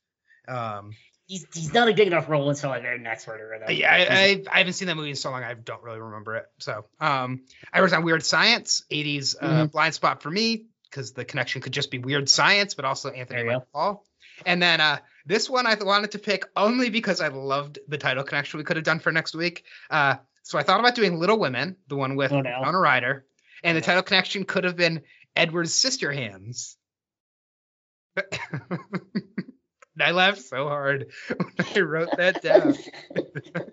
[0.49, 0.93] Um,
[1.27, 3.73] he's he's not a big enough role until I married an axe murderer though.
[3.73, 6.37] yeah, I, I, I haven't seen that movie in so long, I don't really remember
[6.37, 6.47] it.
[6.59, 9.73] So um, I was on Weird Science, 80s uh, Mhm.
[9.73, 13.49] blind spot for me because the connection could just be Weird Science, but also Anthony
[13.73, 14.05] Hall.
[14.45, 18.25] And then uh, this one I wanted to pick only because I loved the title
[18.25, 19.65] connection we could have done for next week.
[19.91, 22.63] Uh, so I thought about doing Little Women, the one with Oh, no.
[22.73, 23.25] Ryder,
[23.63, 25.03] and the title connection could have been
[25.37, 26.77] Edward's sister hands.
[30.01, 32.75] I laughed so hard when I wrote that down.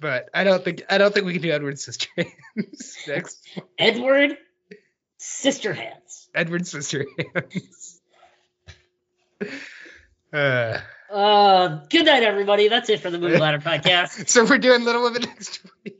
[0.00, 3.46] but I don't think I don't think we can do Edward's sister hands next.
[3.78, 4.36] Edward
[5.18, 6.28] Sister Hands.
[6.34, 7.04] Edward's sister
[7.34, 8.00] hands.
[10.32, 10.78] Uh,
[11.10, 12.68] Uh, good night, everybody.
[12.68, 14.28] That's it for the Movie Ladder podcast.
[14.28, 15.97] so we're doing Little Women next week.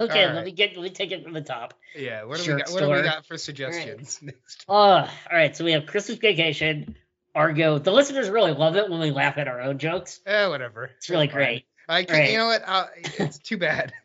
[0.00, 1.74] Okay, All let me get let me take it from the top.
[1.94, 2.72] Yeah, what do Shirt we got?
[2.72, 4.64] What do we got for suggestions next?
[4.68, 6.96] Uh, all right, so we have Christmas Vacation,
[7.34, 7.78] Argo.
[7.78, 10.20] The listeners really love it when we laugh at our own jokes.
[10.26, 10.90] Eh, whatever.
[10.98, 11.34] It's really fine.
[11.34, 11.64] great.
[11.88, 12.18] I can't.
[12.18, 12.30] Right.
[12.30, 12.62] You know what?
[12.66, 12.86] Uh,
[13.18, 13.92] it's too bad.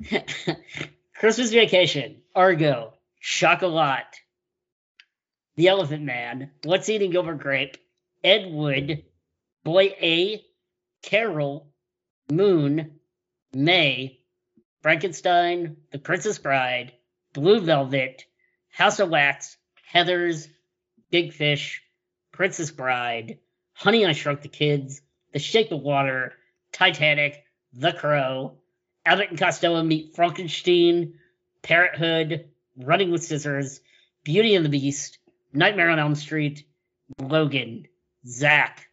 [1.14, 4.16] Christmas Vacation, Argo, Chocolat,
[5.56, 7.76] The Elephant Man, What's Eating Gilbert Grape,
[8.24, 9.04] Ed Wood,
[9.64, 10.44] Boy A,
[11.02, 11.72] Carol,
[12.30, 13.00] Moon,
[13.52, 14.17] May,
[14.82, 16.92] Frankenstein, The Princess Bride,
[17.32, 18.24] Blue Velvet,
[18.70, 19.56] House of Wax,
[19.92, 20.48] Heathers,
[21.10, 21.82] Big Fish,
[22.32, 23.38] Princess Bride,
[23.72, 25.00] Honey I Shrunk the Kids,
[25.32, 26.34] The Shape of Water,
[26.72, 28.58] Titanic, The Crow,
[29.04, 31.14] Abbott and Costello meet Frankenstein,
[31.62, 33.80] Parenthood, Running with Scissors,
[34.22, 35.18] Beauty and the Beast,
[35.52, 36.64] Nightmare on Elm Street,
[37.20, 37.86] Logan,
[38.26, 38.88] Zach.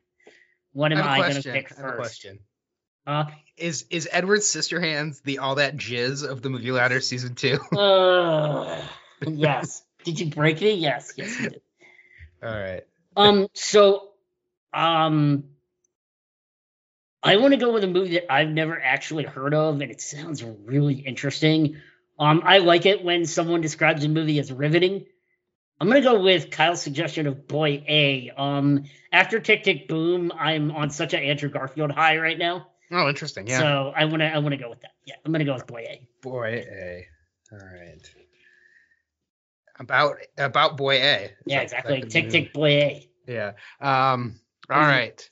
[0.73, 1.97] What am I I going to pick I have a first?
[1.97, 2.39] question.
[3.05, 3.25] Uh,
[3.57, 7.57] Is is Edward's sister hands the all that jizz of the movie ladder season two?
[7.77, 8.81] uh,
[9.25, 9.83] yes.
[10.03, 10.75] Did you break it?
[10.75, 11.13] Yes.
[11.15, 11.61] Yes, you did.
[12.43, 12.83] all right.
[13.15, 13.47] Um.
[13.53, 14.09] So,
[14.73, 15.45] um,
[17.23, 20.01] I want to go with a movie that I've never actually heard of, and it
[20.01, 21.77] sounds really interesting.
[22.19, 25.05] Um, I like it when someone describes a movie as riveting.
[25.79, 28.31] I'm gonna go with Kyle's suggestion of Boy A.
[28.37, 33.09] Um, after Tick Tick Boom, I'm on such an Andrew Garfield high right now, Oh,
[33.09, 33.47] interesting.
[33.47, 33.59] Yeah.
[33.59, 34.91] so I wanna I wanna go with that.
[35.05, 36.07] Yeah, I'm gonna go with Boy A.
[36.21, 37.07] boy A.
[37.51, 38.09] All right.
[39.79, 41.23] About about boy A.
[41.25, 42.01] Is Yeah, exactly.
[42.03, 43.09] Tick Tick Boy A.
[43.27, 43.51] Yeah.
[43.81, 44.39] Um.
[44.69, 44.87] All Mhm.
[44.87, 45.29] right,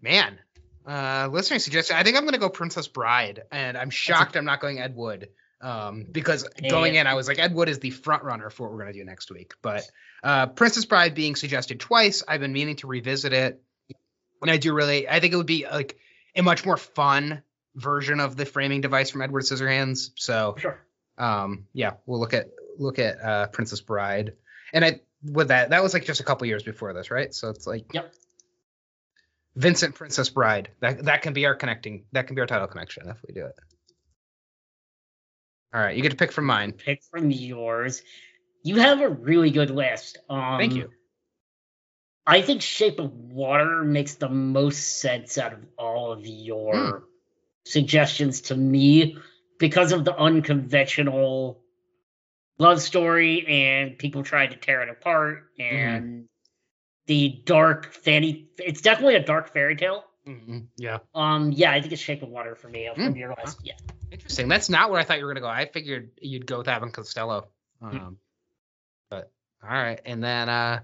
[0.00, 0.38] man.
[0.86, 1.96] Uh, listening suggestion.
[1.96, 5.28] I think I'm gonna go Princess Bride, and I'm shocked I'm not going Ed Wood.
[5.60, 8.72] Um, because going in, I was like, Ed Wood is the front runner for what
[8.72, 9.54] we're gonna do next week.
[9.62, 9.84] But
[10.24, 13.62] uh, Princess Bride being suggested twice, I've been meaning to revisit it,
[14.40, 15.08] and I do really.
[15.08, 15.98] I think it would be like
[16.36, 17.42] a much more fun
[17.76, 20.10] version of the framing device from Edward Scissorhands.
[20.16, 20.78] So Sure.
[21.18, 22.48] um yeah we'll look at
[22.78, 24.32] look at uh princess bride
[24.72, 27.50] and i with that that was like just a couple years before this right so
[27.50, 28.14] it's like Yep.
[29.56, 33.08] vincent princess bride that that can be our connecting that can be our title connection
[33.10, 33.54] if we do it
[35.74, 38.02] all right you get to pick from mine Pick from yours.
[38.64, 40.18] You have a really good list.
[40.30, 40.88] Um, thank you
[42.26, 47.04] I think Shape of Water makes the most sense out of all of your Hmm.
[47.64, 49.18] suggestions to me
[49.58, 51.60] because of the unconventional
[52.58, 55.74] love story and people trying to tear it apart Mm-hmm.
[55.74, 56.28] and
[57.06, 58.48] the dark fanny.
[58.58, 60.04] It's definitely a dark fairy tale.
[60.26, 63.16] Mhm, yeah Um, yeah, I think it's Shape of Water for me from Hmm.
[63.16, 63.58] your list.
[63.64, 63.74] Yeah.
[64.12, 64.46] Interesting.
[64.46, 65.48] That's not where I thought you were gonna go.
[65.48, 67.48] I figured you'd go with Abbott and Costello.
[67.80, 68.18] Um,
[69.10, 69.32] but
[69.62, 70.82] all right, and then uh,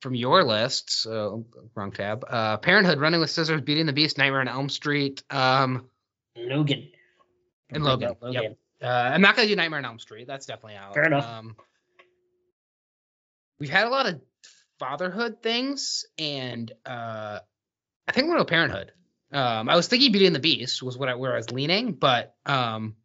[0.00, 2.24] from your list, so wrong tab.
[2.28, 5.22] Uh, Parenthood, Running with Scissors, Beauty and the Beast, Nightmare on Elm Street.
[5.30, 5.88] Um,
[6.36, 6.88] Logan.
[7.70, 8.42] And Logan, Logan.
[8.42, 8.58] yep.
[8.82, 10.26] uh, I'm not gonna do Nightmare on Elm Street.
[10.26, 10.94] That's definitely out.
[10.94, 11.26] Fair enough.
[11.26, 11.56] Um,
[13.58, 14.20] we've had a lot of
[14.78, 17.40] fatherhood things, and uh,
[18.06, 18.92] I think we're to Parenthood.
[19.32, 21.92] Um, I was thinking Beauty and the Beast was what I, where I was leaning,
[21.92, 22.96] but um,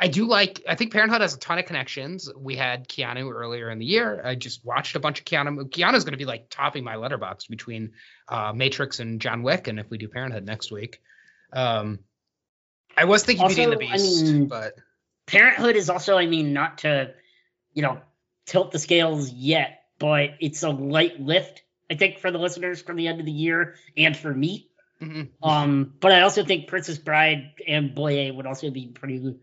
[0.00, 0.62] I do like.
[0.68, 2.30] I think Parenthood has a ton of connections.
[2.36, 4.22] We had Keanu earlier in the year.
[4.24, 5.68] I just watched a bunch of Keanu.
[5.70, 7.92] Keanu's going to be like topping my Letterboxd between
[8.28, 11.00] uh, Matrix and John Wick, and if we do Parenthood next week.
[11.52, 11.98] Um,
[12.96, 14.74] I was thinking Beauty and the Also, I Beast, mean, but
[15.26, 17.12] Parenthood is also, I mean, not to,
[17.74, 18.00] you know,
[18.46, 22.96] tilt the scales yet, but it's a light lift, I think, for the listeners from
[22.96, 24.68] the end of the year and for me.
[25.00, 25.28] mhm.
[25.42, 29.36] Um, but I also think Princess Bride and Boy A would also be pretty.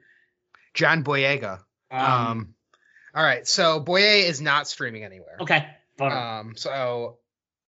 [0.76, 1.60] John Boyega.
[1.90, 2.54] Um, Um,
[3.16, 5.38] all right, so Boy A is not streaming anywhere.
[5.42, 5.68] okay.
[6.00, 7.18] Um, so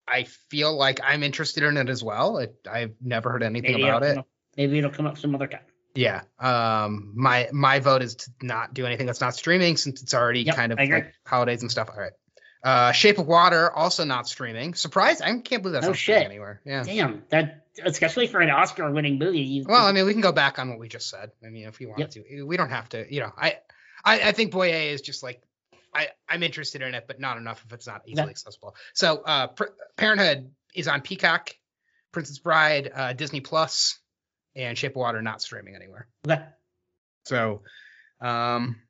[0.07, 2.39] I feel like I'm interested in it as well.
[2.39, 4.17] It, I've never heard anything maybe about it.
[4.17, 4.27] up-
[4.57, 5.61] maybe it'll come up some other time.
[5.93, 6.21] Yeah.
[6.39, 10.41] Um, my my vote is to not do anything that's not streaming since it's already
[10.41, 11.89] Yep, kind of like holidays and stuff.
[11.89, 12.11] All right.
[12.63, 14.73] Uh, Shape of Water also not streaming.
[14.73, 15.21] Surprise!
[15.21, 16.31] I can't believe that's No not streaming shit.
[16.31, 16.61] anywhere.
[16.65, 16.83] Yeah.
[16.83, 19.39] Damn, that especially for an Oscar-winning movie.
[19.41, 21.31] You, Well, I mean, we can go back on what we just said.
[21.45, 23.05] I mean, if we wanted to, we don't have to.
[23.13, 23.57] You know, I,
[24.03, 25.41] I, I think Boy A is just like,
[25.93, 28.29] I, I'm interested in it, but not enough if it's not easily Yeah.
[28.29, 28.75] accessible.
[28.93, 29.63] So, uh, Pr-
[29.97, 31.55] Parenthood is on Peacock,
[32.11, 33.97] Princess Bride, uh, Disney Plus,
[34.55, 36.07] and Shape of Water not streaming anywhere.
[36.27, 36.43] okay.
[37.25, 37.61] So,
[38.21, 38.81] um,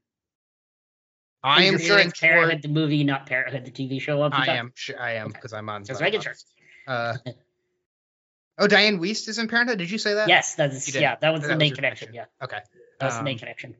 [1.44, 2.62] I am sure it's Parenthood toward.
[2.64, 4.22] the movie, not Parenthood the TV show.
[4.24, 5.86] I am, sure, I am, because I'm on.
[5.86, 6.36] Just making sure.
[6.88, 7.18] Uh,
[8.57, 9.77] oh, Dianne Wiest is in Parenthood.
[9.80, 10.27] Did you say that?
[10.27, 11.15] Yes, that's yeah.
[11.22, 12.07] That was That the was main your connection.
[12.10, 12.27] connection.
[12.40, 12.60] Yeah, Okay.
[12.99, 13.76] that was the Um, main connection.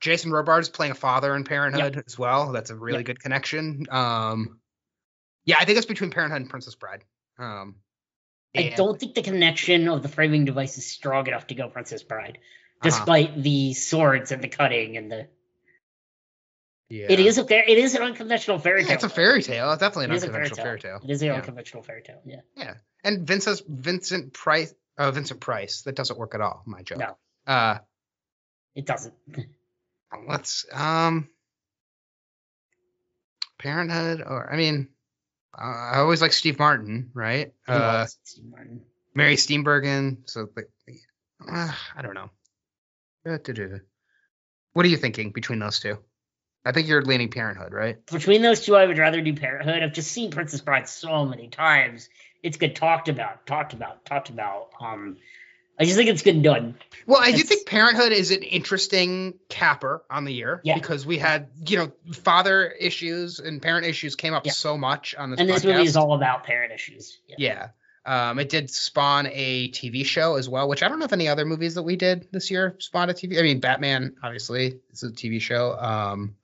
[0.00, 2.04] Jason Robards is playing a father in Parenthood Yep.
[2.06, 2.52] as well.
[2.52, 3.06] That's a really Yep.
[3.06, 3.86] good connection.
[3.90, 4.60] Um,
[5.44, 7.04] yeah, I think it's between Parenthood and Princess Bride.
[7.38, 7.76] Um,
[8.56, 12.02] I don't think the connection of the framing device is strong enough to go Princess
[12.02, 12.80] Bride, Uh-huh.
[12.90, 15.28] despite the swords and the cutting and the.
[16.88, 17.06] Yeah.
[17.10, 17.62] It is a fair.
[17.66, 18.94] It is an unconventional fairy Yeah, tale.
[18.94, 19.70] it's a fairy tale.
[19.72, 20.98] It's definitely an It fairy unconventional fairy tale.
[21.00, 21.08] tale.
[21.08, 21.34] It is an Yeah.
[21.34, 22.22] unconventional fairy tale.
[22.24, 22.40] Yeah.
[22.56, 24.74] Yeah, and Vincent Vincent Price.
[24.98, 25.82] Oh, Vincent Price.
[25.82, 26.62] That doesn't work at all.
[26.66, 26.98] My joke.
[26.98, 27.16] No.
[27.46, 27.78] Uh,
[28.74, 29.14] It doesn't.
[30.28, 31.28] let's um,
[33.58, 34.88] Parenthood, or I mean,
[35.56, 37.52] uh, I always like Steve Martin, right?
[37.66, 38.82] Uh, Steve Martin.
[39.14, 40.18] Mary Steenburgen.
[40.28, 40.70] So like,
[41.46, 42.30] uh, I don't know.
[44.72, 45.98] What are you thinking between those two?
[46.64, 48.04] I think you're leaning Parenthood, right?
[48.06, 49.82] Between those two, I would rather do Parenthood.
[49.82, 52.08] I've just seen Princess Bride so many times.
[52.42, 54.68] It's good talked about, talked about, talked about.
[54.80, 55.16] Um,
[55.80, 56.74] I just think it's good done.
[57.06, 60.74] Well, I do think Parenthood is an interesting capper on the year Yeah.
[60.74, 64.52] because we had, you know, father issues and parent issues came up Yeah.
[64.52, 65.68] so much on this And this podcast.
[65.76, 67.18] movie is all about parent issues.
[67.28, 67.36] Yeah.
[67.38, 67.68] yeah.
[68.30, 71.28] Um, it did spawn a TV show as well, which I don't know if any
[71.28, 73.38] other movies that we did this year spawned a TV.
[73.38, 75.76] I mean, Batman obviously is a TV show.
[75.78, 76.34] Um,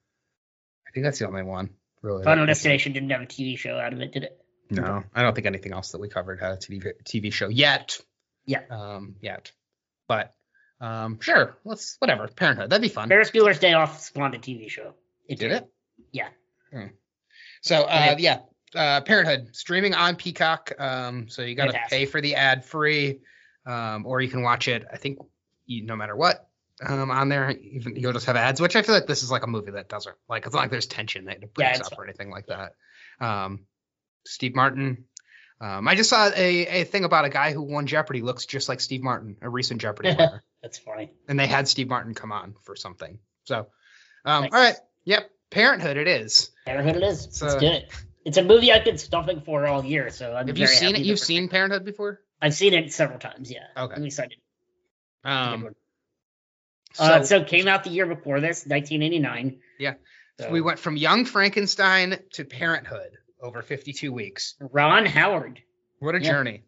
[0.87, 1.71] I think that's the only one
[2.03, 2.23] really.
[2.23, 4.44] Final Destination didn't have a TV show out of it, did it?
[4.71, 7.99] No, I don't think anything else that we covered had a TV TV show yet.
[8.47, 8.63] Yeah.
[8.71, 9.53] Um, yet,
[10.09, 10.35] but
[10.81, 12.29] um, sure, let's whatever.
[12.29, 13.09] Parenthood, that'd be fun.
[13.09, 14.95] Ferris Bueller's Day Off spawned a TV show.
[15.29, 15.67] It did it?
[16.13, 16.29] Yeah.
[16.73, 16.89] Hmm.
[17.63, 18.41] So uh, yeah,
[18.75, 20.73] uh, Parenthood streaming on Peacock.
[20.79, 23.21] Um, so you got to pay for the ad free,
[23.67, 24.85] um, or you can watch it.
[24.93, 25.19] I think
[25.67, 26.49] you, no matter what.
[26.85, 29.45] Um, on there, even you'll just have ads, which I feel like this is like
[29.45, 31.99] a movie that doesn't like it's not like there's tension that it breaks it's up
[31.99, 32.75] or anything like that.
[33.21, 33.61] Um,
[34.27, 35.05] Steve Martin.
[35.61, 38.69] Um, I just saw a, a thing about a guy who won Jeopardy looks just
[38.69, 41.13] like Steve Martin, a recent Jeopardy winner, That's funny.
[41.29, 43.19] and they had Steve Martin come on for something.
[43.45, 43.69] So,
[44.25, 44.53] um, Nice.
[44.53, 46.51] all right, yep, Parenthood it is.
[46.67, 47.29] Parenthood it is.
[47.31, 47.91] So- Let's do it.
[48.25, 50.97] It's a movie I've been stuffing for all year, so I'm Have you very seen
[50.97, 51.03] it?
[51.03, 52.21] You've seen Parenthood before?
[52.41, 53.51] I've seen it several times.
[53.51, 53.59] Yeah.
[53.77, 53.95] Okay.
[53.95, 54.39] I'm excited.
[55.25, 55.69] Um,
[56.95, 59.61] so, uh, so it came out the year before this, 1989.
[59.79, 59.95] Yeah.
[60.41, 64.55] So we went from Young Frankenstein to Parenthood over 52 weeks.
[64.59, 65.61] Ron Howard.
[66.01, 66.31] What a Yeah.
[66.33, 66.65] journey.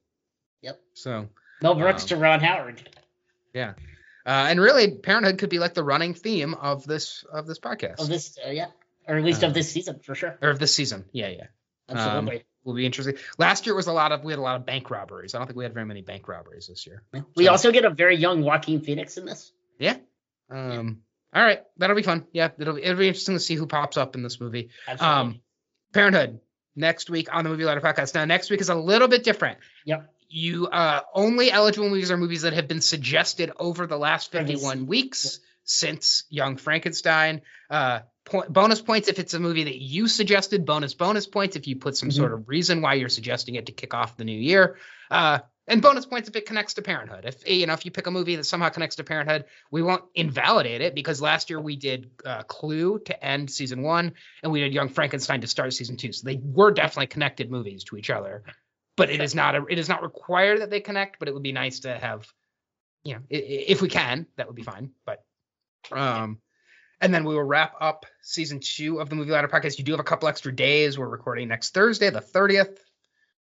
[0.63, 0.81] Yep.
[0.95, 1.29] So,
[1.63, 2.89] Mel Brooks Um, to Ron Howard.
[3.55, 3.75] Yeah.
[4.25, 8.01] Uh, and really, Parenthood could be like the running theme of this of this podcast
[8.01, 8.67] Of this, uh, yeah,
[9.07, 10.37] or at least of this season for sure.
[10.43, 11.05] or of this season.
[11.13, 11.47] Yeah, yeah.
[11.89, 12.45] Absolutely.
[12.65, 13.17] Will be interesting.
[13.39, 15.35] Last year was a lot of we had a lot of bank robberies.
[15.35, 17.05] I don't think we had very many bank robberies this year.
[17.37, 19.53] we so- also get a very young Joaquin Phoenix in this.
[19.79, 19.97] Yeah.
[20.51, 21.03] Um.
[21.33, 22.27] All right, that'll be fun.
[22.33, 24.71] Yeah, it'll be, it'll be interesting to see who pops up in this movie.
[24.89, 25.17] Absolutely.
[25.37, 25.41] Um,
[25.93, 26.41] Parenthood
[26.77, 28.15] next week on the Movie Ladder podcast.
[28.15, 29.59] Now, next week is a little bit different.
[29.87, 30.13] Yep.
[30.29, 34.39] you uh, only eligible movies are movies that have been suggested over the last For
[34.43, 37.43] this- 51 weeks since Young Frankenstein.
[37.71, 40.67] Uh, point, bonus points if it's a movie that you suggested.
[40.67, 42.15] Bonus bonus points if you put some Mhm.
[42.17, 44.77] sort of reason why you're suggesting it to kick off the new year.
[45.11, 47.25] Uh, and bonus points if it connects to Parenthood.
[47.25, 50.05] If you know if you pick a movie that somehow connects to Parenthood, we won't
[50.15, 54.61] invalidate it because last year we did uh, Clue to end season one, and we
[54.61, 56.13] did Young Frankenstein to start season two.
[56.13, 58.45] So they were definitely connected movies to each other.
[58.97, 61.19] But it is not a, it is not required that they connect.
[61.19, 62.27] But it would be nice to have,
[63.05, 64.93] you know, if we can, that would be fine.
[65.05, 65.23] But
[65.93, 66.39] um,
[67.01, 69.79] and then we will wrap up season two of the Movie Ladder podcast.
[69.79, 70.99] You do have a couple extra days.
[70.99, 72.79] We're recording next Thursday, the 30th.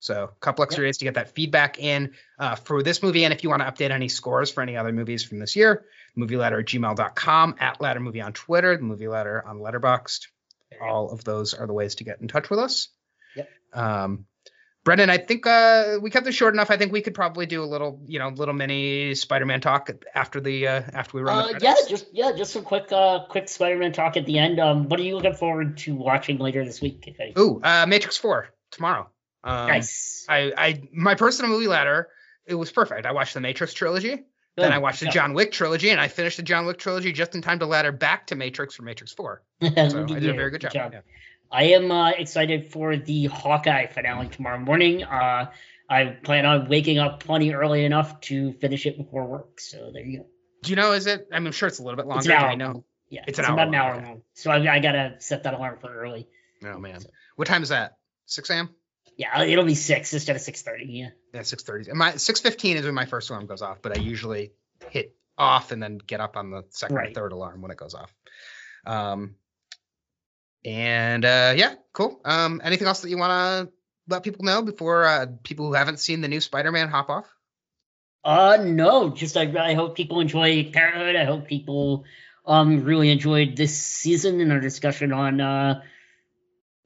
[0.04, 3.24] So a couple extra days to get that feedback in uh, for this movie.
[3.24, 5.86] And if you want to update any scores for any other movies from this year,
[6.14, 10.26] movie ladder at gmail.com, at ladder movie on Twitter, the movie ladder on Letterboxd.
[10.78, 12.88] All of those are the ways to get in touch with us.
[13.34, 13.48] Yep.
[13.72, 14.26] Um,
[14.84, 16.70] Brendan, I think uh, we kept this short enough.
[16.70, 20.38] I think we could probably do a little, you know, little mini Spider-Man talk after
[20.38, 23.48] the uh, after we run Uh, the yeah, just yeah, just some quick uh quick
[23.48, 24.60] Spider-Man talk at the end.
[24.60, 27.02] Um, what are you looking forward to watching later this week?
[27.06, 27.38] If?
[27.38, 29.08] Ooh, uh, Matrix Four tomorrow.
[29.44, 30.24] Um, nice.
[30.28, 32.08] I, I, my personal movie ladder,
[32.46, 33.06] it was perfect.
[33.06, 34.24] I watched the Matrix trilogy,
[34.56, 35.12] then I watched the Yeah.
[35.12, 37.92] John Wick trilogy, and I finished the John Wick trilogy just in time to ladder
[37.92, 39.42] back to Matrix for Matrix Four.
[39.60, 40.72] So I did a very good job.
[40.74, 41.00] Yeah.
[41.52, 45.04] I am uh, excited for the Hawkeye finale tomorrow morning.
[45.04, 45.50] Uh,
[45.88, 49.60] I plan on waking up plenty early enough to finish it before work.
[49.60, 50.26] So there you go.
[50.62, 50.92] Do you know?
[50.92, 51.28] Is it?
[51.30, 52.20] I'm sure it's a little bit longer.
[52.20, 52.48] It's an hour.
[52.48, 52.84] I know.
[53.10, 54.06] Yeah, It's it's, an hour about an hour okay.
[54.06, 54.22] long.
[54.32, 56.26] So I, I gotta set that alarm for early.
[56.64, 57.00] Oh man,
[57.36, 57.98] what time is that?
[58.26, 58.70] 6 a.m.
[59.16, 60.86] Yeah, it'll be six instead of six thirty.
[60.86, 61.08] Yeah.
[61.32, 61.92] Yeah, 6:30.
[61.94, 64.52] My 6:15 is when my first alarm goes off, but I usually
[64.90, 67.94] hit off and then get up on the second or third alarm when it goes
[67.94, 68.14] off.
[68.86, 69.36] Um,
[70.64, 72.20] and uh, yeah, cool.
[72.24, 73.72] Um, anything else that you want to
[74.08, 77.26] let people know before uh, people who haven't seen the new Spider-Man hop off?
[78.24, 81.14] Uh no, just I, I hope people enjoy Parenthood.
[81.14, 82.04] I hope people
[82.46, 85.82] um really enjoyed this season and our discussion on uh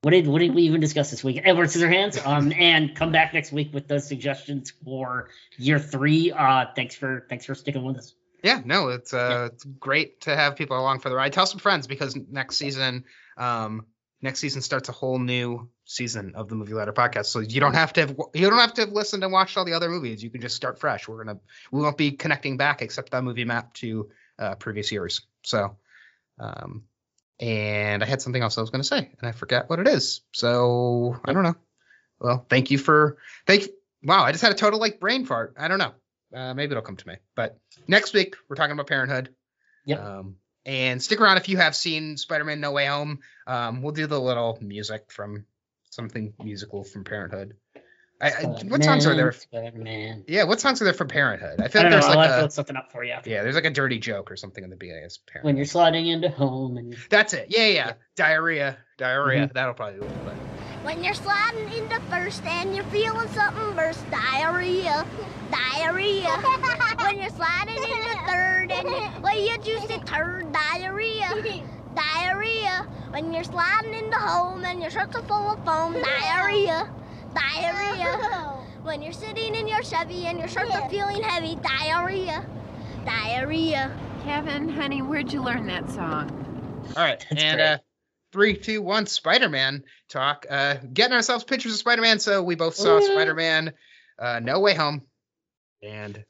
[0.02, 1.40] what did what did we even discuss this week?
[1.44, 2.24] Edward Scissorhands.
[2.24, 6.32] Um and come back next week with those suggestions for year three.
[6.32, 8.14] Uh thanks for thanks for sticking with us.
[8.42, 11.32] Yeah, no, it's uh, it's great to have people along for the ride.
[11.32, 13.04] Tell some friends because next season,
[13.36, 13.86] um,
[14.22, 17.26] next season starts a whole new season of the Movie Ladder podcast.
[17.26, 19.64] So you don't have to have, you don't have to have listened and watched all
[19.64, 20.22] the other movies.
[20.22, 21.08] You can just start fresh.
[21.08, 21.40] We're gonna
[21.72, 24.08] we won't be connecting back except that movie map to
[24.38, 25.22] uh, previous years.
[25.42, 25.76] So,
[26.38, 26.84] um,
[27.40, 30.22] and I had something else I was gonna say and I forgot what it is.
[30.32, 31.56] So I don't know.
[32.20, 33.68] Well, thank you for thank.
[34.02, 35.54] Wow, I just had a total like brain fart.
[35.58, 35.92] I don't know.
[36.34, 37.16] Uh, maybe it'll come to me.
[37.34, 39.34] But next week we're talking about Parenthood.
[39.86, 40.00] Yep.
[40.02, 40.36] Um,
[40.66, 43.20] and stick around if you have seen Spider-Man: No Way Home.
[43.46, 45.46] Um, we'll do the little music from
[45.90, 47.56] something musical from Parenthood.
[48.20, 49.30] I, I, what songs are there?
[49.30, 50.24] Spider-Man.
[50.26, 51.60] Yeah, what songs are there from Parenthood?
[51.60, 52.00] I I feel don't like know.
[52.00, 53.30] there's I'll like have to a look something up for you after.
[53.30, 55.04] yeah, there's like a dirty joke or something in the beginning.
[55.04, 55.44] It's Parenthood.
[55.44, 57.46] When you're sliding into home and That's it.
[57.50, 57.72] Yeah, yeah.
[57.74, 57.92] yeah.
[58.16, 59.44] Diarrhea, diarrhea.
[59.44, 59.52] Mm-hmm.
[59.54, 60.10] That'll probably do it.
[60.24, 60.34] But
[60.84, 65.06] When you're sliding into first and you're feeling something burst, diarrhea,
[65.52, 66.28] diarrhea.
[67.04, 71.62] when you're sliding into third and you, well, you juicy turd, diarrhea,
[71.94, 72.86] diarrhea.
[73.10, 76.90] When you're sliding into home and your shirts are full of foam, diarrhea,
[77.38, 78.54] diarrhea.
[78.84, 82.46] When you're sitting in your Chevy and your shirts are feeling heavy, diarrhea,
[83.04, 83.94] diarrhea.
[84.24, 86.30] Kevin, honey, where'd you learn that song?
[86.96, 87.66] all right, That's and great.
[87.66, 87.78] uh,
[88.32, 90.46] three, two, one, Spider-Man talk.
[90.48, 92.18] Uh, getting ourselves pictures of Spider-Man.
[92.18, 93.02] So we both saw Ooh.
[93.02, 93.74] Spider-Man:
[94.18, 95.02] uh, No Way Home,
[95.82, 96.24] and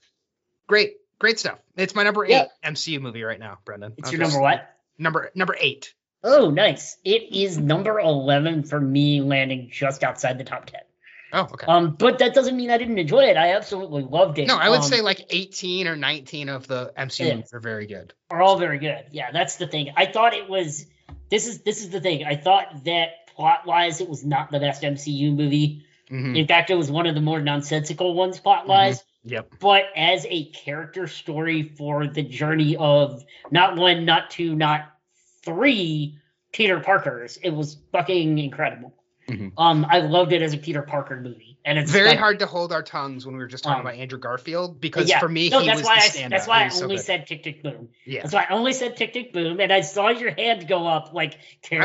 [0.69, 1.59] great, great stuff.
[1.77, 2.47] It's my number eight Yeah.
[2.65, 3.93] MCU movie right now, Brendan.
[3.99, 4.69] it's I'll your just- number what?
[4.99, 5.95] Number number eight.
[6.25, 6.97] Oh, nice.
[7.05, 10.81] It is number 11 for me, landing just outside the top 10.
[11.33, 11.67] Oh, okay.
[11.67, 13.37] Um, but that doesn't mean I didn't enjoy it.
[13.37, 14.47] I absolutely loved it.
[14.49, 17.35] no, I would Um, say like 18 or 19 of the MCU Yeah.
[17.37, 18.15] movies are very good.
[18.31, 19.05] are all very good.
[19.11, 19.93] Yeah, that's the thing.
[19.97, 20.87] I thought it was.
[21.31, 22.25] This is this is the thing.
[22.25, 25.85] I thought that plot wise, it was not the best MCU movie.
[26.11, 26.37] Mhm.
[26.39, 29.05] In fact, it was one of the more nonsensical ones plot wise.
[29.25, 29.57] Yep.
[29.61, 34.91] But as a character story for the journey of not one, not two, not
[35.45, 36.19] three
[36.53, 38.95] Peter Parkers, it was fucking incredible.
[39.29, 39.53] Mhm.
[39.59, 42.47] Um, I loved it as a Peter Parker movie, and it's Very like- hard to
[42.47, 45.19] hold our tongues when we were just talking Um, about Andrew Garfield because yeah.
[45.21, 46.31] for me no, he that's was why the I, standout.
[46.31, 47.91] that's why I was so only said tick tick boom.
[48.07, 48.23] yeah.
[48.23, 51.13] That's why I only said tick tick boom, and I saw your hand go up
[51.13, 51.37] like I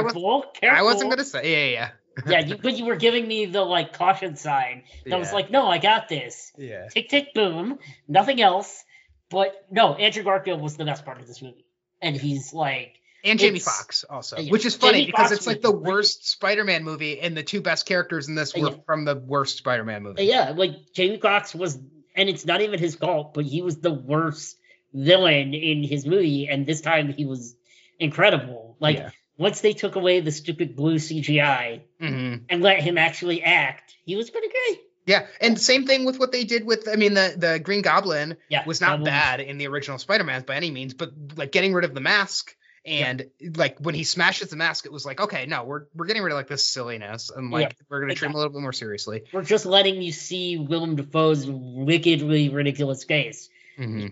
[0.02, 0.80] was- careful, careful.
[0.80, 1.90] I wasn't gonna say yeah,
[2.26, 4.84] yeah, yeah, you, but you were giving me the like caution sign.
[5.06, 5.18] yeah.
[5.18, 6.54] Was like, no, I got this.
[6.58, 6.88] yeah.
[6.90, 8.84] Tick tick boom, nothing else.
[9.30, 11.66] But no, Andrew Garfield was the best part of this movie,
[12.02, 15.48] and he's like, and Jamie Foxx also, yeah, which is funny Jamie because Foxx it's
[15.48, 18.76] like the worst Spider-Man movie, and the two best characters in this were Yeah.
[18.86, 20.24] from the worst Spider-Man movie.
[20.26, 21.78] Yeah, like Jamie Foxx was,
[22.16, 24.58] and it's not even his fault, but he was the worst
[24.94, 27.56] villain in his movie, and this time he was
[28.00, 28.76] incredible.
[28.80, 29.10] Like Yeah.
[29.38, 34.16] once they took away the stupid blue CGI hmm and let him actually act, he
[34.16, 34.82] was pretty great.
[35.06, 36.88] Yeah, and same thing with what they did with.
[36.88, 40.44] I mean, the the Green Goblin Yeah, was not was- bad in the original Spider-Man
[40.44, 42.56] by any means, but like getting rid of the mask
[42.86, 46.24] and like when he smashes the mask, it was like, okay, no, we're we're getting
[46.24, 48.62] rid of like this silliness and like Yeah, we're gonna treat him a little bit
[48.62, 49.24] more seriously.
[49.32, 53.50] We're just letting you see Willem Dafoe's wickedly ridiculous face.
[53.78, 54.08] hmm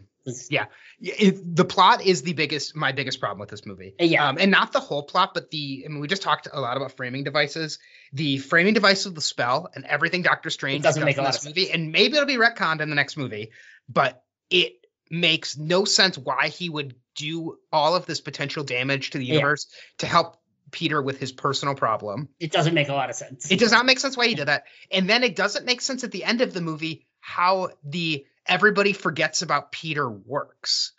[0.49, 0.65] Yeah.
[0.99, 3.95] Yeah, it, the plot is the biggest, my biggest problem with this movie.
[3.99, 4.27] Yeah.
[4.27, 5.83] Um, and not the whole plot, but the.
[5.83, 7.79] I mean, we just talked a lot about framing devices.
[8.13, 11.33] The framing device of the spell and everything Doctor Strange doesn't make a in lot
[11.33, 13.49] this of movie, and maybe it'll be retconned in the next movie,
[13.89, 14.73] but it
[15.09, 19.35] makes no sense why he would do all of this potential damage to the Yeah.
[19.35, 19.67] universe
[19.99, 20.37] to help
[20.71, 22.29] Peter with his personal problem.
[22.39, 23.51] It doesn't make a lot of sense.
[23.51, 24.63] It does not make sense why he did that.
[24.89, 28.93] And then it doesn't make sense at the end of the movie how the everybody
[28.93, 30.93] forgets about Peter works.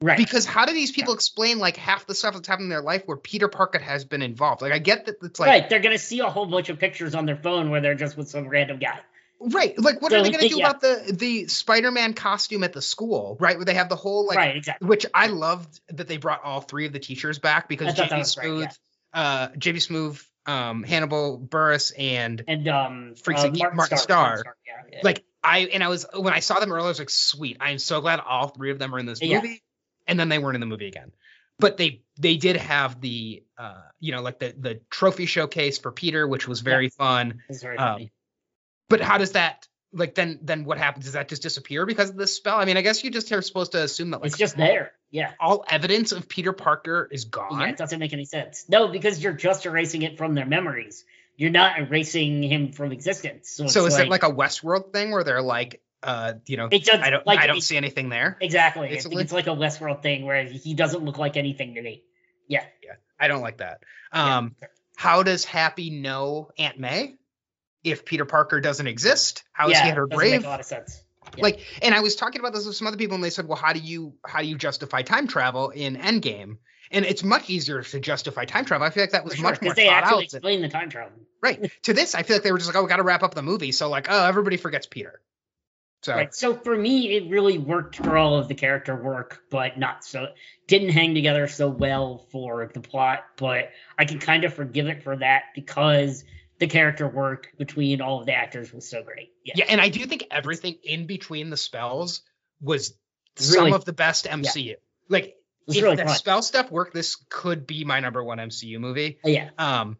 [0.00, 0.16] right.
[0.16, 3.02] Because how do these people explain like half the stuff that's happening in their life
[3.06, 4.62] where Peter Parker has been involved?
[4.62, 5.68] Like I get that it's like right.
[5.68, 8.28] They're gonna see a whole bunch of pictures on their phone where they're just with
[8.28, 9.00] some random guy.
[9.40, 9.78] Right.
[9.78, 10.68] Like what So are they gonna do yeah.
[10.68, 13.56] about the the Spider-Man costume at the school, right?
[13.56, 14.56] Where they have the whole like right.
[14.56, 14.88] Exactly.
[14.88, 18.76] which I loved that they brought all three of the teachers back because JB Smoove,
[19.14, 19.20] yeah.
[19.20, 24.38] uh JB Smoove, um, Hannibal Buress and And um, Freaks uh, and Martin, Martin Starr.
[24.38, 24.56] Starr.
[24.92, 27.58] Yeah, like I and I was when I saw them earlier, I was like, sweet.
[27.60, 29.62] I am so glad all three of them are in this movie.
[30.06, 31.12] And then they weren't in the movie again.
[31.58, 35.92] But they they did have the uh you know like the the trophy showcase for
[35.92, 37.40] Peter, which was very fun.
[37.48, 38.12] It's very um, funny.
[38.88, 41.04] But how does that like then then what happens?
[41.04, 42.58] Does that just disappear because of this spell?
[42.58, 44.92] I mean, I guess you just are supposed to assume that like it's just there.
[45.10, 45.32] Yeah.
[45.40, 47.60] all evidence of Peter Parker is gone.
[47.60, 48.66] Yeah, it doesn't make any sense.
[48.68, 51.04] No, because you're just erasing it from their memories.
[51.36, 53.48] You're not erasing him from existence.
[53.48, 56.68] So, so it's is it like a Westworld thing where they're like uh you know
[56.70, 58.36] it does I don't like I don't see anything there.
[58.40, 58.86] exactly.
[58.86, 59.22] I think basically?
[59.22, 62.04] it's like a Westworld thing where he doesn't look like anything to me.
[62.46, 62.64] Yeah.
[62.84, 62.94] Yeah.
[63.18, 63.80] I don't like that.
[64.12, 64.38] yeah.
[64.38, 64.56] Um
[64.96, 67.17] how does Happy know Aunt May
[67.84, 69.44] if Peter Parker doesn't exist?
[69.52, 70.44] How is yeah, he at her doesn't make grave?
[70.44, 71.02] a lot of sense.
[71.36, 71.42] Yeah.
[71.42, 73.58] Like, and I was talking about this with some other people, and they said, "Well,
[73.58, 76.56] how do you how do you justify time travel in Endgame?"
[76.90, 78.86] And it's much easier to justify time travel.
[78.86, 80.30] I feel like that was For much sure, more because they actually out.
[80.30, 81.12] than- explain the time travel.
[81.42, 83.22] right to this, I feel like they were just like, "Oh, we got to wrap
[83.22, 85.20] up the movie," so like, oh, everybody forgets Peter.
[86.02, 86.34] So Right.
[86.34, 90.28] So for me, it really worked for all of the character work, but not so
[90.68, 93.24] didn't hang together so well for the plot.
[93.36, 96.24] But I can kind of forgive it for that because
[96.58, 99.32] the character work between all of the actors was so great.
[99.44, 99.54] Yeah.
[99.58, 102.22] yeah, and I do think everything in between the spells
[102.60, 102.94] was
[103.38, 104.74] Really- some of the best MCU.
[105.08, 105.36] Like,
[105.68, 106.14] if really the fun.
[106.16, 109.18] spell stuff worked, this could be my number one MCU movie.
[109.24, 109.50] yeah.
[109.58, 109.98] Um,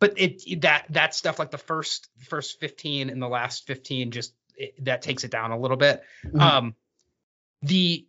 [0.00, 4.32] but it that that stuff like the first first fifteen and the last fifteen just
[4.56, 6.02] it, that takes it down a little bit.
[6.24, 6.40] Mhm.
[6.40, 6.74] Um,
[7.62, 8.06] the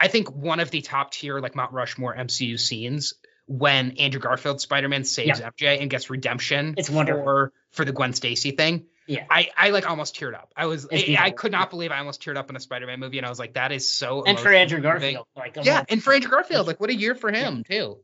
[0.00, 3.14] I think one of the top tier like Mount Rushmore MCU scenes
[3.48, 7.24] when Andrew Garfield Spider Man saves MJ and gets redemption It's wonderful.
[7.24, 8.84] for for the Gwen Stacy thing.
[9.06, 9.24] Yeah.
[9.30, 10.52] I I like almost teared up.
[10.54, 13.00] I was I, I could not believe I almost teared up in a Spider Man
[13.00, 15.14] movie and I was like that is so And for Andrew moving.
[15.14, 17.98] Garfield, like Yeah, and for Andrew Garfield, like what a year for him too.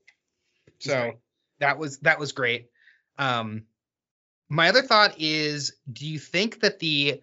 [0.79, 1.13] So
[1.61, 2.69] that was that was great.
[3.19, 3.65] Um,
[4.49, 7.21] my other thought is, do you think that the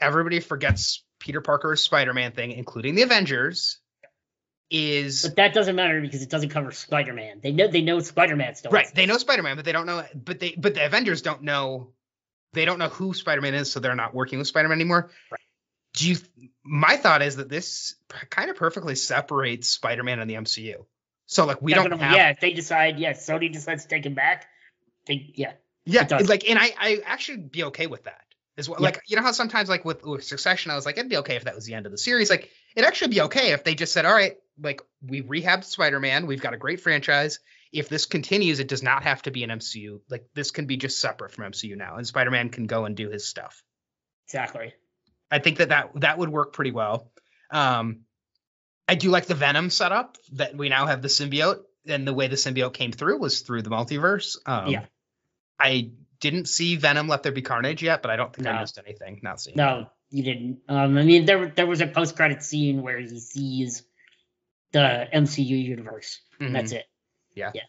[0.00, 3.78] everybody forgets Peter Parker's Spider-Man thing, including the Avengers,
[4.70, 7.40] is But that doesn't matter because it doesn't cover Spider-Man.
[7.42, 8.70] They know they know Spider-Man still.
[8.72, 8.86] right?
[8.94, 10.04] They know Spider-Man, but they don't know.
[10.14, 11.92] But they but the Avengers don't know.
[12.52, 15.10] They don't know who Spider-Man is, so they're not working with Spider-Man anymore.
[15.30, 15.40] Right.
[15.94, 16.16] Do you?
[16.64, 17.94] My thought is that this
[18.30, 20.84] kind of perfectly separates Spider-Man and the MCU.
[21.26, 24.14] So like we don't have yeah, if they decide, yeah, Sony decides to take him
[24.14, 24.46] back,
[25.06, 25.52] they, yeah,
[25.86, 28.24] Yeah, It like, and I, I actually be okay with that
[28.56, 28.80] as well.
[28.80, 28.86] Yeah.
[28.86, 31.36] Like, you know how sometimes, like with, with Succession, I was like, it'd be okay
[31.36, 32.30] if that was the end of the series.
[32.30, 36.26] Like, it'd actually be okay if they just said, all right, like we rehabbed Spider-Man,
[36.26, 37.40] we've got a great franchise.
[37.72, 40.00] If this continues, it does not have to be an MCU.
[40.08, 43.10] Like, this can be just separate from MCU now, and Spider-Man can go and do
[43.10, 43.62] his stuff.
[44.28, 44.72] exactly.
[45.30, 47.10] I think that that that would work pretty well.
[47.50, 48.00] Um,
[48.86, 52.28] I do like the Venom setup that we now have the symbiote, and the way
[52.28, 54.36] the symbiote came through was through the multiverse.
[54.46, 54.84] Um, Yeah.
[55.58, 55.90] I
[56.20, 59.20] didn't see Venom Let There Be Carnage yet, but I don't think I missed anything
[59.22, 59.56] not seeing.
[59.56, 60.60] No, you didn't.
[60.68, 63.82] Um, I mean, there there was a post credit scene where he sees
[64.74, 66.20] the MCU universe.
[66.40, 66.52] Mhm.
[66.52, 66.84] That's it.
[67.34, 67.52] Yeah.
[67.54, 67.62] Yeah.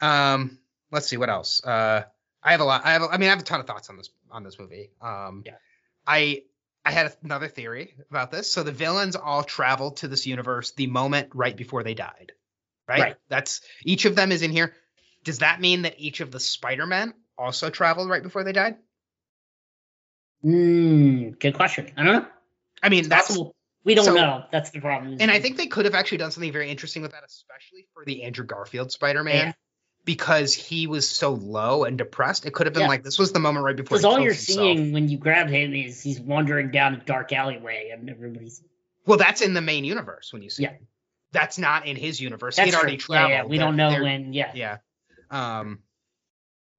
[0.00, 0.58] Um,
[0.90, 1.62] let's see what else.
[1.64, 2.04] Uh,
[2.42, 2.84] I have a lot.
[2.84, 3.02] I have.
[3.02, 4.90] a- I mean, I have a ton of thoughts on this on this movie.
[5.00, 5.56] Um, Yeah.
[6.06, 6.42] I
[6.84, 8.50] I had another theory about this.
[8.52, 12.32] So the villains all traveled to this universe the moment right before they died.
[12.86, 13.00] right?
[13.00, 13.16] Right.
[13.28, 14.74] That's each of them is in here.
[15.22, 18.76] Does that mean that each of the Spider-Men also traveled right before they died?
[20.44, 21.90] Mm, good question.
[21.96, 22.28] I don't know.
[22.82, 23.53] I mean, It's that's possible.
[23.84, 24.44] We don't so- know.
[24.50, 25.16] That's the problem.
[25.20, 28.04] and I think they could have actually done something very interesting with that, especially for
[28.04, 29.34] the Andrew Garfield Spider-Man.
[29.48, 29.52] Yeah.
[30.06, 32.88] Because he was so low and depressed, it could have been Yeah.
[32.88, 33.96] like this was the moment right before.
[33.96, 34.56] because all you're himself.
[34.58, 38.62] seeing when you grab him is he's wandering down a dark alleyway and everybody's
[39.06, 40.72] Well, that's in the main universe when you see Yeah.
[40.72, 40.86] him.
[41.32, 42.56] That's not in his universe.
[42.56, 43.14] that's He'd already true.
[43.14, 43.38] Yeah, traveled.
[43.46, 44.32] yeah, we don't know when.
[44.34, 44.76] Yeah, Yeah.
[45.30, 45.80] Um.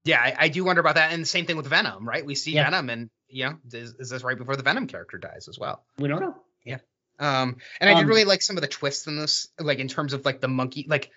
[0.04, 2.24] Yeah, I, I do wonder about that, and the same thing with Venom, right?
[2.24, 2.66] We see Yeah.
[2.66, 5.84] Venom, and you know, is, is this right before the Venom character dies as well?
[5.98, 6.36] we don't know.
[7.20, 9.88] Um, and I did Um, really like some of the twists in this, like in
[9.88, 11.12] terms of like the monkey, like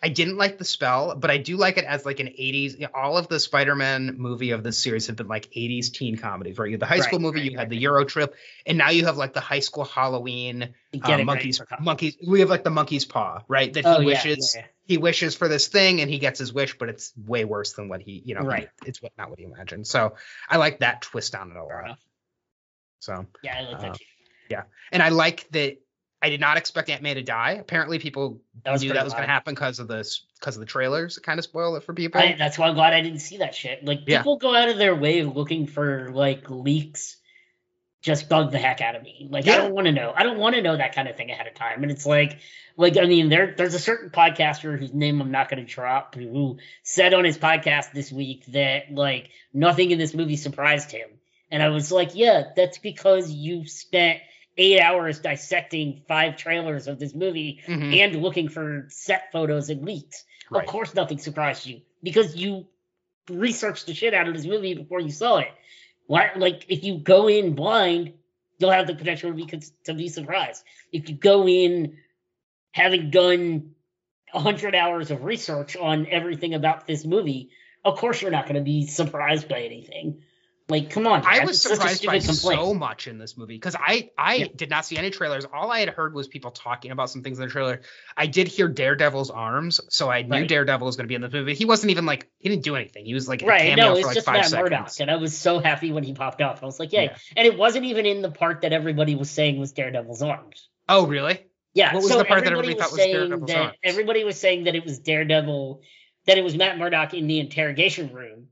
[0.00, 2.74] I didn't like the spell, but I do like it as like an 80s.
[2.74, 6.16] You know, all of the Spider-Man movie of this series have been like 80s teen
[6.16, 6.66] comedies, right?
[6.68, 7.70] You had the high school Right, movie, right, you had right.
[7.70, 8.34] the Euro trip,
[8.64, 12.16] and now you have like the high school Halloween uh, monkeys, monkeys.
[12.24, 13.72] We have like the monkey's paw, right?
[13.72, 14.66] That he Oh, yeah, wishes yeah.
[14.86, 17.88] he wishes for this thing and he gets his wish, but it's way worse than
[17.88, 18.68] what he, you know, he- Right.
[18.86, 19.86] it's what not what he imagined.
[19.86, 20.14] So
[20.48, 21.98] I like that twist on it a lot.
[23.00, 24.04] So Yeah, I like that Uh, too.
[24.92, 25.78] And I like that
[26.20, 27.52] I did not expect Aunt May to die.
[27.52, 30.08] Apparently, people That knew that was going to happen because of the
[30.40, 31.16] because of the trailers.
[31.16, 32.20] It kind of spoiled it for people.
[32.20, 33.84] I, that's why I'm glad I didn't see that shit.
[33.84, 34.18] Like Yeah.
[34.18, 37.16] people go out of their way looking for like leaks,
[38.02, 39.28] just bug the heck out of me.
[39.30, 40.12] Like I don't want to know.
[40.14, 41.82] I don't want to know that kind of thing ahead of time.
[41.82, 42.38] And it's like,
[42.76, 46.16] like I mean, there there's a certain podcaster whose name I'm not going to drop
[46.16, 51.08] who said on his podcast this week that like nothing in this movie surprised him.
[51.50, 54.20] And I was like, yeah, that's because you spent
[54.58, 57.96] eight hours dissecting five trailers of this movie Mhm.
[57.96, 60.24] and looking for set photos and leaks.
[60.50, 60.64] Right.
[60.64, 62.66] Of course, nothing surprised you because you
[63.30, 65.48] researched the shit out of this movie before you saw it.
[66.06, 68.14] Why, like, if you go in blind,
[68.58, 69.46] you'll have the potential to be
[69.84, 70.64] to be surprised.
[70.92, 71.98] If you go in
[72.72, 73.74] having done
[74.34, 77.50] a hundred hours of research on everything about this movie,
[77.84, 80.22] of course you're not going to be surprised by anything.
[80.70, 82.60] Like, come on, I was surprised by complaint.
[82.60, 84.46] so much in this movie because I I Yeah.
[84.54, 85.46] did not see any trailers.
[85.46, 87.80] All I had heard was people talking about some things in the trailer.
[88.14, 90.48] I did hear Daredevil's arms, so I knew Right.
[90.48, 91.54] Daredevil was going to be in the movie.
[91.54, 93.06] He wasn't even like he didn't do anything.
[93.06, 94.70] He was like a Right, cameo no, for it's like just five Matt seconds.
[94.70, 96.58] Murdock, and I was so happy when he popped up.
[96.62, 97.04] I was like, yay.
[97.04, 97.16] Yeah.
[97.34, 100.68] And it wasn't even in the part that everybody was saying was Daredevil's arms.
[100.86, 101.46] Oh really?
[101.72, 103.76] Yeah, What was so the part that everybody everybody thought was Daredevil's that arms?
[103.84, 105.80] everybody was saying that it was Daredevil,
[106.26, 108.48] that it was Matt Murdock in the interrogation room,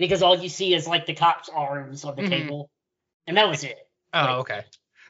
[0.00, 2.28] because all you see is like the cop's arms on the Mhm.
[2.30, 2.70] table,
[3.28, 3.78] and that was it.
[4.12, 4.34] Oh Right.
[4.38, 4.60] okay.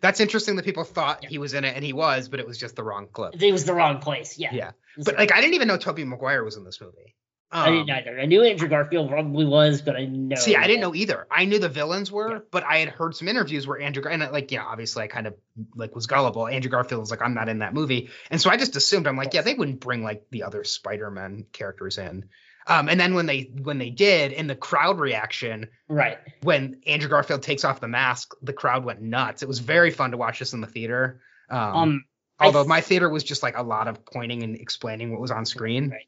[0.03, 1.29] That's interesting that people thought Yeah.
[1.31, 3.41] he was in it and he was, but it was just the wrong clip.
[3.43, 4.39] It was the wrong place.
[4.39, 4.71] Yeah, Yeah.
[5.03, 7.15] But like I didn't even know Tobey Maguire was in this movie.
[7.53, 8.21] I didn't Um, either.
[8.21, 10.37] I knew Andrew Garfield probably was, but I didn't know.
[10.37, 11.27] See, I didn't know either.
[11.33, 12.39] I knew the villains were, Yeah.
[12.53, 15.35] but I had heard some interviews where Andrew and like, yeah, obviously I kind of
[15.75, 16.47] like was gullible.
[16.47, 19.17] Andrew Garfield was like, I'm not in that movie, and so I just assumed I'm
[19.17, 22.29] like, yeah, they wouldn't bring like the other Spider-Man characters in.
[22.67, 26.19] Um, and then when they when they did, in the crowd reaction Right.
[26.43, 29.43] when Andrew Garfield takes off the mask, the crowd went nuts.
[29.43, 31.21] It was very fun to watch this in the theater.
[31.49, 32.05] Um, Um.
[32.39, 35.31] Although th- my theater was just like a lot of pointing and explaining what was
[35.31, 36.07] on screen, Right.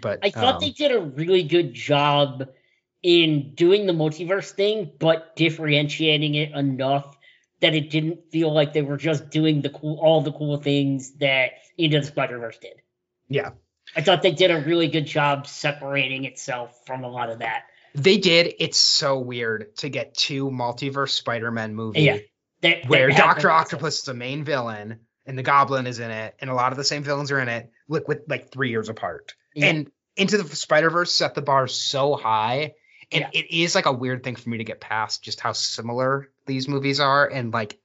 [0.00, 2.48] but I thought um, they did a really good job
[3.02, 7.16] in doing the multiverse thing, but differentiating it enough
[7.60, 11.12] that it didn't feel like they were just doing the cool, all the cool things
[11.18, 12.80] that Into the Spider Verse did.
[13.28, 13.50] yeah.
[13.94, 17.64] I thought they did a really good job separating itself from a lot of that.
[17.94, 18.54] They did.
[18.58, 22.18] It's so weird to get two multiverse Spider-Man movies Yeah,
[22.60, 23.10] That, that where.
[23.10, 26.72] Doctor Octopus is the main villain and the Goblin is in it, and a lot
[26.72, 27.70] of the same villains are in it.
[27.88, 29.34] Look, with like three years apart.
[29.54, 29.66] Yeah.
[29.66, 32.74] And Into the Spider Verse set the bar so high,
[33.10, 33.40] and Yeah.
[33.40, 36.68] it is like a weird thing for me to get past just how similar these
[36.68, 37.78] movies are, and like.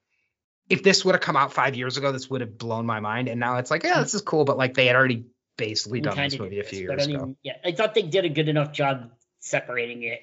[0.69, 3.27] If this would have come out five years ago, this would have blown my mind.
[3.27, 5.25] And now it's like, yeah, this is cool, but like they had already
[5.57, 7.35] basically done this movie did a few years I ago.
[7.43, 10.21] yeah, I thought they did a good enough job separating it.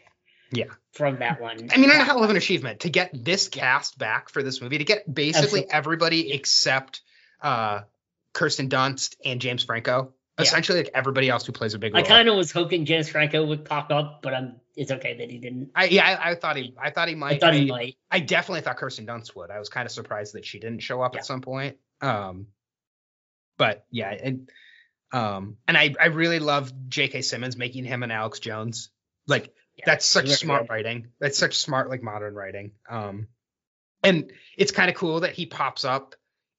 [0.50, 0.66] Yeah.
[0.92, 1.68] From that one.
[1.72, 4.78] I mean, a hell of an achievement to get this cast back for this movie,
[4.78, 5.72] to get basically Absolutely.
[5.72, 7.02] everybody except
[7.42, 7.80] uh,
[8.32, 10.14] Kirsten Dunst and James Franco.
[10.38, 10.44] Yeah.
[10.44, 12.02] Essentially, like everybody else who plays a big role.
[12.02, 14.60] I kind of was hoping James Franco would pop up, but I'm.
[14.76, 15.70] It's okay that he didn't.
[15.74, 17.34] I, yeah, I, I thought he, I thought he might.
[17.34, 17.96] I thought he I, might.
[18.12, 19.50] I definitely thought Kirsten Dunst would.
[19.50, 21.18] I was kind of surprised that she didn't show up Yeah.
[21.18, 21.76] at some point.
[22.00, 22.46] Um,
[23.56, 24.48] but yeah, and
[25.12, 27.22] um, and I, I really love J.K.
[27.22, 28.90] Simmons making him and Alex Jones.
[29.26, 30.70] Like Yeah, that's such really smart good.
[30.70, 31.08] writing.
[31.20, 32.72] That's such smart like modern writing.
[32.88, 33.28] Um,
[34.02, 36.14] and it's kind of cool that he pops up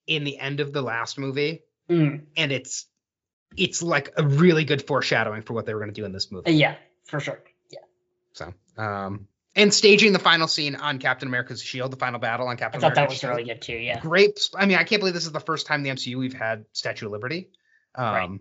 [0.06, 2.86] in the end of the last movie, Mm, and it's
[3.56, 6.30] it's like a really good foreshadowing for what they were going to do in this
[6.30, 6.52] movie.
[6.52, 7.42] yeah, for sure.
[7.70, 7.80] Yeah,
[8.32, 12.56] So, um, and staging the final scene on Captain America's shield, the final battle on
[12.56, 12.78] Captain.
[12.78, 13.30] I Captain thought that was shield.
[13.36, 13.72] really good too.
[13.76, 14.38] Yeah, Great.
[14.56, 16.64] I mean, I can't believe this is the first time in the MCU we've had
[16.72, 17.48] Statue of Liberty.
[17.94, 18.40] Um, Right.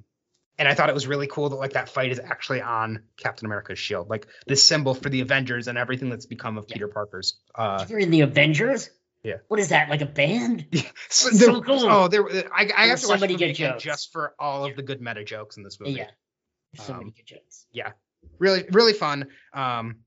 [0.59, 3.45] and I thought it was really cool that like that fight is actually on Captain
[3.45, 6.73] America's shield, like this symbol for the Avengers and everything that's become of Yeah.
[6.75, 7.39] Peter Parker's.
[7.55, 8.89] Uh, You're in the Avengers.
[9.23, 9.37] Yeah.
[9.49, 9.89] What is that?
[9.89, 10.65] Like a band?
[11.09, 11.85] so, there- so cool.
[11.89, 12.25] Oh, there.
[12.29, 13.83] I, I There have to were watch the many movie good again jokes.
[13.83, 15.93] just for all of the good meta jokes in this movie.
[15.93, 16.09] Yeah.
[16.75, 17.65] So Um, many good jokes.
[17.71, 17.91] Yeah.
[18.37, 19.99] Really really fun um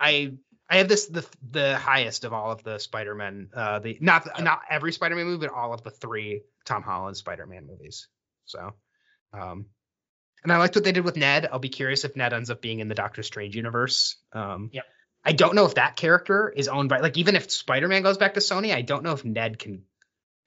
[0.00, 0.32] i
[0.68, 4.60] i have this the the highest of all of the spider-man uh the not not
[4.68, 8.08] every spider-man movie but all of the three tom holland spider-man movies
[8.44, 8.74] so
[9.32, 9.66] um
[10.42, 12.60] and i liked what they did with ned i'll be curious if ned ends up
[12.60, 14.84] being in the doctor strange universe um Yep.
[15.24, 18.34] i don't know if that character is owned by like even if spider-man goes back
[18.34, 19.82] to sony i don't know if ned can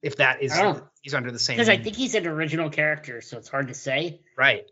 [0.01, 3.21] if that is don't- he's under the same Because I think he's an original character,
[3.21, 4.19] so it's hard to say.
[4.37, 4.65] right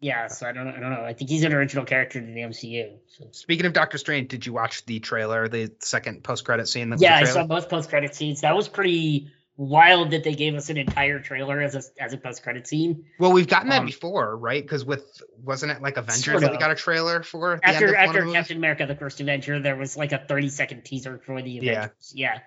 [0.00, 1.02] Yeah, so I don't, I don't know.
[1.04, 2.96] I think he's an original character in the MCU.
[3.08, 3.26] So.
[3.32, 7.02] speaking of doctor strange did you watch the trailer the second post-credit scene that was
[7.02, 8.40] Yeah, I saw both post credit scenes.
[8.42, 12.16] That was pretty wild that they gave us an entire trailer as a as a
[12.16, 13.04] post credit scene.
[13.18, 14.62] Well, we've gotten that Um, before, right?
[14.62, 17.66] Because with wasn't it like Avengers Sort that we got a trailer for at the
[17.66, 18.32] end After of after?
[18.32, 21.72] Captain America: The First Avenger, there was like a thirty second teaser for the Yeah.
[21.72, 22.12] Avengers.
[22.14, 22.38] Yeah,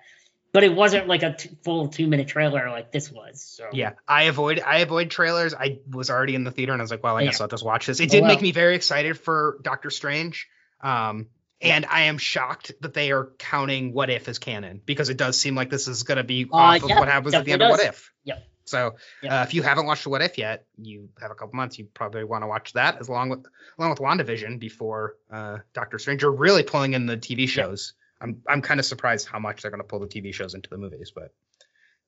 [0.52, 3.42] but it wasn't like a t- full two minute trailer like this was.
[3.42, 5.52] So Yeah, I avoid I avoid trailers.
[5.52, 7.26] I was already in the theater and I was like, well, I Yeah.
[7.32, 8.00] guess I'll just watch this.
[8.00, 10.48] It Oh, did make me very excited for Doctor Strange.
[10.80, 11.26] Um,
[11.62, 15.38] and I am shocked that they are counting What If as canon because it does
[15.38, 17.60] seem like this is going to be Uh, off of what happens at the end
[17.60, 17.94] definitely of What.
[17.94, 18.12] If.
[18.24, 18.46] Yep.
[18.64, 19.32] So Yep.
[19.32, 21.78] uh, if you haven't watched What If yet, you have a couple months.
[21.78, 23.46] You probably want to watch that as long with
[23.78, 26.22] along with WandaVision before uh, Doctor Strange.
[26.24, 27.94] Are really pulling in the TV shows.
[28.20, 30.70] I'm I'm kind of surprised how much they're going to pull the TV shows into
[30.70, 31.32] the movies, but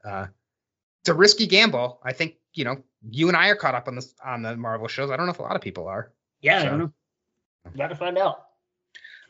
[0.05, 0.27] uh,
[1.03, 2.01] it's a risky gamble.
[2.05, 4.87] I think you know you and I are caught up on this on the Marvel
[4.89, 5.11] shows.
[5.11, 6.13] I don't know if a lot of people are.
[6.41, 6.93] yeah, I don't know.
[7.77, 8.44] Got to find out.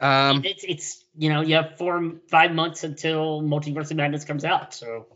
[0.01, 4.45] Um, it's it's you know you have four five months until Multiverse of Madness comes
[4.45, 5.07] out, so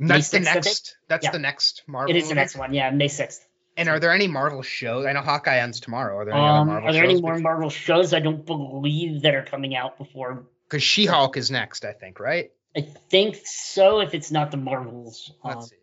[0.00, 0.96] that's the 6th, I next.
[1.08, 1.30] That's Yeah.
[1.32, 2.14] the next Marvel.
[2.14, 2.74] it is the next one.
[2.74, 3.46] Yeah, May sixth.
[3.78, 5.04] And are there any Marvel shows?
[5.04, 6.16] I know Hawkeye ends tomorrow.
[6.18, 8.14] Are there any Um, other Marvel are there any more Marvel shows?
[8.14, 10.46] I don't believe that are coming out before.
[10.66, 12.50] Because She-Hulk is next, I think, right?
[12.74, 14.00] I think so.
[14.00, 15.76] If it's not the Marvels, um, Let's see.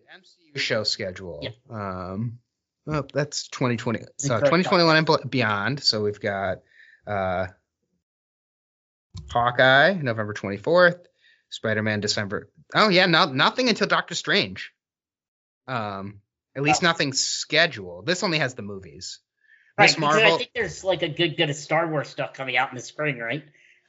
[0.54, 1.40] MCU show schedule.
[1.44, 1.50] Yeah.
[1.70, 2.40] Um,
[2.88, 4.00] oh, that's 2020.
[4.18, 5.84] So 2021 and beyond.
[5.84, 6.60] So we've got
[7.08, 7.48] uh,
[9.32, 11.00] Hawkeye, November 24th.
[11.50, 12.50] Spider-Man, December.
[12.74, 14.72] Oh yeah, no, nothing until Doctor Strange.
[15.68, 16.20] Um,
[16.56, 16.88] at least Oh.
[16.88, 18.08] nothing scheduled.
[18.08, 19.20] This only has the movies.
[19.78, 19.86] right?
[19.86, 22.70] Miss because I think there's like a good bit of Star Wars stuff coming out
[22.72, 23.44] in the spring, right?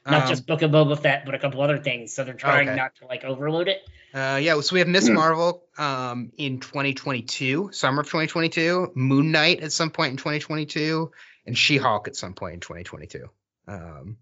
[0.06, 2.14] Not um, just Book of Boba Fett, but a couple other things.
[2.14, 2.76] So they're trying Okay.
[2.76, 3.80] not to like overload it.
[4.12, 5.08] Uh, yeah, so we have Ms.
[5.10, 11.10] Marvel um, in 2022, summer of 2022, Moon Knight at some point in 2022,
[11.46, 13.28] and She Hulk at some point in 2022.
[13.66, 14.18] Um,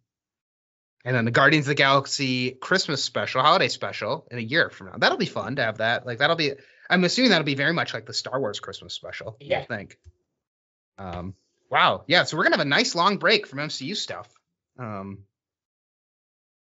[1.04, 4.88] and then the Guardians of the Galaxy Christmas special, holiday special in a year from
[4.88, 4.94] now.
[4.98, 6.06] That'll be fun to have that.
[6.06, 6.52] Like, that'll be,
[6.88, 9.36] I'm assuming that'll be very much like the Star Wars Christmas special.
[9.40, 9.60] Yeah.
[9.60, 9.98] I think.
[10.98, 11.34] Um,
[11.70, 12.04] wow.
[12.06, 12.24] Yeah.
[12.24, 14.28] So we're going to have a nice long break from MCU stuff.
[14.78, 15.24] Um,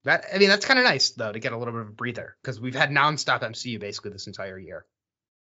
[0.03, 1.91] that I mean that's kind of nice though to get a little bit of a
[1.91, 4.85] breather because we've had nonstop MCU basically this entire year.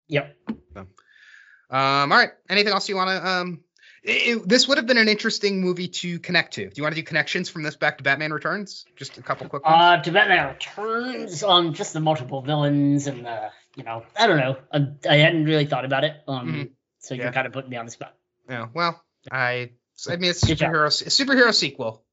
[0.10, 0.36] Yep.
[0.76, 2.32] Um, all right.
[2.50, 3.28] Anything else you want to?
[3.28, 3.64] Um,
[4.04, 6.66] it- this would have been an interesting movie to connect to.
[6.66, 8.86] Do you want to do connections from this back to Batman Returns?
[8.96, 9.76] Just a couple quick ones.
[9.78, 14.38] Uh, to Batman Returns, um, just the multiple villains and the, you know, I don't
[14.38, 14.58] know.
[14.72, 16.16] I, I hadn't really thought about it.
[16.28, 16.72] Um, Mhm.
[17.00, 18.16] so you're kind of putting me on the spot.
[18.50, 18.68] yeah.
[18.74, 19.02] Well,
[19.32, 19.72] I
[20.10, 22.04] I mean it's a superhero a superhero sequel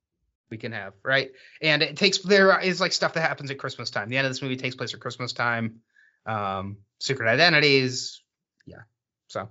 [0.49, 3.91] we can have right, and it takes there is like stuff that happens at Christmas
[3.91, 4.09] time.
[4.11, 5.81] The end of this movie takes place at Christmas time.
[6.27, 8.23] Um, secret identities.
[8.67, 8.83] Yeah.
[9.29, 9.49] So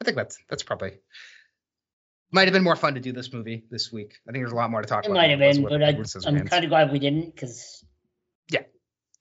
[0.00, 0.92] I think that's that's probably
[2.34, 4.16] might have been more fun to do this movie this week.
[4.28, 5.18] I think there's a lot more to talk It about.
[5.20, 6.50] might have been, but I, I'm Scissorhands.
[6.50, 7.84] kind of glad we didn't because
[8.50, 8.62] Yeah.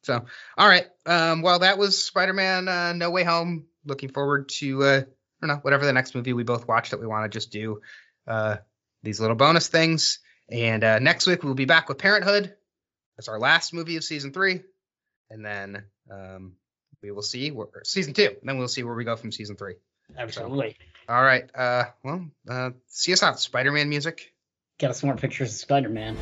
[0.02, 0.26] So,
[0.57, 0.88] all right.
[1.06, 3.68] Um, well, that was Spider-Man: uh, No Way Home.
[3.85, 5.06] Looking forward to uh, I
[5.48, 7.81] don't know whatever the next movie we both watch that we want to just do
[8.27, 8.57] uh,
[9.03, 10.19] these little bonus things.
[10.49, 12.53] And uh, next week we'll be back with Parenthood.
[13.18, 14.61] That's our last movie of season three,
[15.30, 16.53] and then um,
[17.03, 18.27] we will see where, season two.
[18.41, 19.76] And then we'll see where we go from season three.
[20.18, 20.77] absolutely.
[21.08, 21.44] All right.
[21.54, 23.40] Uh, well, uh, see us out.
[23.40, 24.34] Spider-Man music.
[24.80, 26.18] Got us more pictures of Spider Man.